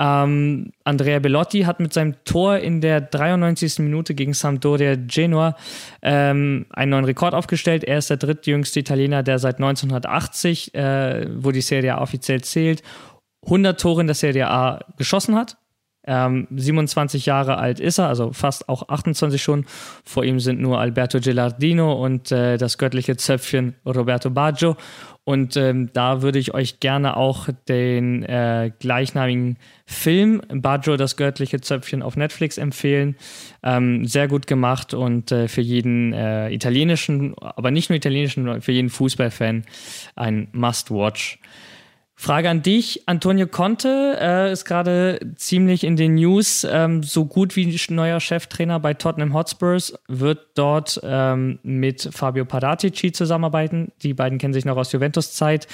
Ähm, 0.00 0.72
Andrea 0.82 1.18
Bellotti 1.18 1.62
hat 1.62 1.78
mit 1.78 1.92
seinem 1.92 2.14
Tor 2.24 2.56
in 2.56 2.80
der 2.80 3.02
93. 3.02 3.80
Minute 3.80 4.14
gegen 4.14 4.32
Sampdoria 4.32 4.94
Genua 4.96 5.56
ähm, 6.00 6.64
einen 6.70 6.90
neuen 6.90 7.04
Rekord 7.04 7.34
aufgestellt. 7.34 7.84
Er 7.84 7.98
ist 7.98 8.08
der 8.08 8.16
drittjüngste 8.16 8.80
Italiener, 8.80 9.22
der 9.22 9.38
seit 9.38 9.56
1980, 9.56 10.74
äh, 10.74 11.26
wo 11.36 11.50
die 11.50 11.60
Serie 11.60 11.96
A 11.96 12.00
offiziell 12.00 12.40
zählt, 12.40 12.82
100 13.44 13.78
Tore 13.78 14.00
in 14.00 14.06
der 14.06 14.14
Serie 14.14 14.48
A 14.48 14.80
geschossen 14.96 15.34
hat. 15.36 15.58
Ähm, 16.06 16.46
27 16.50 17.26
Jahre 17.26 17.58
alt 17.58 17.78
ist 17.78 17.98
er, 17.98 18.08
also 18.08 18.32
fast 18.32 18.68
auch 18.68 18.88
28 18.88 19.42
schon. 19.42 19.66
Vor 20.04 20.24
ihm 20.24 20.40
sind 20.40 20.60
nur 20.60 20.80
Alberto 20.80 21.20
Gilardino 21.20 21.92
und 21.92 22.32
äh, 22.32 22.56
das 22.56 22.78
göttliche 22.78 23.16
Zöpfchen 23.16 23.74
Roberto 23.84 24.30
Baggio. 24.30 24.76
Und 25.24 25.56
ähm, 25.56 25.90
da 25.92 26.22
würde 26.22 26.38
ich 26.38 26.54
euch 26.54 26.80
gerne 26.80 27.16
auch 27.16 27.48
den 27.68 28.22
äh, 28.22 28.72
gleichnamigen 28.78 29.58
Film 29.84 30.40
Baggio, 30.48 30.96
das 30.96 31.16
göttliche 31.16 31.60
Zöpfchen 31.60 32.02
auf 32.02 32.16
Netflix 32.16 32.56
empfehlen. 32.56 33.16
Ähm, 33.62 34.06
sehr 34.06 34.26
gut 34.26 34.46
gemacht 34.46 34.94
und 34.94 35.30
äh, 35.30 35.46
für 35.46 35.60
jeden 35.60 36.14
äh, 36.14 36.50
italienischen, 36.50 37.34
aber 37.38 37.70
nicht 37.70 37.90
nur 37.90 37.96
italienischen, 37.96 38.62
für 38.62 38.72
jeden 38.72 38.88
Fußballfan 38.88 39.64
ein 40.16 40.48
Must-Watch. 40.52 41.38
Frage 42.20 42.50
an 42.50 42.60
dich. 42.60 43.04
Antonio 43.06 43.46
Conte 43.46 44.18
äh, 44.20 44.52
ist 44.52 44.66
gerade 44.66 45.20
ziemlich 45.36 45.84
in 45.84 45.96
den 45.96 46.16
News. 46.16 46.66
Ähm, 46.70 47.02
so 47.02 47.24
gut 47.24 47.56
wie 47.56 47.74
neuer 47.88 48.20
Cheftrainer 48.20 48.78
bei 48.78 48.92
Tottenham 48.92 49.32
Hotspurs 49.32 49.94
wird 50.06 50.48
dort 50.54 51.00
ähm, 51.02 51.60
mit 51.62 52.10
Fabio 52.12 52.44
Paratici 52.44 53.12
zusammenarbeiten. 53.12 53.92
Die 54.02 54.12
beiden 54.12 54.36
kennen 54.36 54.52
sich 54.52 54.66
noch 54.66 54.76
aus 54.76 54.92
Juventus-Zeit. 54.92 55.66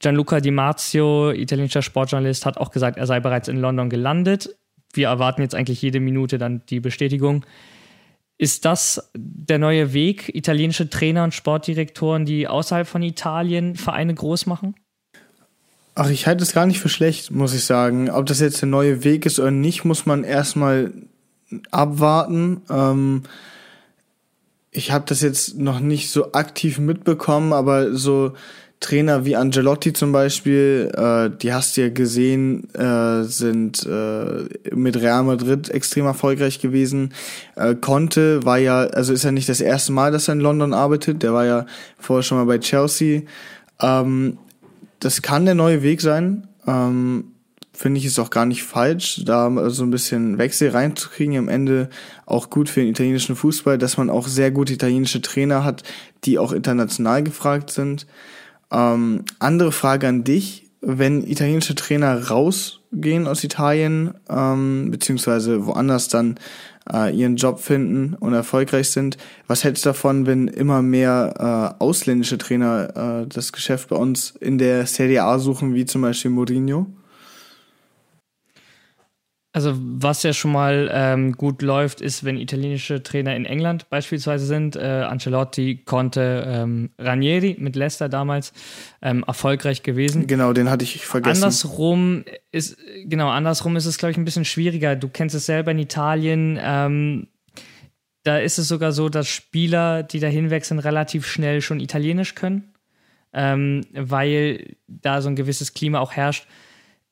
Gianluca 0.00 0.40
Di 0.40 0.50
Marzio, 0.50 1.30
italienischer 1.30 1.82
Sportjournalist, 1.82 2.46
hat 2.46 2.56
auch 2.56 2.70
gesagt, 2.70 2.96
er 2.96 3.06
sei 3.06 3.20
bereits 3.20 3.48
in 3.48 3.58
London 3.58 3.90
gelandet. 3.90 4.56
Wir 4.94 5.08
erwarten 5.08 5.42
jetzt 5.42 5.54
eigentlich 5.54 5.82
jede 5.82 6.00
Minute 6.00 6.38
dann 6.38 6.62
die 6.70 6.80
Bestätigung. 6.80 7.44
Ist 8.38 8.64
das 8.64 9.10
der 9.14 9.58
neue 9.58 9.92
Weg, 9.92 10.34
italienische 10.34 10.88
Trainer 10.88 11.22
und 11.24 11.34
Sportdirektoren, 11.34 12.24
die 12.24 12.48
außerhalb 12.48 12.88
von 12.88 13.02
Italien 13.02 13.76
Vereine 13.76 14.14
groß 14.14 14.46
machen? 14.46 14.74
Ach, 15.94 16.08
ich 16.08 16.26
halte 16.26 16.42
es 16.42 16.52
gar 16.52 16.66
nicht 16.66 16.80
für 16.80 16.88
schlecht, 16.88 17.30
muss 17.30 17.52
ich 17.54 17.64
sagen. 17.64 18.10
Ob 18.10 18.26
das 18.26 18.40
jetzt 18.40 18.62
der 18.62 18.68
neue 18.68 19.04
Weg 19.04 19.26
ist 19.26 19.38
oder 19.38 19.50
nicht, 19.50 19.84
muss 19.84 20.06
man 20.06 20.24
erstmal 20.24 20.92
abwarten. 21.70 22.62
Ähm, 22.70 23.22
ich 24.70 24.90
habe 24.90 25.04
das 25.06 25.20
jetzt 25.20 25.58
noch 25.58 25.80
nicht 25.80 26.10
so 26.10 26.32
aktiv 26.32 26.78
mitbekommen, 26.78 27.52
aber 27.52 27.94
so 27.94 28.32
Trainer 28.80 29.24
wie 29.24 29.36
Angelotti 29.36 29.92
zum 29.92 30.12
Beispiel, 30.12 30.90
äh, 30.94 31.30
die 31.38 31.52
hast 31.52 31.76
du 31.76 31.82
ja 31.82 31.88
gesehen, 31.90 32.72
äh, 32.74 33.22
sind 33.24 33.86
äh, 33.86 34.74
mit 34.74 34.96
Real 34.96 35.22
Madrid 35.22 35.68
extrem 35.68 36.06
erfolgreich 36.06 36.60
gewesen. 36.60 37.12
Äh, 37.54 37.74
Conte 37.76 38.44
war 38.44 38.58
ja, 38.58 38.80
also 38.80 39.12
ist 39.12 39.24
ja 39.24 39.30
nicht 39.30 39.48
das 39.48 39.60
erste 39.60 39.92
Mal, 39.92 40.10
dass 40.10 40.28
er 40.28 40.34
in 40.34 40.40
London 40.40 40.74
arbeitet, 40.74 41.22
der 41.22 41.32
war 41.32 41.44
ja 41.44 41.66
vorher 41.98 42.22
schon 42.22 42.38
mal 42.38 42.46
bei 42.46 42.58
Chelsea. 42.58 43.22
Ähm, 43.80 44.38
das 45.02 45.20
kann 45.20 45.44
der 45.44 45.56
neue 45.56 45.82
Weg 45.82 46.00
sein. 46.00 46.46
Ähm, 46.66 47.24
Finde 47.74 47.98
ich 47.98 48.04
es 48.04 48.18
auch 48.18 48.30
gar 48.30 48.46
nicht 48.46 48.62
falsch, 48.62 49.22
da 49.24 49.70
so 49.70 49.82
ein 49.82 49.90
bisschen 49.90 50.36
Wechsel 50.38 50.70
reinzukriegen. 50.70 51.36
Am 51.38 51.48
Ende 51.48 51.88
auch 52.26 52.50
gut 52.50 52.68
für 52.68 52.80
den 52.80 52.90
italienischen 52.90 53.34
Fußball, 53.34 53.78
dass 53.78 53.96
man 53.96 54.10
auch 54.10 54.28
sehr 54.28 54.50
gute 54.50 54.74
italienische 54.74 55.22
Trainer 55.22 55.64
hat, 55.64 55.82
die 56.24 56.38
auch 56.38 56.52
international 56.52 57.22
gefragt 57.22 57.70
sind. 57.70 58.06
Ähm, 58.70 59.24
andere 59.38 59.72
Frage 59.72 60.06
an 60.06 60.22
dich. 60.22 60.68
Wenn 60.82 61.26
italienische 61.26 61.74
Trainer 61.74 62.28
rausgehen 62.28 63.26
aus 63.26 63.42
Italien, 63.42 64.14
ähm, 64.28 64.90
beziehungsweise 64.90 65.66
woanders 65.66 66.08
dann 66.08 66.38
äh, 66.90 67.14
ihren 67.14 67.36
Job 67.36 67.60
finden 67.60 68.14
und 68.14 68.32
erfolgreich 68.32 68.90
sind, 68.90 69.18
was 69.46 69.64
hältst 69.64 69.84
du 69.84 69.90
davon, 69.90 70.26
wenn 70.26 70.48
immer 70.48 70.82
mehr 70.82 71.74
äh, 71.78 71.82
ausländische 71.82 72.38
Trainer 72.38 73.22
äh, 73.22 73.26
das 73.28 73.52
Geschäft 73.52 73.88
bei 73.88 73.96
uns 73.96 74.34
in 74.40 74.58
der 74.58 74.86
Serie 74.86 75.24
A 75.24 75.38
suchen, 75.38 75.74
wie 75.74 75.84
zum 75.84 76.02
Beispiel 76.02 76.30
Mourinho? 76.30 76.86
Also 79.54 79.74
was 79.76 80.22
ja 80.22 80.32
schon 80.32 80.52
mal 80.52 80.90
ähm, 80.90 81.32
gut 81.32 81.60
läuft, 81.60 82.00
ist, 82.00 82.24
wenn 82.24 82.38
italienische 82.38 83.02
Trainer 83.02 83.36
in 83.36 83.44
England 83.44 83.90
beispielsweise 83.90 84.46
sind. 84.46 84.76
Äh, 84.76 84.80
Ancelotti 84.80 85.82
konnte 85.84 86.44
ähm, 86.46 86.90
Ranieri 86.98 87.56
mit 87.58 87.76
Leicester 87.76 88.08
damals 88.08 88.54
ähm, 89.02 89.22
erfolgreich 89.26 89.82
gewesen. 89.82 90.26
Genau, 90.26 90.54
den 90.54 90.70
hatte 90.70 90.84
ich 90.84 91.04
vergessen. 91.04 91.42
Andersrum 91.42 92.24
ist 92.50 92.78
genau 93.04 93.28
andersrum 93.28 93.76
ist 93.76 93.84
es 93.84 93.98
glaube 93.98 94.12
ich 94.12 94.16
ein 94.16 94.24
bisschen 94.24 94.46
schwieriger. 94.46 94.96
Du 94.96 95.08
kennst 95.08 95.34
es 95.34 95.44
selber 95.44 95.72
in 95.72 95.78
Italien. 95.78 96.58
Ähm, 96.62 97.26
da 98.22 98.38
ist 98.38 98.58
es 98.58 98.68
sogar 98.68 98.92
so, 98.92 99.10
dass 99.10 99.28
Spieler, 99.28 100.02
die 100.02 100.20
da 100.20 100.28
hinwechseln, 100.28 100.80
relativ 100.80 101.26
schnell 101.26 101.60
schon 101.60 101.80
Italienisch 101.80 102.34
können, 102.34 102.72
ähm, 103.34 103.82
weil 103.92 104.76
da 104.86 105.20
so 105.20 105.28
ein 105.28 105.36
gewisses 105.36 105.74
Klima 105.74 106.00
auch 106.00 106.12
herrscht. 106.12 106.46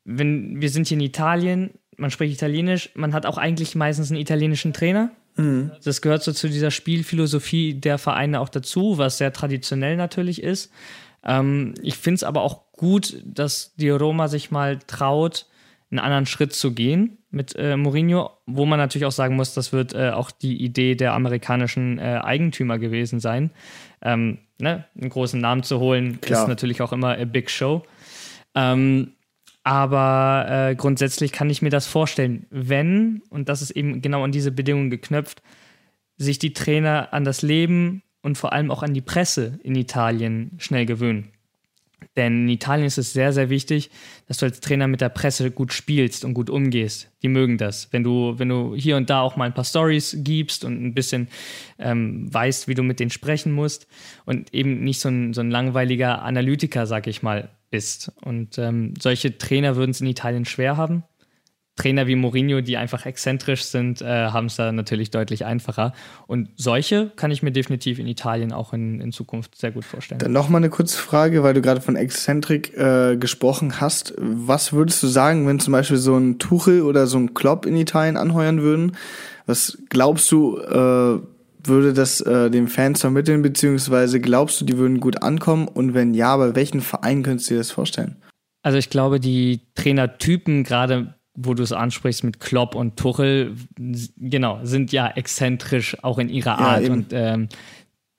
Wenn 0.05 0.61
wir 0.63 0.71
sind 0.71 0.87
hier 0.87 0.97
in 0.97 1.05
Italien 1.05 1.71
man 2.01 2.11
spricht 2.11 2.35
Italienisch, 2.35 2.91
man 2.95 3.13
hat 3.13 3.27
auch 3.27 3.39
eigentlich 3.39 3.75
meistens 3.75 4.11
einen 4.11 4.21
italienischen 4.21 4.73
Trainer. 4.73 5.11
Mhm. 5.37 5.71
Das 5.85 6.01
gehört 6.01 6.23
so 6.23 6.33
zu 6.33 6.49
dieser 6.49 6.71
Spielphilosophie 6.71 7.75
der 7.75 7.99
Vereine 7.99 8.41
auch 8.41 8.49
dazu, 8.49 8.99
was 8.99 9.19
sehr 9.19 9.33
traditionell 9.33 9.97
natürlich 9.97 10.43
ist. 10.43 10.73
Ähm, 11.25 11.75
ich 11.83 11.97
finde 11.97 12.17
es 12.17 12.25
aber 12.25 12.43
auch 12.43 12.73
gut, 12.73 13.23
dass 13.25 13.75
die 13.77 13.91
Roma 13.91 14.29
sich 14.29 14.51
mal 14.51 14.79
traut, 14.87 15.47
einen 15.91 15.99
anderen 15.99 16.27
Schritt 16.27 16.53
zu 16.53 16.73
gehen 16.73 17.19
mit 17.31 17.55
äh, 17.57 17.77
Mourinho, 17.77 18.31
wo 18.47 18.65
man 18.65 18.79
natürlich 18.79 19.07
auch 19.07 19.13
sagen 19.13 19.37
muss, 19.37 19.55
das 19.55 19.73
wird 19.73 19.93
äh, 19.93 20.11
auch 20.11 20.31
die 20.31 20.63
Idee 20.63 20.95
der 20.95 21.15
amerikanischen 21.15 21.99
äh, 21.99 22.21
Eigentümer 22.23 22.79
gewesen 22.79 23.21
sein. 23.21 23.51
Ähm, 24.03 24.39
ne? 24.59 24.85
Einen 24.99 25.11
großen 25.11 25.41
Namen 25.41 25.63
zu 25.65 25.81
holen, 25.81 26.21
Klar. 26.21 26.43
ist 26.43 26.49
natürlich 26.49 26.81
auch 26.81 26.93
immer 26.93 27.19
a 27.19 27.25
big 27.25 27.51
show. 27.51 27.83
Ähm, 28.55 29.13
aber 29.63 30.47
äh, 30.49 30.75
grundsätzlich 30.75 31.33
kann 31.33 31.51
ich 31.51 31.63
mir 31.63 31.71
das 31.71 31.87
vorstellen, 31.87 32.47
wenn, 32.51 33.23
und 33.31 33.49
das 33.49 33.63
ist 33.63 33.71
eben 33.71 34.01
genau 34.01 34.25
an 34.25 34.33
diese 34.33 34.53
Bedingungen 34.53 34.91
geknöpft, 34.91 35.43
sich 36.17 36.39
die 36.39 36.53
Trainer 36.53 37.13
an 37.13 37.25
das 37.25 37.43
Leben 37.43 38.03
und 38.23 38.39
vor 38.39 38.53
allem 38.53 38.71
auch 38.71 38.83
an 38.83 38.95
die 38.95 39.01
Presse 39.01 39.59
in 39.63 39.75
Italien 39.75 40.53
schnell 40.59 40.87
gewöhnen. 40.87 41.33
Denn 42.17 42.45
in 42.45 42.49
Italien 42.49 42.87
ist 42.87 42.99
es 42.99 43.13
sehr, 43.13 43.33
sehr 43.33 43.51
wichtig, 43.51 43.91
dass 44.27 44.39
du 44.39 44.47
als 44.47 44.61
Trainer 44.61 44.89
mit 44.89 45.01
der 45.01 45.11
Presse 45.11 45.51
gut 45.51 45.73
spielst 45.73 46.25
und 46.25 46.35
gut 46.35 46.49
umgehst. 46.51 47.11
Die 47.23 47.29
mögen 47.29 47.59
das. 47.59 47.93
Wenn 47.93 48.03
du, 48.03 48.39
wenn 48.39 48.49
du 48.49 48.75
hier 48.75 48.97
und 48.97 49.11
da 49.11 49.21
auch 49.21 49.37
mal 49.37 49.45
ein 49.45 49.55
paar 49.55 49.65
Stories 49.65 50.17
gibst 50.21 50.65
und 50.65 50.83
ein 50.83 50.95
bisschen 50.95 51.29
ähm, 51.79 52.33
weißt, 52.33 52.69
wie 52.69 52.75
du 52.75 52.83
mit 52.83 53.01
denen 53.01 53.11
sprechen 53.11 53.53
musst 53.53 53.87
und 54.25 54.53
eben 54.55 54.83
nicht 54.83 55.01
so 55.01 55.09
ein, 55.09 55.35
so 55.35 55.43
ein 55.43 55.51
langweiliger 55.51 56.23
Analytiker, 56.23 56.87
sag 56.87 57.07
ich 57.07 57.23
mal, 57.23 57.51
bist. 57.71 58.13
Und 58.25 58.59
ähm, 58.59 58.95
solche 59.01 59.39
Trainer 59.39 59.77
würden 59.77 59.93
es 59.93 60.01
in 60.01 60.07
Italien 60.07 60.45
schwer 60.45 60.77
haben. 60.77 61.05
Trainer 61.77 62.07
wie 62.07 62.15
Mourinho, 62.15 62.61
die 62.61 62.77
einfach 62.77 63.07
exzentrisch 63.07 63.65
sind, 63.65 64.03
äh, 64.03 64.05
haben 64.05 64.47
es 64.47 64.57
da 64.57 64.71
natürlich 64.71 65.11
deutlich 65.11 65.47
einfacher. 65.47 65.95
Und 66.27 66.51
solche 66.57 67.11
kann 67.17 67.31
ich 67.31 67.43
mir 67.43 67.53
definitiv 67.53 67.99
in 67.99 68.07
Italien 68.07 68.53
auch 68.53 68.75
in, 68.75 69.01
in 69.01 69.13
Zukunft 69.13 69.57
sehr 69.57 69.71
gut 69.71 69.87
vorstellen. 69.87 70.19
Dann 70.19 70.33
nochmal 70.33 70.61
eine 70.61 70.69
kurze 70.69 70.99
Frage, 70.99 71.43
weil 71.43 71.55
du 71.55 71.63
gerade 71.63 71.81
von 71.81 71.97
Exzentrik 71.97 72.77
äh, 72.77 73.17
gesprochen 73.17 73.81
hast. 73.81 74.13
Was 74.19 74.75
würdest 74.75 75.03
du 75.03 75.07
sagen, 75.07 75.47
wenn 75.47 75.59
zum 75.59 75.73
Beispiel 75.73 75.97
so 75.97 76.19
ein 76.19 76.39
Tuchel 76.39 76.83
oder 76.83 77.07
so 77.07 77.19
ein 77.19 77.33
Klopp 77.33 77.65
in 77.65 77.77
Italien 77.77 78.19
anheuern 78.19 78.61
würden? 78.61 78.97
Was 79.47 79.79
glaubst 79.89 80.31
du, 80.33 80.59
äh, 80.59 81.21
würde 81.65 81.93
das 81.93 82.21
äh, 82.21 82.51
den 82.51 82.69
Fans 82.69 83.01
vermitteln, 83.01 83.43
beziehungsweise 83.43 84.21
glaubst 84.21 84.61
du, 84.61 84.65
die 84.65 84.79
würden 84.79 85.01
gut 85.01 85.23
ankommen? 85.23 85.69
Und 85.69 85.95
wenn 85.95 86.15
ja, 86.15 86.37
bei 86.37 86.55
welchen 86.55 86.81
Verein 86.81 87.23
könntest 87.23 87.51
du 87.51 87.55
dir 87.55 87.59
das 87.59 87.71
vorstellen? 87.71 88.17
Also 88.63 88.79
ich 88.79 88.91
glaube, 88.91 89.21
die 89.21 89.61
Trainertypen, 89.75 90.65
gerade 90.65 91.15
wo 91.35 91.55
du 91.55 91.63
es 91.63 91.73
ansprichst 91.73 92.25
mit 92.25 92.41
Klopp 92.41 92.75
und 92.75 92.97
Tuchel, 92.97 93.55
genau, 94.17 94.61
sind 94.63 94.93
ja 94.93 95.09
exzentrisch 95.09 95.97
auch 96.03 96.19
in 96.19 96.29
ihrer 96.29 96.59
Art. 96.59 96.83
Ja, 96.83 96.93
und 96.93 97.07
ähm, 97.13 97.49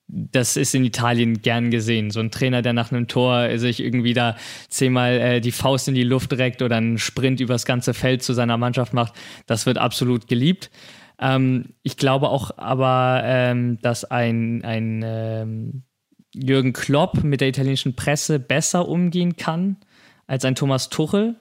das 0.08 0.58
ist 0.58 0.76
in 0.76 0.84
Italien 0.84 1.42
gern 1.42 1.72
gesehen. 1.72 2.12
So 2.12 2.20
ein 2.20 2.32
Trainer, 2.32 2.62
der 2.62 2.74
nach 2.74 2.92
einem 2.92 3.08
Tor 3.08 3.58
sich 3.58 3.80
irgendwie 3.80 4.14
da 4.14 4.36
zehnmal 4.70 5.14
äh, 5.20 5.42
die 5.42 5.52
Faust 5.52 5.88
in 5.88 5.96
die 5.96 6.04
Luft 6.04 6.34
reckt 6.34 6.62
oder 6.62 6.78
einen 6.78 6.98
Sprint 6.98 7.39
übers 7.39 7.66
ganze 7.66 7.94
Feld 7.94 8.22
zu 8.22 8.34
seiner 8.34 8.58
Mannschaft 8.58 8.94
macht, 8.94 9.14
das 9.46 9.66
wird 9.66 9.78
absolut 9.78 10.28
geliebt. 10.28 10.70
Ähm, 11.22 11.76
ich 11.84 11.97
glaube 11.97 12.30
auch 12.30 12.57
aber, 12.57 13.22
ähm, 13.24 13.80
dass 13.82 14.05
ein, 14.05 14.63
ein 14.65 15.01
ähm, 15.05 15.84
Jürgen 16.34 16.74
Klopp 16.74 17.24
mit 17.24 17.41
der 17.41 17.49
italienischen 17.49 17.95
Presse 17.95 18.39
besser 18.39 18.88
umgehen 18.88 19.36
kann 19.36 19.78
als 20.28 20.45
ein 20.45 20.55
Thomas 20.55 20.89
Tuchel. 20.89 21.36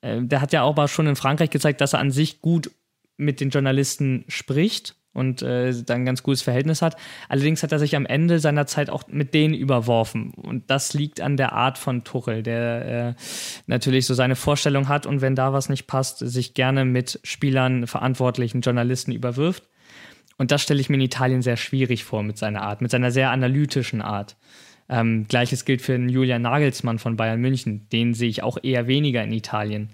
Äh, 0.00 0.22
der 0.22 0.40
hat 0.40 0.52
ja 0.52 0.62
auch 0.62 0.76
mal 0.76 0.88
schon 0.88 1.06
in 1.06 1.16
Frankreich 1.16 1.50
gezeigt, 1.50 1.80
dass 1.80 1.92
er 1.92 2.00
an 2.00 2.10
sich 2.10 2.40
gut 2.40 2.70
mit 3.16 3.40
den 3.40 3.50
Journalisten 3.50 4.24
spricht 4.28 4.96
und 5.14 5.42
äh, 5.42 5.72
dann 5.84 6.02
ein 6.02 6.04
ganz 6.04 6.22
gutes 6.22 6.42
Verhältnis 6.42 6.82
hat. 6.82 6.96
Allerdings 7.28 7.62
hat 7.62 7.72
er 7.72 7.78
sich 7.78 7.96
am 7.96 8.04
Ende 8.04 8.40
seiner 8.40 8.66
Zeit 8.66 8.90
auch 8.90 9.04
mit 9.08 9.32
denen 9.32 9.54
überworfen. 9.54 10.32
Und 10.34 10.70
das 10.70 10.92
liegt 10.92 11.20
an 11.20 11.36
der 11.36 11.52
Art 11.52 11.78
von 11.78 12.04
Tuchel, 12.04 12.42
der 12.42 12.84
äh, 12.84 13.14
natürlich 13.66 14.06
so 14.06 14.14
seine 14.14 14.36
Vorstellung 14.36 14.88
hat 14.88 15.06
und 15.06 15.22
wenn 15.22 15.36
da 15.36 15.52
was 15.52 15.68
nicht 15.68 15.86
passt, 15.86 16.18
sich 16.18 16.52
gerne 16.52 16.84
mit 16.84 17.20
Spielern, 17.22 17.86
Verantwortlichen, 17.86 18.60
Journalisten 18.60 19.12
überwirft. 19.12 19.64
Und 20.36 20.50
das 20.50 20.62
stelle 20.62 20.80
ich 20.80 20.88
mir 20.88 20.96
in 20.96 21.02
Italien 21.02 21.42
sehr 21.42 21.56
schwierig 21.56 22.04
vor 22.04 22.22
mit 22.24 22.36
seiner 22.36 22.62
Art, 22.62 22.82
mit 22.82 22.90
seiner 22.90 23.12
sehr 23.12 23.30
analytischen 23.30 24.02
Art. 24.02 24.36
Ähm, 24.88 25.26
Gleiches 25.28 25.64
gilt 25.64 25.80
für 25.80 25.92
den 25.92 26.08
Julian 26.08 26.42
Nagelsmann 26.42 26.98
von 26.98 27.16
Bayern 27.16 27.40
München. 27.40 27.88
Den 27.90 28.14
sehe 28.14 28.28
ich 28.28 28.42
auch 28.42 28.58
eher 28.62 28.86
weniger 28.86 29.22
in 29.22 29.32
Italien. 29.32 29.90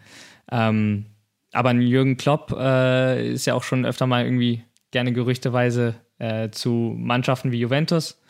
Ähm, 0.50 1.06
aber 1.52 1.70
ein 1.70 1.82
Jürgen 1.82 2.16
Klopp 2.16 2.52
äh, 2.58 3.32
ist 3.32 3.46
ja 3.46 3.54
auch 3.54 3.62
schon 3.62 3.84
öfter 3.84 4.06
mal 4.06 4.24
irgendwie 4.24 4.62
gerne 4.90 5.12
gerüchteweise 5.12 5.94
äh, 6.18 6.50
zu 6.50 6.94
Mannschaften 6.96 7.52
wie 7.52 7.60
Juventus 7.60 8.20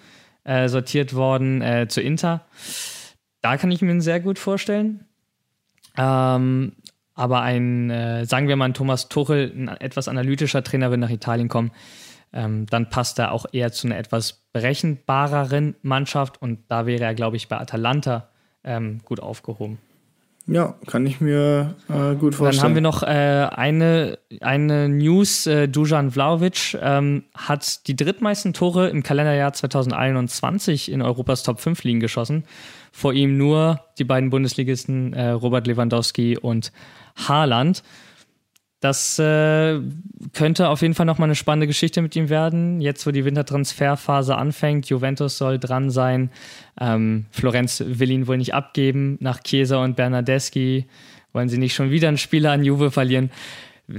äh, 0.44 0.68
sortiert 0.68 1.14
worden, 1.14 1.62
äh, 1.62 1.86
zu 1.88 2.00
Inter. 2.00 2.46
Da 3.42 3.56
kann 3.56 3.70
ich 3.70 3.82
mir 3.82 4.00
sehr 4.00 4.20
gut 4.20 4.38
vorstellen. 4.38 5.06
Ähm, 5.96 6.72
aber 7.14 7.42
ein, 7.42 7.90
äh, 7.90 8.24
sagen 8.24 8.48
wir 8.48 8.56
mal, 8.56 8.72
Thomas 8.72 9.08
Tuchel, 9.08 9.52
ein 9.54 9.68
etwas 9.68 10.08
analytischer 10.08 10.62
Trainer, 10.62 10.90
wird 10.90 11.00
nach 11.00 11.10
Italien 11.10 11.48
kommen, 11.48 11.72
ähm, 12.32 12.66
dann 12.66 12.88
passt 12.88 13.18
er 13.18 13.32
auch 13.32 13.46
eher 13.52 13.72
zu 13.72 13.86
einer 13.86 13.98
etwas 13.98 14.44
berechenbareren 14.52 15.74
Mannschaft 15.82 16.40
und 16.40 16.60
da 16.68 16.86
wäre 16.86 17.04
er, 17.04 17.14
glaube 17.14 17.36
ich, 17.36 17.48
bei 17.48 17.58
Atalanta 17.58 18.28
ähm, 18.64 19.00
gut 19.04 19.20
aufgehoben. 19.20 19.78
Ja, 20.46 20.74
kann 20.86 21.06
ich 21.06 21.20
mir 21.20 21.74
äh, 21.88 22.14
gut 22.16 22.34
vorstellen. 22.34 22.56
Dann 22.56 22.64
haben 22.64 22.74
wir 22.74 22.82
noch 22.82 23.02
äh, 23.02 23.06
eine, 23.06 24.18
eine 24.40 24.88
News. 24.88 25.46
Äh, 25.46 25.68
Dujan 25.68 26.10
Vlaovic 26.10 26.76
ähm, 26.80 27.24
hat 27.36 27.86
die 27.86 27.94
drittmeisten 27.94 28.52
Tore 28.52 28.88
im 28.88 29.02
Kalenderjahr 29.02 29.52
2021 29.52 30.90
in 30.90 31.02
Europas 31.02 31.42
Top 31.44 31.60
5 31.60 31.84
Ligen 31.84 32.00
geschossen. 32.00 32.44
Vor 32.90 33.12
ihm 33.12 33.36
nur 33.36 33.80
die 33.98 34.04
beiden 34.04 34.30
Bundesligisten 34.30 35.12
äh, 35.12 35.30
Robert 35.30 35.66
Lewandowski 35.66 36.36
und 36.36 36.72
Haaland. 37.16 37.82
Das 38.80 39.18
äh, 39.18 39.78
könnte 40.32 40.68
auf 40.68 40.80
jeden 40.80 40.94
Fall 40.94 41.04
nochmal 41.04 41.26
eine 41.26 41.34
spannende 41.34 41.66
Geschichte 41.66 42.00
mit 42.00 42.16
ihm 42.16 42.30
werden. 42.30 42.80
Jetzt, 42.80 43.06
wo 43.06 43.10
die 43.10 43.26
Wintertransferphase 43.26 44.34
anfängt, 44.36 44.86
Juventus 44.86 45.36
soll 45.36 45.58
dran 45.58 45.90
sein. 45.90 46.30
Ähm, 46.80 47.26
Florenz 47.30 47.84
will 47.86 48.10
ihn 48.10 48.26
wohl 48.26 48.38
nicht 48.38 48.54
abgeben. 48.54 49.18
Nach 49.20 49.42
Chiesa 49.42 49.84
und 49.84 49.96
Bernardeschi 49.96 50.86
wollen 51.34 51.50
sie 51.50 51.58
nicht 51.58 51.74
schon 51.74 51.90
wieder 51.90 52.08
einen 52.08 52.16
Spieler 52.16 52.52
an 52.52 52.64
Juve 52.64 52.90
verlieren. 52.90 53.30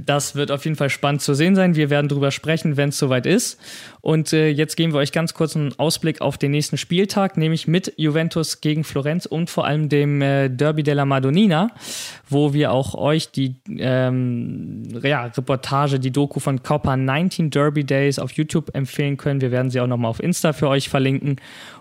Das 0.00 0.34
wird 0.34 0.50
auf 0.50 0.64
jeden 0.64 0.76
Fall 0.76 0.88
spannend 0.88 1.20
zu 1.20 1.34
sehen 1.34 1.54
sein. 1.54 1.76
Wir 1.76 1.90
werden 1.90 2.08
darüber 2.08 2.30
sprechen, 2.30 2.76
wenn 2.76 2.88
es 2.88 2.98
soweit 2.98 3.26
ist. 3.26 3.60
Und 4.00 4.32
äh, 4.32 4.48
jetzt 4.48 4.76
geben 4.76 4.92
wir 4.92 4.98
euch 4.98 5.12
ganz 5.12 5.34
kurz 5.34 5.54
einen 5.54 5.78
Ausblick 5.78 6.20
auf 6.20 6.38
den 6.38 6.50
nächsten 6.50 6.78
Spieltag, 6.78 7.36
nämlich 7.36 7.68
mit 7.68 7.92
Juventus 7.96 8.60
gegen 8.60 8.84
Florenz 8.84 9.26
und 9.26 9.50
vor 9.50 9.66
allem 9.66 9.88
dem 9.88 10.22
äh, 10.22 10.48
Derby 10.48 10.82
della 10.82 11.04
Madonnina, 11.04 11.70
wo 12.28 12.54
wir 12.54 12.72
auch 12.72 12.94
euch 12.94 13.30
die 13.32 13.56
ähm, 13.78 14.84
ja, 15.02 15.26
Reportage, 15.26 16.00
die 16.00 16.10
Doku 16.10 16.40
von 16.40 16.62
Coppa 16.62 16.96
19 16.96 17.50
Derby 17.50 17.84
Days 17.84 18.18
auf 18.18 18.32
YouTube 18.32 18.74
empfehlen 18.74 19.18
können. 19.18 19.40
Wir 19.40 19.50
werden 19.50 19.70
sie 19.70 19.80
auch 19.80 19.86
nochmal 19.86 20.10
auf 20.10 20.22
Insta 20.22 20.52
für 20.52 20.68
euch 20.68 20.88
verlinken. 20.88 21.36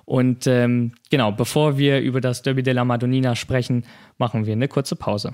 Und 0.05 0.47
ähm, 0.47 0.91
genau, 1.09 1.31
bevor 1.31 1.77
wir 1.77 2.01
über 2.01 2.19
das 2.19 2.41
Derby 2.41 2.63
della 2.63 2.83
Madonnina 2.83 3.35
sprechen, 3.35 3.85
machen 4.17 4.45
wir 4.45 4.53
eine 4.53 4.67
kurze 4.67 4.95
Pause. 4.95 5.33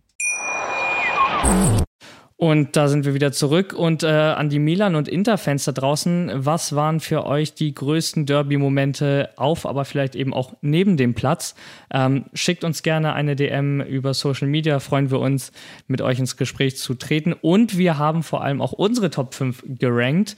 Und 2.41 2.75
da 2.75 2.87
sind 2.87 3.05
wir 3.05 3.13
wieder 3.13 3.31
zurück. 3.31 3.71
Und 3.73 4.01
äh, 4.01 4.07
an 4.07 4.49
die 4.49 4.57
Milan- 4.57 4.95
und 4.95 5.07
Inter-Fans 5.07 5.63
da 5.65 5.73
draußen, 5.73 6.31
was 6.33 6.75
waren 6.75 6.99
für 6.99 7.27
euch 7.27 7.53
die 7.53 7.75
größten 7.75 8.25
Derby-Momente 8.25 9.29
auf, 9.35 9.67
aber 9.67 9.85
vielleicht 9.85 10.15
eben 10.15 10.33
auch 10.33 10.53
neben 10.61 10.97
dem 10.97 11.13
Platz? 11.13 11.53
Ähm, 11.93 12.25
schickt 12.33 12.63
uns 12.63 12.81
gerne 12.81 13.13
eine 13.13 13.35
DM 13.35 13.81
über 13.81 14.15
Social 14.15 14.47
Media, 14.47 14.79
freuen 14.79 15.11
wir 15.11 15.19
uns, 15.19 15.51
mit 15.85 16.01
euch 16.01 16.17
ins 16.17 16.35
Gespräch 16.35 16.77
zu 16.77 16.95
treten. 16.95 17.33
Und 17.33 17.77
wir 17.77 17.99
haben 17.99 18.23
vor 18.23 18.43
allem 18.43 18.59
auch 18.59 18.73
unsere 18.73 19.11
Top 19.11 19.35
5 19.35 19.63
gerankt. 19.77 20.35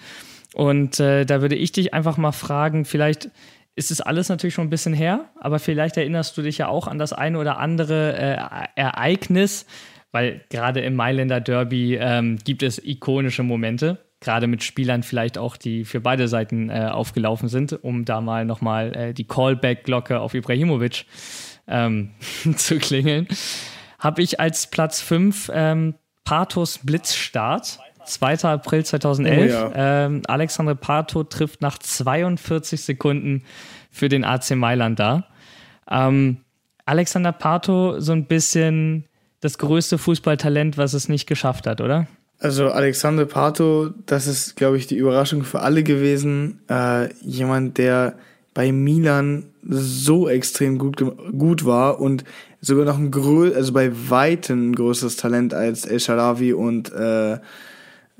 Und 0.53 0.99
äh, 0.99 1.23
da 1.23 1.39
würde 1.41 1.55
ich 1.55 1.71
dich 1.71 1.93
einfach 1.93 2.17
mal 2.17 2.33
fragen, 2.33 2.83
vielleicht 2.83 3.31
ist 3.75 3.91
es 3.91 4.01
alles 4.01 4.27
natürlich 4.27 4.55
schon 4.55 4.67
ein 4.67 4.69
bisschen 4.69 4.93
her, 4.93 5.29
aber 5.39 5.57
vielleicht 5.57 5.95
erinnerst 5.95 6.37
du 6.37 6.41
dich 6.41 6.57
ja 6.57 6.67
auch 6.67 6.87
an 6.87 6.99
das 6.99 7.13
eine 7.13 7.39
oder 7.39 7.59
andere 7.59 8.13
äh, 8.17 8.37
Ereignis, 8.75 9.65
weil 10.13 10.41
gerade 10.49 10.79
im 10.81 10.95
Mailänder 10.95 11.41
Derby 11.41 11.97
ähm, 11.99 12.37
gibt 12.37 12.61
es 12.61 12.77
ikonische 12.77 13.41
Momente, 13.41 13.97
gerade 14.21 14.45
mit 14.45 14.63
Spielern 14.63 15.01
vielleicht 15.01 15.39
auch, 15.39 15.57
die 15.57 15.85
für 15.85 15.99
beide 15.99 16.27
Seiten 16.27 16.69
äh, 16.69 16.89
aufgelaufen 16.91 17.49
sind, 17.49 17.83
um 17.83 18.05
da 18.05 18.21
mal 18.21 18.45
nochmal 18.45 18.95
äh, 18.95 19.13
die 19.13 19.25
Callback-Glocke 19.25 20.19
auf 20.19 20.35
Ibrahimovic 20.35 21.05
ähm, 21.67 22.11
zu 22.55 22.77
klingeln. 22.77 23.27
Habe 23.97 24.21
ich 24.21 24.39
als 24.39 24.67
Platz 24.67 25.01
5 25.01 25.51
ähm, 25.53 25.95
Pathos 26.23 26.77
Blitzstart. 26.77 27.79
2. 28.05 28.43
April 28.49 28.85
2011. 28.85 29.39
Oh 29.39 29.71
ja. 29.75 30.05
ähm, 30.05 30.21
Alexandre 30.27 30.75
Pato 30.75 31.23
trifft 31.23 31.61
nach 31.61 31.77
42 31.77 32.81
Sekunden 32.81 33.43
für 33.89 34.09
den 34.09 34.25
AC 34.25 34.51
Mailand 34.51 34.99
da. 34.99 35.27
Ähm, 35.89 36.41
Alexander 36.85 37.31
Pato 37.31 38.01
so 38.01 38.11
ein 38.11 38.25
bisschen 38.25 39.05
das 39.43 39.57
größte 39.57 39.97
Fußballtalent, 39.97 40.77
was 40.77 40.93
es 40.93 41.09
nicht 41.09 41.27
geschafft 41.27 41.67
hat, 41.67 41.81
oder? 41.81 42.07
Also 42.39 42.69
Alexander 42.69 43.25
Pato, 43.25 43.89
das 44.05 44.27
ist, 44.27 44.55
glaube 44.55 44.77
ich, 44.77 44.87
die 44.87 44.97
Überraschung 44.97 45.43
für 45.43 45.61
alle 45.61 45.83
gewesen. 45.83 46.59
Äh, 46.69 47.13
jemand, 47.21 47.77
der 47.77 48.15
bei 48.53 48.71
Milan 48.71 49.45
so 49.63 50.29
extrem 50.29 50.77
gut, 50.77 50.97
gut 51.37 51.65
war 51.65 51.99
und 51.99 52.23
sogar 52.61 52.85
noch 52.85 52.97
ein 52.97 53.11
grö 53.11 53.53
also 53.53 53.73
bei 53.73 53.91
weitem 54.09 54.71
ein 54.71 54.75
größeres 54.75 55.15
Talent 55.15 55.53
als 55.53 55.85
El 55.85 55.99
Sharawi 55.99 56.53
und 56.53 56.91
äh, 56.93 57.37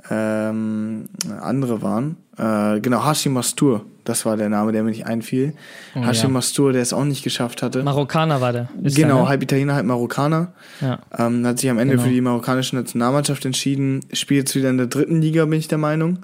ähm, 0.10 1.06
andere 1.42 1.82
waren. 1.82 2.18
Äh, 2.38 2.80
genau, 2.80 3.06
Hashim 3.06 3.34
Mastur, 3.34 3.86
das 4.06 4.26
war 4.26 4.38
der 4.38 4.50
Name, 4.50 4.72
der 4.72 4.84
mir 4.84 4.90
nicht 4.90 5.06
einfiel. 5.06 5.54
Oh, 5.96 6.02
Hashim 6.02 6.30
ja. 6.30 6.34
Mastur, 6.34 6.74
der 6.74 6.82
es 6.82 6.92
auch 6.92 7.04
nicht 7.04 7.24
geschafft 7.24 7.62
hatte. 7.62 7.84
Marokkaner 7.84 8.42
war 8.42 8.52
der. 8.52 8.70
genau, 8.82 8.92
der, 8.94 9.08
ne? 9.08 9.28
halb 9.28 9.44
Italiener, 9.44 9.76
halb 9.76 9.86
Marokkaner. 9.86 10.54
Ja. 10.82 11.00
Ähm, 11.18 11.46
hat 11.46 11.60
sich 11.60 11.70
am 11.70 11.78
Ende 11.78 11.94
genau. 11.96 12.08
für 12.08 12.14
die 12.14 12.22
marokkanische 12.22 12.76
Nationalmannschaft 12.76 13.46
entschieden. 13.46 14.02
Spielt 14.14 14.48
jetzt 14.48 14.56
wieder 14.56 14.70
in 14.70 14.78
der 14.78 14.88
dritten 14.88 15.22
Liga, 15.22 15.46
bin 15.46 15.60
ich 15.60 15.68
der 15.68 15.78
Meinung, 15.78 16.20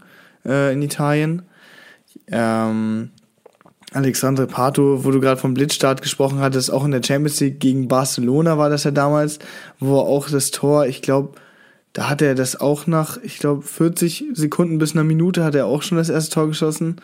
äh, 0.45 0.73
in 0.73 0.81
Italien. 0.81 1.43
Ähm, 2.27 3.11
Alexandre 3.93 4.47
Pato, 4.47 5.03
wo 5.03 5.11
du 5.11 5.19
gerade 5.19 5.39
vom 5.39 5.53
Blitzstart 5.53 6.01
gesprochen 6.01 6.39
hattest, 6.39 6.71
auch 6.71 6.85
in 6.85 6.91
der 6.91 7.03
Champions 7.03 7.39
League 7.39 7.59
gegen 7.59 7.87
Barcelona 7.87 8.57
war 8.57 8.69
das 8.69 8.83
ja 8.83 8.91
damals, 8.91 9.39
wo 9.79 9.97
auch 9.97 10.29
das 10.29 10.51
Tor, 10.51 10.85
ich 10.85 11.01
glaube, 11.01 11.33
da 11.93 12.09
hat 12.09 12.21
er 12.21 12.35
das 12.35 12.59
auch 12.59 12.87
nach, 12.87 13.17
ich 13.23 13.39
glaube, 13.39 13.63
40 13.63 14.25
Sekunden 14.33 14.77
bis 14.77 14.93
einer 14.93 15.03
Minute 15.03 15.43
hat 15.43 15.55
er 15.55 15.65
auch 15.65 15.81
schon 15.81 15.97
das 15.97 16.09
erste 16.09 16.33
Tor 16.33 16.47
geschossen. 16.47 16.97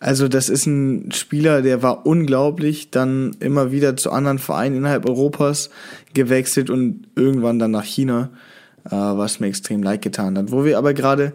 Also 0.00 0.28
das 0.28 0.48
ist 0.48 0.66
ein 0.66 1.12
Spieler, 1.12 1.62
der 1.62 1.82
war 1.82 2.04
unglaublich, 2.04 2.90
dann 2.90 3.36
immer 3.40 3.70
wieder 3.72 3.96
zu 3.96 4.10
anderen 4.10 4.38
Vereinen 4.38 4.76
innerhalb 4.76 5.08
Europas 5.08 5.70
gewechselt 6.12 6.68
und 6.68 7.06
irgendwann 7.14 7.58
dann 7.58 7.70
nach 7.70 7.84
China, 7.84 8.30
äh, 8.84 8.90
was 8.90 9.40
mir 9.40 9.46
extrem 9.46 9.82
leid 9.82 10.02
getan 10.02 10.36
hat. 10.36 10.50
Wo 10.50 10.64
wir 10.64 10.78
aber 10.78 10.94
gerade 10.94 11.32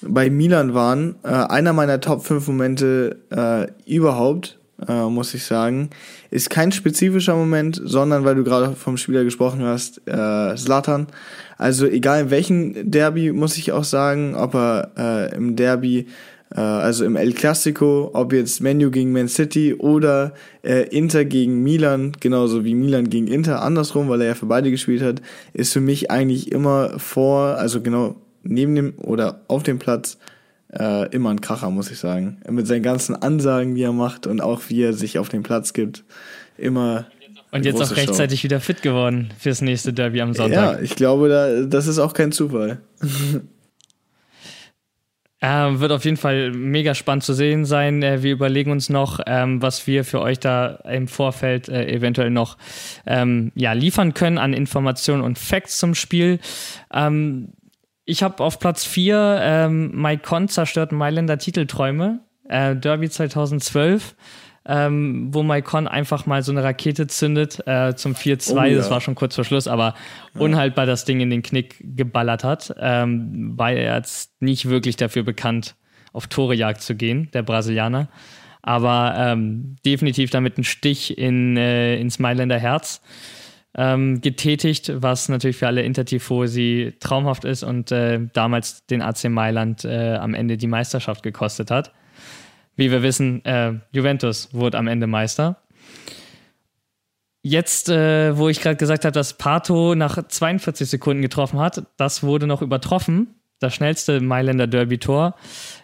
bei 0.00 0.30
Milan 0.30 0.74
waren, 0.74 1.16
äh, 1.24 1.28
einer 1.28 1.72
meiner 1.72 2.00
Top 2.00 2.24
5 2.24 2.46
Momente 2.46 3.18
äh, 3.30 3.66
überhaupt, 3.92 4.57
äh, 4.86 5.04
muss 5.04 5.34
ich 5.34 5.44
sagen, 5.44 5.90
ist 6.30 6.50
kein 6.50 6.72
spezifischer 6.72 7.34
Moment, 7.34 7.80
sondern 7.82 8.24
weil 8.24 8.36
du 8.36 8.44
gerade 8.44 8.74
vom 8.74 8.96
Spieler 8.96 9.24
gesprochen 9.24 9.62
hast, 9.62 10.02
äh, 10.06 10.54
Zlatan. 10.56 11.08
Also 11.56 11.86
egal 11.86 12.22
in 12.22 12.30
welchem 12.30 12.90
Derby, 12.90 13.32
muss 13.32 13.56
ich 13.56 13.72
auch 13.72 13.84
sagen, 13.84 14.34
ob 14.34 14.54
er 14.54 14.90
äh, 14.96 15.36
im 15.36 15.56
Derby, 15.56 16.06
äh, 16.54 16.60
also 16.60 17.04
im 17.04 17.16
El 17.16 17.32
Clasico, 17.32 18.10
ob 18.12 18.32
jetzt 18.32 18.60
Menu 18.60 18.90
gegen 18.90 19.12
Man 19.12 19.28
City 19.28 19.74
oder 19.74 20.34
äh, 20.62 20.82
Inter 20.96 21.24
gegen 21.24 21.62
Milan, 21.62 22.12
genauso 22.20 22.64
wie 22.64 22.74
Milan 22.74 23.10
gegen 23.10 23.26
Inter, 23.26 23.62
andersrum, 23.62 24.08
weil 24.08 24.20
er 24.20 24.28
ja 24.28 24.34
für 24.34 24.46
beide 24.46 24.70
gespielt 24.70 25.02
hat, 25.02 25.20
ist 25.54 25.72
für 25.72 25.80
mich 25.80 26.10
eigentlich 26.10 26.52
immer 26.52 26.98
vor, 26.98 27.56
also 27.56 27.80
genau 27.80 28.14
neben 28.44 28.76
dem 28.76 28.94
oder 28.98 29.40
auf 29.48 29.64
dem 29.64 29.78
Platz 29.80 30.18
äh, 30.72 31.08
immer 31.10 31.30
ein 31.30 31.40
Kracher, 31.40 31.70
muss 31.70 31.90
ich 31.90 31.98
sagen. 31.98 32.40
Mit 32.48 32.66
seinen 32.66 32.82
ganzen 32.82 33.16
Ansagen, 33.16 33.74
die 33.74 33.82
er 33.82 33.92
macht 33.92 34.26
und 34.26 34.40
auch 34.40 34.62
wie 34.68 34.82
er 34.82 34.92
sich 34.92 35.18
auf 35.18 35.28
den 35.28 35.42
Platz 35.42 35.72
gibt, 35.72 36.04
immer 36.56 37.06
und 37.50 37.64
jetzt 37.64 37.80
auch 37.80 37.96
rechtzeitig 37.96 38.40
Show. 38.40 38.44
wieder 38.44 38.60
fit 38.60 38.82
geworden 38.82 39.30
fürs 39.38 39.62
nächste 39.62 39.92
Derby 39.92 40.20
am 40.20 40.34
Sonntag. 40.34 40.76
Ja, 40.76 40.80
ich 40.80 40.96
glaube, 40.96 41.28
da, 41.28 41.62
das 41.62 41.86
ist 41.86 41.98
auch 41.98 42.12
kein 42.12 42.32
Zufall. 42.32 42.78
Ähm, 45.40 45.78
wird 45.78 45.92
auf 45.92 46.04
jeden 46.04 46.16
Fall 46.16 46.50
mega 46.50 46.96
spannend 46.96 47.22
zu 47.22 47.32
sehen 47.32 47.64
sein. 47.64 48.02
Äh, 48.02 48.24
wir 48.24 48.32
überlegen 48.32 48.72
uns 48.72 48.88
noch, 48.88 49.20
ähm, 49.24 49.62
was 49.62 49.86
wir 49.86 50.04
für 50.04 50.20
euch 50.20 50.40
da 50.40 50.80
im 50.90 51.06
Vorfeld 51.06 51.68
äh, 51.68 51.86
eventuell 51.86 52.30
noch 52.30 52.58
ähm, 53.06 53.52
ja, 53.54 53.72
liefern 53.72 54.14
können 54.14 54.38
an 54.38 54.52
Informationen 54.52 55.22
und 55.22 55.38
Facts 55.38 55.78
zum 55.78 55.94
Spiel. 55.94 56.40
Ähm, 56.92 57.50
ich 58.08 58.22
habe 58.22 58.42
auf 58.42 58.58
Platz 58.58 58.84
4 58.84 59.38
ähm, 59.42 59.90
Maikon 59.94 60.48
zerstört 60.48 60.92
Mailänder 60.92 61.38
Titelträume, 61.38 62.20
äh, 62.48 62.74
Derby 62.74 63.10
2012 63.10 64.14
ähm, 64.68 65.28
wo 65.32 65.42
Maikon 65.42 65.88
einfach 65.88 66.26
mal 66.26 66.42
so 66.42 66.52
eine 66.52 66.62
Rakete 66.62 67.06
zündet 67.06 67.66
äh, 67.66 67.94
zum 67.96 68.12
4-2. 68.12 68.52
Oh, 68.52 68.62
ja. 68.64 68.76
Das 68.76 68.90
war 68.90 69.00
schon 69.00 69.14
kurz 69.14 69.34
vor 69.34 69.44
Schluss, 69.44 69.66
aber 69.66 69.94
ja. 70.34 70.40
unhaltbar 70.40 70.84
das 70.84 71.06
Ding 71.06 71.20
in 71.20 71.30
den 71.30 71.42
Knick 71.42 71.76
geballert 71.80 72.44
hat, 72.44 72.74
ähm, 72.78 73.54
weil 73.56 73.78
er 73.78 73.96
jetzt 73.96 74.30
nicht 74.40 74.68
wirklich 74.68 74.96
dafür 74.96 75.22
bekannt, 75.22 75.74
auf 76.12 76.26
Torejagd 76.26 76.82
zu 76.82 76.94
gehen, 76.94 77.30
der 77.32 77.42
Brasilianer. 77.42 78.08
Aber 78.60 79.14
ähm, 79.16 79.76
definitiv 79.86 80.30
damit 80.30 80.58
ein 80.58 80.64
Stich 80.64 81.16
in, 81.16 81.56
äh, 81.56 81.96
ins 81.96 82.18
Mailänder 82.18 82.58
Herz. 82.58 83.00
Ähm, 83.76 84.20
getätigt, 84.20 84.92
was 84.94 85.28
natürlich 85.28 85.56
für 85.56 85.66
alle 85.66 85.82
Intertifosi 85.82 86.94
traumhaft 87.00 87.44
ist 87.44 87.62
und 87.62 87.92
äh, 87.92 88.20
damals 88.32 88.86
den 88.86 89.02
AC 89.02 89.24
Mailand 89.24 89.84
äh, 89.84 90.16
am 90.16 90.34
Ende 90.34 90.56
die 90.56 90.66
Meisterschaft 90.66 91.22
gekostet 91.22 91.70
hat. 91.70 91.92
Wie 92.76 92.90
wir 92.90 93.02
wissen, 93.02 93.44
äh, 93.44 93.74
Juventus 93.92 94.48
wurde 94.52 94.78
am 94.78 94.86
Ende 94.86 95.06
Meister. 95.06 95.60
Jetzt, 97.42 97.88
äh, 97.88 98.36
wo 98.36 98.48
ich 98.48 98.60
gerade 98.60 98.76
gesagt 98.76 99.04
habe, 99.04 99.12
dass 99.12 99.38
Pato 99.38 99.94
nach 99.94 100.26
42 100.26 100.88
Sekunden 100.88 101.22
getroffen 101.22 101.60
hat, 101.60 101.84
das 101.96 102.22
wurde 102.22 102.46
noch 102.46 102.62
übertroffen. 102.62 103.37
Das 103.60 103.74
schnellste 103.74 104.20
Mailänder 104.20 104.68
Derby-Tor 104.68 105.34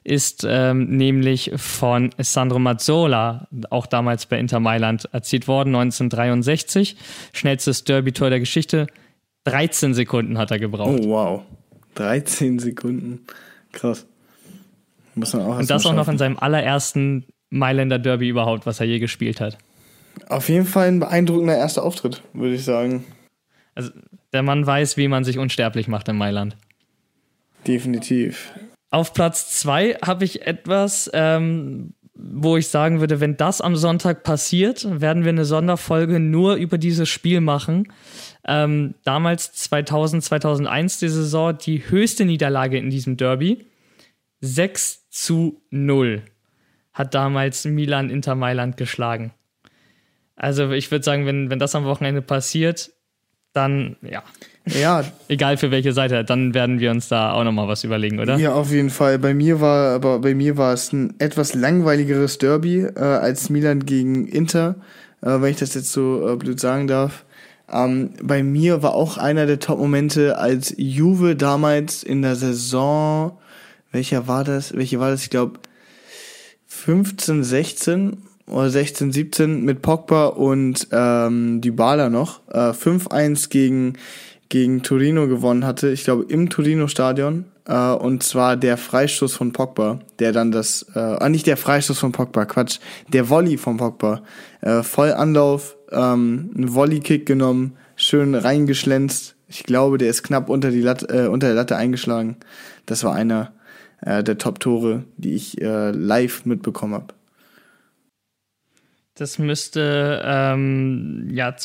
ist 0.04 0.46
ähm, 0.48 0.96
nämlich 0.96 1.50
von 1.56 2.10
Sandro 2.18 2.60
Mazzola, 2.60 3.48
auch 3.70 3.86
damals 3.86 4.26
bei 4.26 4.38
Inter 4.38 4.60
Mailand 4.60 5.08
erzielt 5.12 5.48
worden, 5.48 5.74
1963. 5.74 6.96
Schnellstes 7.32 7.82
Derby-Tor 7.82 8.30
der 8.30 8.38
Geschichte. 8.38 8.86
13 9.44 9.92
Sekunden 9.92 10.38
hat 10.38 10.52
er 10.52 10.60
gebraucht. 10.60 11.00
Oh, 11.02 11.08
wow. 11.08 11.42
13 11.96 12.60
Sekunden. 12.60 13.26
Krass. 13.72 14.06
Muss 15.16 15.32
man 15.32 15.42
auch 15.42 15.58
Und 15.58 15.68
das 15.68 15.84
auch 15.84 15.94
noch 15.94 16.08
in 16.08 16.18
seinem 16.18 16.38
allerersten 16.38 17.24
Mailänder 17.50 17.98
Derby 17.98 18.28
überhaupt, 18.28 18.66
was 18.66 18.80
er 18.80 18.86
je 18.86 18.98
gespielt 18.98 19.40
hat. 19.40 19.58
Auf 20.28 20.48
jeden 20.48 20.66
Fall 20.66 20.88
ein 20.88 21.00
beeindruckender 21.00 21.56
erster 21.56 21.82
Auftritt, 21.82 22.22
würde 22.32 22.54
ich 22.54 22.64
sagen. 22.64 23.04
Also, 23.74 23.90
der 24.32 24.42
Mann 24.42 24.64
weiß, 24.64 24.96
wie 24.96 25.08
man 25.08 25.24
sich 25.24 25.38
unsterblich 25.38 25.88
macht 25.88 26.08
in 26.08 26.16
Mailand. 26.16 26.56
Definitiv. 27.66 28.52
Auf 28.90 29.12
Platz 29.12 29.58
zwei 29.58 29.96
habe 30.04 30.24
ich 30.24 30.46
etwas, 30.46 31.10
ähm, 31.14 31.94
wo 32.14 32.56
ich 32.56 32.68
sagen 32.68 33.00
würde, 33.00 33.20
wenn 33.20 33.36
das 33.36 33.60
am 33.60 33.74
Sonntag 33.74 34.22
passiert, 34.22 34.86
werden 35.00 35.24
wir 35.24 35.30
eine 35.30 35.44
Sonderfolge 35.44 36.20
nur 36.20 36.54
über 36.54 36.78
dieses 36.78 37.08
Spiel 37.08 37.40
machen. 37.40 37.92
Ähm, 38.46 38.94
damals 39.04 39.52
2000, 39.52 40.22
2001 40.22 41.00
die 41.00 41.08
Saison, 41.08 41.58
die 41.58 41.90
höchste 41.90 42.24
Niederlage 42.24 42.78
in 42.78 42.90
diesem 42.90 43.16
Derby. 43.16 43.66
6 44.40 45.10
zu 45.10 45.62
0 45.70 46.22
hat 46.92 47.14
damals 47.14 47.64
Milan 47.64 48.10
Inter 48.10 48.36
Mailand 48.36 48.76
geschlagen. 48.76 49.32
Also 50.36 50.70
ich 50.70 50.90
würde 50.90 51.04
sagen, 51.04 51.26
wenn, 51.26 51.50
wenn 51.50 51.58
das 51.58 51.74
am 51.74 51.84
Wochenende 51.84 52.22
passiert, 52.22 52.92
dann 53.52 53.96
ja. 54.02 54.22
Ja. 54.66 55.04
Egal 55.28 55.56
für 55.56 55.70
welche 55.70 55.92
Seite, 55.92 56.24
dann 56.24 56.54
werden 56.54 56.80
wir 56.80 56.90
uns 56.90 57.08
da 57.08 57.32
auch 57.32 57.44
nochmal 57.44 57.68
was 57.68 57.84
überlegen, 57.84 58.18
oder? 58.18 58.36
Ja, 58.38 58.54
auf 58.54 58.70
jeden 58.70 58.90
Fall. 58.90 59.18
Bei 59.18 59.34
mir 59.34 59.60
war, 59.60 59.94
aber 59.94 60.20
bei 60.20 60.34
mir 60.34 60.56
war 60.56 60.72
es 60.72 60.92
ein 60.92 61.14
etwas 61.18 61.54
langweiligeres 61.54 62.38
Derby 62.38 62.80
äh, 62.80 62.98
als 62.98 63.50
Milan 63.50 63.84
gegen 63.84 64.26
Inter, 64.26 64.76
äh, 65.20 65.40
wenn 65.40 65.50
ich 65.50 65.58
das 65.58 65.74
jetzt 65.74 65.92
so 65.92 66.32
äh, 66.32 66.36
blöd 66.36 66.58
sagen 66.60 66.86
darf. 66.86 67.24
Ähm, 67.70 68.10
bei 68.22 68.42
mir 68.42 68.82
war 68.82 68.94
auch 68.94 69.18
einer 69.18 69.46
der 69.46 69.58
Top-Momente, 69.58 70.38
als 70.38 70.74
Juve 70.76 71.36
damals 71.36 72.02
in 72.02 72.22
der 72.22 72.36
Saison, 72.36 73.38
welcher 73.92 74.26
war 74.26 74.44
das? 74.44 74.74
Welche 74.76 74.98
war 74.98 75.10
das? 75.10 75.22
Ich 75.22 75.30
glaube 75.30 75.60
15, 76.66 77.44
16 77.44 78.16
oder 78.46 78.68
16, 78.68 79.12
17 79.12 79.62
mit 79.62 79.82
Pogba 79.82 80.26
und 80.26 80.88
ähm, 80.90 81.60
Dybala 81.60 82.10
noch 82.10 82.40
äh, 82.50 82.70
5-1 82.70 83.48
gegen 83.48 83.94
gegen 84.48 84.82
Torino 84.82 85.26
gewonnen 85.26 85.64
hatte, 85.64 85.90
ich 85.90 86.04
glaube 86.04 86.24
im 86.28 86.50
Torino-Stadion, 86.50 87.44
äh, 87.66 87.92
und 87.92 88.22
zwar 88.22 88.56
der 88.56 88.76
Freistoß 88.76 89.34
von 89.34 89.52
Pogba, 89.52 90.00
der 90.18 90.32
dann 90.32 90.52
das, 90.52 90.86
äh, 90.94 90.98
ah, 90.98 91.28
nicht 91.28 91.46
der 91.46 91.56
Freistoß 91.56 91.98
von 91.98 92.12
Pogba, 92.12 92.44
Quatsch, 92.44 92.78
der 93.08 93.28
Volley 93.28 93.56
von 93.56 93.76
Pogba, 93.76 94.22
äh, 94.60 94.82
voll 94.82 95.12
Anlauf, 95.12 95.76
ähm, 95.90 96.50
einen 96.54 96.74
Volley-Kick 96.74 97.26
genommen, 97.26 97.76
schön 97.96 98.34
reingeschlänzt, 98.34 99.34
ich 99.48 99.62
glaube, 99.62 99.98
der 99.98 100.08
ist 100.08 100.22
knapp 100.22 100.48
unter, 100.48 100.70
die 100.70 100.80
Latte, 100.80 101.06
äh, 101.08 101.28
unter 101.28 101.46
der 101.48 101.56
Latte 101.56 101.76
eingeschlagen. 101.76 102.36
Das 102.86 103.04
war 103.04 103.14
einer 103.14 103.52
äh, 104.00 104.24
der 104.24 104.38
Top-Tore, 104.38 105.04
die 105.16 105.34
ich 105.34 105.60
äh, 105.60 105.90
live 105.90 106.44
mitbekommen 106.44 106.94
habe. 106.94 107.14
Das 109.14 109.38
müsste 109.38 110.22
ähm, 110.24 111.28
ja 111.30 111.56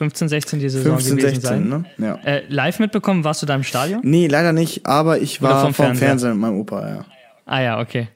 2015, 0.00 0.28
16 0.28 0.58
die 0.60 0.68
Saison 0.70 0.92
15, 0.94 1.16
gewesen 1.16 1.40
16, 1.40 1.42
sein. 1.42 1.68
Ne? 1.68 1.84
Ja. 1.98 2.14
Äh, 2.24 2.44
live 2.48 2.78
mitbekommen, 2.78 3.24
warst 3.24 3.42
du 3.42 3.46
da 3.46 3.54
im 3.54 3.62
Stadion? 3.62 4.00
Nee, 4.02 4.26
leider 4.26 4.52
nicht, 4.52 4.86
aber 4.86 5.18
ich 5.18 5.42
war 5.42 5.62
vom, 5.62 5.74
vom 5.74 5.94
Fernseher 5.94 6.30
mit 6.30 6.38
meinem 6.40 6.58
Opa, 6.58 6.88
ja. 6.88 7.04
Ah 7.44 7.60
ja, 7.60 7.80
okay. 7.80 8.08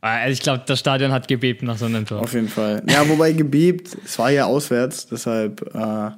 Also 0.00 0.32
ich 0.32 0.40
glaube, 0.40 0.64
das 0.66 0.80
Stadion 0.80 1.12
hat 1.12 1.28
gebebt 1.28 1.62
nach 1.62 1.78
so 1.78 1.86
einem 1.86 2.06
Tor. 2.06 2.20
Auf 2.20 2.34
jeden 2.34 2.48
Fall. 2.48 2.82
Ja, 2.88 3.08
wobei 3.08 3.32
gebebt, 3.32 3.96
es 4.04 4.18
war 4.18 4.30
ja 4.30 4.46
auswärts, 4.46 5.06
deshalb, 5.06 5.62
äh, 5.74 6.10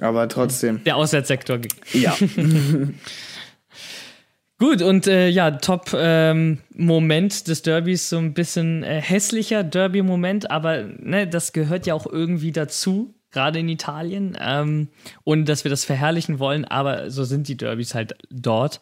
aber 0.00 0.28
trotzdem. 0.28 0.82
Der 0.84 0.96
Auswärtssektor. 0.96 1.58
Ja. 1.92 2.16
Gut, 4.58 4.82
und 4.82 5.06
äh, 5.06 5.28
ja, 5.28 5.52
Top-Moment 5.52 7.32
ähm, 7.32 7.44
des 7.46 7.62
Derbys, 7.62 8.08
so 8.08 8.18
ein 8.18 8.34
bisschen 8.34 8.82
äh, 8.82 9.00
hässlicher 9.00 9.62
Derby-Moment, 9.62 10.50
aber 10.50 10.82
ne, 10.82 11.28
das 11.28 11.52
gehört 11.52 11.86
ja 11.86 11.94
auch 11.94 12.06
irgendwie 12.06 12.50
dazu, 12.50 13.14
gerade 13.30 13.58
in 13.58 13.68
Italien. 13.68 14.36
Ähm, 14.40 14.88
und 15.24 15.48
dass 15.48 15.64
wir 15.64 15.70
das 15.70 15.84
verherrlichen 15.84 16.38
wollen, 16.38 16.64
aber 16.64 17.10
so 17.10 17.24
sind 17.24 17.48
die 17.48 17.56
Derbys 17.56 17.94
halt 17.94 18.14
dort. 18.30 18.80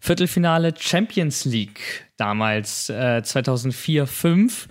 Viertelfinale 0.00 0.74
Champions 0.78 1.44
League, 1.44 2.06
damals 2.16 2.88
äh, 2.88 3.22
2004, 3.22 4.06
5. 4.06 4.68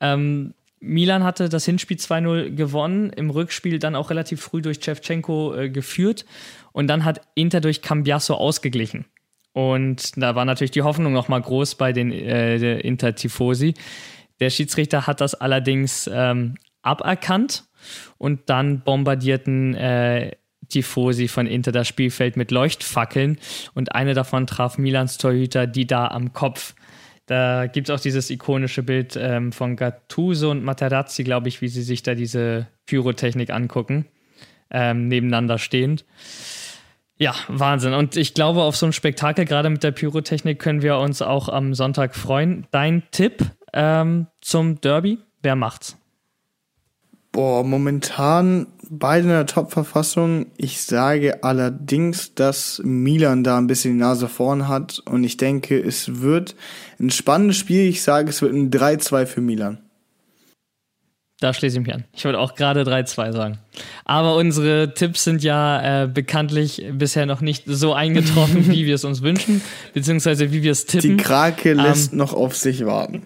Ähm, 0.00 0.54
Milan 0.80 1.24
hatte 1.24 1.48
das 1.48 1.64
Hinspiel 1.64 1.96
2-0 1.96 2.50
gewonnen, 2.50 3.10
im 3.10 3.30
Rückspiel 3.30 3.78
dann 3.78 3.94
auch 3.94 4.10
relativ 4.10 4.42
früh 4.42 4.60
durch 4.60 4.84
Shevchenko 4.84 5.54
äh, 5.54 5.70
geführt 5.70 6.26
und 6.72 6.88
dann 6.88 7.04
hat 7.04 7.22
Inter 7.34 7.60
durch 7.60 7.80
Cambiasso 7.80 8.34
ausgeglichen. 8.34 9.06
Und 9.52 10.20
da 10.20 10.34
war 10.34 10.44
natürlich 10.44 10.72
die 10.72 10.82
Hoffnung 10.82 11.12
nochmal 11.12 11.40
groß 11.40 11.76
bei 11.76 11.92
den 11.92 12.12
äh, 12.12 12.80
Inter-Tifosi. 12.80 13.74
Der 14.40 14.50
Schiedsrichter 14.50 15.06
hat 15.06 15.20
das 15.20 15.34
allerdings 15.34 16.10
ähm, 16.12 16.56
aberkannt 16.82 17.64
und 18.18 18.48
dann 18.50 18.80
bombardierten 18.80 19.74
äh, 19.74 20.32
Tifosi 20.68 21.28
von 21.28 21.46
Inter 21.46 21.72
das 21.72 21.88
Spielfeld 21.88 22.36
mit 22.36 22.50
Leuchtfackeln 22.50 23.38
und 23.74 23.94
eine 23.94 24.14
davon 24.14 24.46
traf 24.46 24.78
Milans 24.78 25.18
Torhüter 25.18 25.66
die 25.66 25.86
da 25.86 26.08
am 26.08 26.32
Kopf. 26.32 26.74
Da 27.26 27.66
gibt 27.66 27.88
es 27.88 27.94
auch 27.94 28.00
dieses 28.00 28.28
ikonische 28.30 28.82
Bild 28.82 29.16
ähm, 29.18 29.52
von 29.52 29.76
Gattuso 29.76 30.50
und 30.50 30.62
Materazzi, 30.62 31.24
glaube 31.24 31.48
ich, 31.48 31.62
wie 31.62 31.68
sie 31.68 31.82
sich 31.82 32.02
da 32.02 32.14
diese 32.14 32.66
Pyrotechnik 32.86 33.50
angucken, 33.50 34.06
ähm, 34.70 35.08
nebeneinander 35.08 35.58
stehend. 35.58 36.04
Ja, 37.16 37.34
Wahnsinn. 37.48 37.94
Und 37.94 38.16
ich 38.16 38.34
glaube, 38.34 38.62
auf 38.62 38.76
so 38.76 38.86
ein 38.86 38.92
Spektakel, 38.92 39.44
gerade 39.44 39.70
mit 39.70 39.82
der 39.82 39.92
Pyrotechnik, 39.92 40.58
können 40.58 40.82
wir 40.82 40.98
uns 40.98 41.22
auch 41.22 41.48
am 41.48 41.72
Sonntag 41.72 42.14
freuen. 42.14 42.66
Dein 42.72 43.04
Tipp 43.10 43.44
ähm, 43.72 44.26
zum 44.40 44.80
Derby? 44.80 45.18
Wer 45.40 45.56
macht's? 45.56 45.96
Boah, 47.34 47.64
momentan 47.64 48.68
beide 48.88 49.24
in 49.24 49.30
der 49.30 49.46
Top-Verfassung. 49.46 50.46
Ich 50.56 50.82
sage 50.82 51.42
allerdings, 51.42 52.32
dass 52.36 52.80
Milan 52.84 53.42
da 53.42 53.58
ein 53.58 53.66
bisschen 53.66 53.94
die 53.94 53.98
Nase 53.98 54.28
vorn 54.28 54.68
hat 54.68 55.02
und 55.04 55.24
ich 55.24 55.36
denke, 55.36 55.76
es 55.76 56.20
wird 56.20 56.54
ein 57.00 57.10
spannendes 57.10 57.56
Spiel. 57.56 57.88
Ich 57.88 58.02
sage, 58.02 58.30
es 58.30 58.40
wird 58.40 58.54
ein 58.54 58.70
3-2 58.70 59.26
für 59.26 59.40
Milan. 59.40 59.78
Da 61.40 61.52
schließe 61.52 61.78
ich 61.80 61.84
mich 61.84 61.92
an. 61.92 62.04
Ich 62.12 62.24
wollte 62.24 62.38
auch 62.38 62.54
gerade 62.54 62.84
3-2 62.84 63.32
sagen. 63.32 63.58
Aber 64.04 64.36
unsere 64.36 64.94
Tipps 64.94 65.24
sind 65.24 65.42
ja 65.42 66.04
äh, 66.04 66.06
bekanntlich 66.06 66.84
bisher 66.92 67.26
noch 67.26 67.40
nicht 67.40 67.64
so 67.66 67.94
eingetroffen, 67.94 68.68
wie 68.70 68.86
wir 68.86 68.94
es 68.94 69.04
uns 69.04 69.22
wünschen, 69.22 69.60
beziehungsweise 69.92 70.52
wie 70.52 70.62
wir 70.62 70.70
es 70.70 70.86
tippen. 70.86 71.16
Die 71.18 71.24
Krake 71.24 71.72
ähm, 71.72 71.78
lässt 71.78 72.12
noch 72.12 72.32
auf 72.32 72.54
sich 72.54 72.86
warten. 72.86 73.22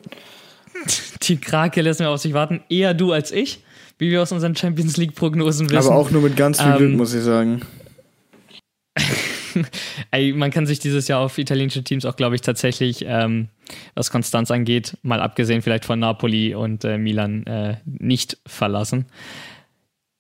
Die 1.25 1.37
Krake 1.37 1.83
lässt 1.83 2.01
noch 2.01 2.15
auf 2.15 2.23
sich 2.23 2.33
warten. 2.33 2.63
Eher 2.71 2.95
du 2.95 3.13
als 3.13 3.33
ich, 3.33 3.63
wie 3.99 4.11
wir 4.11 4.23
aus 4.23 4.33
unseren 4.33 4.57
Champions 4.57 4.97
League-Prognosen 4.97 5.71
wissen. 5.71 5.89
Aber 5.89 5.97
auch 5.97 6.11
nur 6.11 6.23
mit 6.23 6.37
ganz 6.37 6.61
viel 6.61 6.73
Glück, 6.73 6.91
ähm, 6.91 6.97
muss 6.97 7.15
ich 7.15 7.23
sagen. 7.23 7.63
Ey, 10.11 10.33
man 10.33 10.51
kann 10.51 10.67
sich 10.67 10.79
dieses 10.79 11.09
Jahr 11.09 11.21
auf 11.21 11.39
italienische 11.39 11.83
Teams 11.83 12.05
auch, 12.05 12.17
glaube 12.17 12.35
ich, 12.35 12.41
tatsächlich, 12.43 13.05
ähm, 13.07 13.49
was 13.95 14.11
Konstanz 14.11 14.51
angeht, 14.51 14.97
mal 15.03 15.21
abgesehen 15.21 15.63
vielleicht 15.63 15.85
von 15.85 15.99
Napoli 15.99 16.55
und 16.55 16.85
äh, 16.85 16.99
Milan, 16.99 17.45
äh, 17.47 17.77
nicht 17.85 18.39
verlassen. 18.47 19.07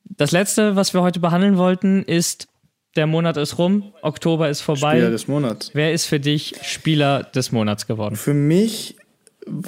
Das 0.05 0.33
letzte, 0.33 0.74
was 0.76 0.95
wir 0.95 1.03
heute 1.03 1.20
behandeln 1.20 1.57
wollten, 1.57 2.03
ist, 2.03 2.49
der 2.97 3.07
Monat 3.07 3.37
ist 3.37 3.59
rum, 3.59 3.93
Oktober 4.03 4.49
ist 4.49 4.61
vorbei. 4.61 4.97
Spieler 4.97 5.11
des 5.11 5.29
Monats. 5.29 5.70
Wer 5.74 5.93
ist 5.93 6.07
für 6.07 6.18
dich 6.18 6.57
Spieler 6.62 7.22
des 7.22 7.53
Monats 7.53 7.87
geworden? 7.87 8.16
Für 8.16 8.35
mich, 8.35 8.97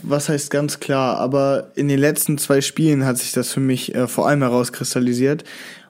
was 0.03 0.28
heißt 0.28 0.51
ganz 0.51 0.81
klar, 0.81 1.18
aber 1.18 1.68
in 1.74 1.89
den 1.89 1.99
letzten 1.99 2.39
zwei 2.39 2.61
Spielen 2.61 3.05
hat 3.05 3.18
sich 3.18 3.33
das 3.33 3.53
für 3.53 3.61
mich 3.61 3.95
äh, 3.95 4.07
vor 4.07 4.28
allem 4.28 4.43
herauskristallisiert. 4.43 5.45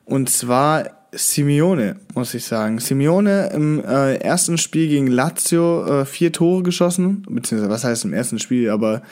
Und 0.04 0.30
zwar 0.30 0.90
Simeone, 1.12 1.96
muss 2.14 2.34
ich 2.34 2.44
sagen. 2.44 2.78
Simeone 2.78 3.50
im 3.52 3.82
äh, 3.84 4.16
ersten 4.16 4.58
Spiel 4.58 4.88
gegen 4.88 5.08
Lazio 5.08 6.00
äh, 6.00 6.04
vier 6.04 6.32
Tore 6.32 6.62
geschossen, 6.62 7.26
beziehungsweise 7.28 7.70
was 7.70 7.84
heißt 7.84 8.04
im 8.04 8.12
ersten 8.12 8.38
Spiel, 8.38 8.70
aber 8.70 9.02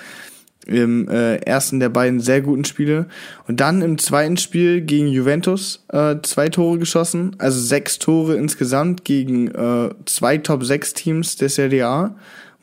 im 0.66 1.09
äh, 1.09 1.37
ersten 1.37 1.81
der 1.81 1.89
beiden 1.89 2.20
sehr 2.20 2.43
guten 2.43 2.64
Spiele. 2.64 3.07
Und 3.49 3.61
dann 3.61 3.83
im 3.83 3.99
zweiten 3.99 4.37
Spiel 4.37 4.83
gegen 4.83 5.09
Juventus 5.09 5.85
äh, 5.89 6.16
zwei 6.22 6.51
Tore 6.51 6.79
geschossen, 6.79 7.35
also 7.39 7.59
sechs 7.59 7.99
Tore 7.99 8.37
insgesamt 8.37 9.05
gegen 9.05 9.49
äh, 9.49 9.89
zwei 10.05 10.39
Top-6-Teams 10.39 11.37
der 11.37 11.49
Serie 11.49 11.87
A. 11.87 12.14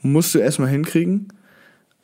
Musst 0.01 0.35
du 0.35 0.39
erstmal 0.39 0.69
hinkriegen. 0.69 1.29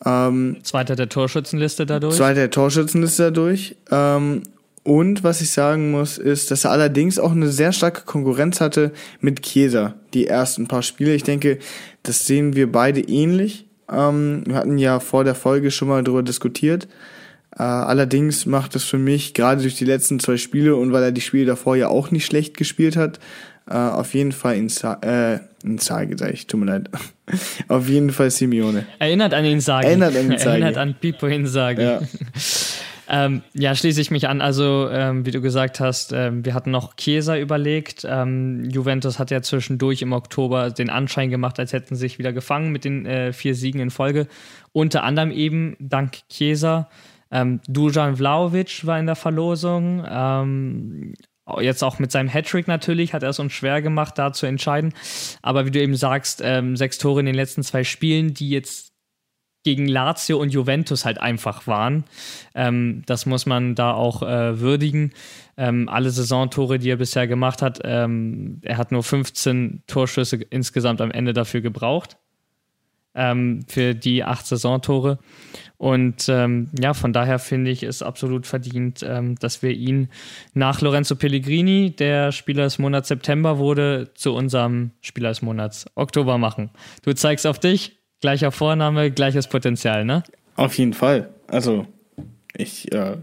Ähm, 0.05 0.57
Zweiter 0.63 0.95
der 0.95 1.09
Torschützenliste 1.09 1.85
dadurch. 1.85 2.15
Zweiter 2.15 2.41
der 2.41 2.51
Torschützenliste 2.51 3.23
dadurch. 3.23 3.75
Ähm, 3.91 4.43
und 4.83 5.23
was 5.23 5.41
ich 5.41 5.51
sagen 5.51 5.91
muss, 5.91 6.17
ist, 6.17 6.49
dass 6.49 6.65
er 6.65 6.71
allerdings 6.71 7.19
auch 7.19 7.31
eine 7.31 7.49
sehr 7.49 7.71
starke 7.71 8.01
Konkurrenz 8.05 8.61
hatte 8.61 8.91
mit 9.19 9.43
Chiesa, 9.43 9.93
die 10.13 10.25
ersten 10.25 10.67
paar 10.67 10.81
Spiele. 10.81 11.13
Ich 11.13 11.23
denke, 11.23 11.59
das 12.01 12.25
sehen 12.25 12.55
wir 12.55 12.71
beide 12.71 13.01
ähnlich. 13.01 13.67
Ähm, 13.91 14.43
wir 14.45 14.55
hatten 14.55 14.79
ja 14.79 14.99
vor 14.99 15.23
der 15.23 15.35
Folge 15.35 15.69
schon 15.69 15.87
mal 15.87 16.03
darüber 16.03 16.23
diskutiert. 16.23 16.87
Äh, 17.55 17.63
allerdings 17.63 18.45
macht 18.47 18.75
es 18.75 18.83
für 18.83 18.97
mich, 18.97 19.35
gerade 19.35 19.61
durch 19.61 19.75
die 19.75 19.85
letzten 19.85 20.19
zwei 20.19 20.37
Spiele 20.37 20.75
und 20.75 20.93
weil 20.93 21.03
er 21.03 21.11
die 21.11 21.21
Spiele 21.21 21.45
davor 21.45 21.75
ja 21.75 21.89
auch 21.89 22.09
nicht 22.09 22.25
schlecht 22.25 22.57
gespielt 22.57 22.95
hat, 22.95 23.19
äh, 23.69 23.73
auf 23.73 24.13
jeden 24.13 24.31
Fall 24.31 24.55
Insa 24.55 24.93
äh, 25.01 25.39
Inzaghi, 25.63 26.17
sag 26.17 26.33
ich, 26.33 26.47
tut 26.47 26.59
mir 26.59 26.65
leid. 26.65 26.89
auf 27.67 27.87
jeden 27.87 28.11
Fall 28.11 28.31
Simeone. 28.31 28.85
Erinnert 28.99 29.33
an 29.33 29.45
Inzaghi. 29.45 29.87
Erinnert 29.87 30.15
an 30.15 30.31
Inzaghi. 30.31 30.49
Erinnert 30.61 30.77
an 30.77 30.95
Pipo 30.99 31.27
Inzaghi. 31.27 31.83
Ja. 31.83 32.01
Ähm, 33.13 33.41
ja, 33.53 33.75
schließe 33.75 33.99
ich 33.99 34.09
mich 34.09 34.29
an. 34.29 34.39
Also, 34.39 34.87
ähm, 34.89 35.25
wie 35.25 35.31
du 35.31 35.41
gesagt 35.41 35.81
hast, 35.81 36.13
ähm, 36.13 36.45
wir 36.45 36.53
hatten 36.53 36.71
noch 36.71 36.95
Chiesa 36.95 37.35
überlegt. 37.37 38.07
Ähm, 38.09 38.63
Juventus 38.69 39.19
hat 39.19 39.31
ja 39.31 39.41
zwischendurch 39.41 40.01
im 40.01 40.13
Oktober 40.13 40.71
den 40.71 40.89
Anschein 40.89 41.29
gemacht, 41.29 41.59
als 41.59 41.73
hätten 41.73 41.95
sie 41.95 41.99
sich 41.99 42.19
wieder 42.19 42.31
gefangen 42.31 42.71
mit 42.71 42.85
den 42.85 43.05
äh, 43.05 43.33
vier 43.33 43.53
Siegen 43.53 43.81
in 43.81 43.89
Folge. 43.89 44.27
Unter 44.71 45.03
anderem 45.03 45.31
eben 45.31 45.75
dank 45.79 46.19
Chiesa. 46.29 46.87
Ähm, 47.31 47.59
Dujan 47.67 48.15
Vlaovic 48.15 48.85
war 48.85 48.97
in 48.97 49.07
der 49.07 49.17
Verlosung. 49.17 50.05
Jetzt 51.59 51.83
auch 51.83 51.99
mit 51.99 52.11
seinem 52.11 52.29
Hattrick 52.29 52.67
natürlich 52.67 53.13
hat 53.13 53.23
er 53.23 53.29
es 53.29 53.39
uns 53.39 53.53
schwer 53.53 53.81
gemacht, 53.81 54.17
da 54.17 54.31
zu 54.31 54.45
entscheiden. 54.45 54.93
Aber 55.41 55.65
wie 55.65 55.71
du 55.71 55.81
eben 55.81 55.95
sagst, 55.95 56.41
ähm, 56.43 56.77
sechs 56.77 56.97
Tore 56.97 57.19
in 57.19 57.25
den 57.25 57.35
letzten 57.35 57.63
zwei 57.63 57.83
Spielen, 57.83 58.33
die 58.33 58.49
jetzt 58.49 58.91
gegen 59.63 59.87
Lazio 59.87 60.39
und 60.39 60.51
Juventus 60.51 61.05
halt 61.05 61.19
einfach 61.19 61.67
waren. 61.67 62.03
Ähm, 62.55 63.03
das 63.05 63.25
muss 63.25 63.45
man 63.45 63.75
da 63.75 63.93
auch 63.93 64.23
äh, 64.23 64.59
würdigen. 64.59 65.13
Ähm, 65.57 65.87
alle 65.87 66.09
Saisontore, 66.09 66.79
die 66.79 66.89
er 66.89 66.97
bisher 66.97 67.27
gemacht 67.27 67.61
hat, 67.61 67.79
ähm, 67.83 68.59
er 68.63 68.77
hat 68.77 68.91
nur 68.91 69.03
15 69.03 69.83
Torschüsse 69.87 70.37
insgesamt 70.49 71.01
am 71.01 71.11
Ende 71.11 71.33
dafür 71.33 71.61
gebraucht. 71.61 72.17
Ähm, 73.13 73.65
für 73.67 73.93
die 73.93 74.23
acht 74.23 74.47
Saisontore. 74.47 75.19
Und 75.81 76.29
ähm, 76.29 76.69
ja, 76.79 76.93
von 76.93 77.11
daher 77.11 77.39
finde 77.39 77.71
ich 77.71 77.81
es 77.81 78.03
absolut 78.03 78.45
verdient, 78.45 79.03
ähm, 79.03 79.33
dass 79.39 79.63
wir 79.63 79.71
ihn 79.71 80.09
nach 80.53 80.81
Lorenzo 80.81 81.15
Pellegrini, 81.15 81.89
der 81.89 82.31
Spieler 82.31 82.65
des 82.65 82.77
Monats 82.77 83.07
September 83.07 83.57
wurde, 83.57 84.09
zu 84.13 84.35
unserem 84.35 84.91
Spieler 85.01 85.29
des 85.29 85.41
Monats 85.41 85.87
Oktober 85.95 86.37
machen. 86.37 86.69
Du 87.01 87.13
zeigst 87.13 87.47
auf 87.47 87.57
dich, 87.57 87.97
Gleicher 88.21 88.51
Vorname, 88.51 89.09
gleiches 89.09 89.47
Potenzial, 89.47 90.05
ne? 90.05 90.21
Auf 90.55 90.77
jeden 90.77 90.93
Fall. 90.93 91.29
Also, 91.47 91.87
ich, 92.55 92.91
äh, 92.91 93.17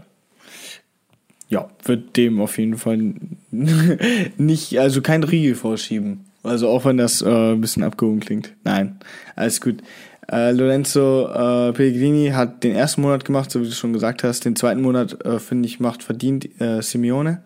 ja, 1.47 1.69
würde 1.85 2.03
dem 2.17 2.41
auf 2.41 2.57
jeden 2.57 2.77
Fall 2.77 3.13
nicht, 4.37 4.77
also 4.77 5.01
kein 5.01 5.23
Riegel 5.23 5.55
vorschieben. 5.55 6.25
Also 6.43 6.67
auch 6.67 6.83
wenn 6.83 6.97
das 6.97 7.21
äh, 7.21 7.53
ein 7.53 7.61
bisschen 7.61 7.83
abgehoben 7.83 8.19
klingt. 8.19 8.53
Nein, 8.65 8.99
alles 9.37 9.61
gut. 9.61 9.81
Äh, 10.31 10.51
Lorenzo 10.51 11.27
äh, 11.27 11.73
Pellegrini 11.73 12.29
hat 12.29 12.63
den 12.63 12.75
ersten 12.75 13.01
Monat 13.01 13.25
gemacht, 13.25 13.49
so 13.49 13.61
wie 13.61 13.65
du 13.65 13.71
schon 13.71 13.93
gesagt 13.93 14.23
hast. 14.23 14.45
Den 14.45 14.55
zweiten 14.55 14.81
Monat, 14.81 15.25
äh, 15.25 15.39
finde 15.39 15.67
ich, 15.67 15.79
macht 15.79 16.03
verdient 16.03 16.61
äh, 16.61 16.81
Simeone. 16.81 17.41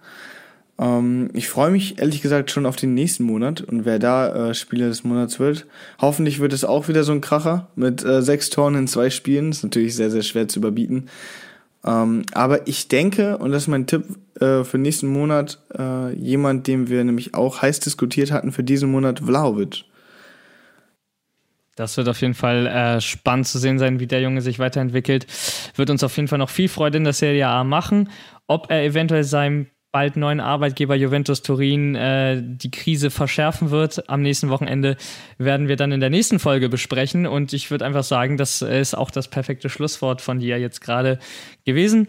Ähm, 0.77 1.29
ich 1.34 1.47
freue 1.47 1.71
mich 1.71 1.99
ehrlich 1.99 2.21
gesagt 2.21 2.51
schon 2.51 2.65
auf 2.65 2.75
den 2.75 2.93
nächsten 2.93 3.23
Monat 3.23 3.61
und 3.61 3.86
wer 3.86 3.99
da 3.99 4.49
äh, 4.49 4.53
Spieler 4.53 4.88
des 4.88 5.03
Monats 5.03 5.39
wird. 5.39 5.65
Hoffentlich 5.99 6.39
wird 6.39 6.51
es 6.51 6.65
auch 6.65 6.88
wieder 6.89 7.03
so 7.03 7.13
ein 7.13 7.21
Kracher 7.21 7.67
mit 7.75 8.03
äh, 8.03 8.21
sechs 8.21 8.49
Toren 8.49 8.75
in 8.75 8.88
zwei 8.88 9.09
Spielen. 9.09 9.51
Ist 9.51 9.63
natürlich 9.63 9.95
sehr, 9.95 10.11
sehr 10.11 10.23
schwer 10.23 10.47
zu 10.49 10.59
überbieten. 10.59 11.09
Ähm, 11.86 12.23
aber 12.34 12.67
ich 12.67 12.89
denke, 12.89 13.38
und 13.38 13.51
das 13.51 13.63
ist 13.63 13.67
mein 13.67 13.88
Tipp 13.88 14.03
äh, 14.39 14.63
für 14.63 14.77
nächsten 14.77 15.07
Monat, 15.07 15.59
äh, 15.77 16.13
jemand, 16.15 16.67
den 16.67 16.89
wir 16.89 17.03
nämlich 17.03 17.34
auch 17.34 17.61
heiß 17.61 17.79
diskutiert 17.81 18.31
hatten 18.31 18.51
für 18.51 18.63
diesen 18.63 18.91
Monat, 18.91 19.19
Vlaovic. 19.19 19.86
Das 21.76 21.97
wird 21.97 22.07
auf 22.07 22.21
jeden 22.21 22.34
Fall 22.34 22.67
äh, 22.67 23.01
spannend 23.01 23.47
zu 23.47 23.57
sehen 23.57 23.80
sein, 23.80 23.99
wie 23.99 24.07
der 24.07 24.21
Junge 24.21 24.41
sich 24.41 24.59
weiterentwickelt. 24.59 25.26
Wird 25.76 25.89
uns 25.89 26.03
auf 26.03 26.15
jeden 26.15 26.28
Fall 26.28 26.39
noch 26.39 26.49
viel 26.49 26.69
Freude 26.69 26.97
in 26.97 27.03
der 27.03 27.13
Serie 27.13 27.47
A 27.47 27.63
machen. 27.63 28.09
Ob 28.47 28.69
er 28.69 28.84
eventuell 28.84 29.24
seinem 29.24 29.67
bald 29.91 30.17
neuen 30.17 30.39
Arbeitgeber 30.39 30.95
Juventus 30.95 31.43
Turin 31.43 31.93
äh, 31.95 32.41
die 32.43 32.71
Krise 32.71 33.11
verschärfen 33.11 33.69
wird. 33.69 34.09
Am 34.09 34.21
nächsten 34.24 34.49
Wochenende 34.49 34.97
werden 35.38 35.67
wir 35.67 35.76
dann 35.76 35.91
in 35.91 35.99
der 35.99 36.09
nächsten 36.09 36.39
Folge 36.39 36.67
besprechen. 36.67 37.28
Und 37.28 37.53
ich 37.53 37.69
würde 37.69 37.86
einfach 37.86 38.03
sagen, 38.03 38.38
das 38.38 38.61
ist 38.61 38.95
auch 38.95 39.11
das 39.11 39.28
perfekte 39.28 39.69
Schlusswort 39.69 40.21
von 40.21 40.39
dir 40.39 40.59
jetzt 40.59 40.82
gerade 40.82 41.19
gewesen. 41.63 42.07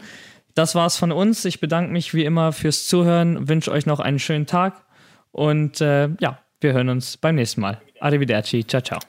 Das 0.55 0.75
war's 0.75 0.97
von 0.97 1.13
uns. 1.13 1.45
Ich 1.45 1.61
bedanke 1.61 1.93
mich 1.93 2.15
wie 2.15 2.25
immer 2.25 2.53
fürs 2.53 2.87
Zuhören, 2.87 3.49
wünsche 3.49 3.71
euch 3.71 3.87
noch 3.87 4.01
einen 4.01 4.19
schönen 4.19 4.47
Tag 4.47 4.85
und 5.33 5.81
äh, 5.81 6.11
ja, 6.21 6.39
wir 6.61 6.73
hören 6.73 6.89
uns 6.89 7.17
beim 7.17 7.35
nächsten 7.35 7.61
Mal. 7.61 7.81
Arrivederci, 8.01 8.65
ciao, 8.65 8.81
ciao. 8.81 9.01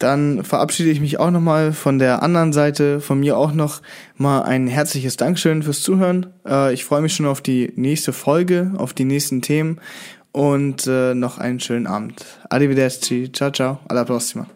Dann 0.00 0.44
verabschiede 0.44 0.90
ich 0.90 1.00
mich 1.00 1.20
auch 1.20 1.30
nochmal 1.30 1.72
von 1.72 1.98
der 1.98 2.22
anderen 2.22 2.54
Seite. 2.54 3.00
Von 3.00 3.20
mir 3.20 3.36
auch 3.36 3.52
noch 3.52 3.82
mal 4.16 4.42
ein 4.42 4.66
herzliches 4.66 5.16
Dankeschön 5.16 5.62
fürs 5.62 5.82
Zuhören. 5.82 6.26
Äh, 6.48 6.72
ich 6.72 6.86
freue 6.86 7.02
mich 7.02 7.14
schon 7.14 7.26
auf 7.26 7.42
die 7.42 7.72
nächste 7.76 8.14
Folge, 8.14 8.72
auf 8.78 8.94
die 8.94 9.04
nächsten 9.04 9.42
Themen 9.42 9.78
und 10.32 10.86
äh, 10.86 11.14
noch 11.14 11.36
einen 11.38 11.60
schönen 11.60 11.86
Abend. 11.86 12.24
Arrivederci, 12.48 13.30
ciao 13.30 13.50
ciao, 13.50 13.80
alla 13.88 14.04
prossima. 14.04 14.46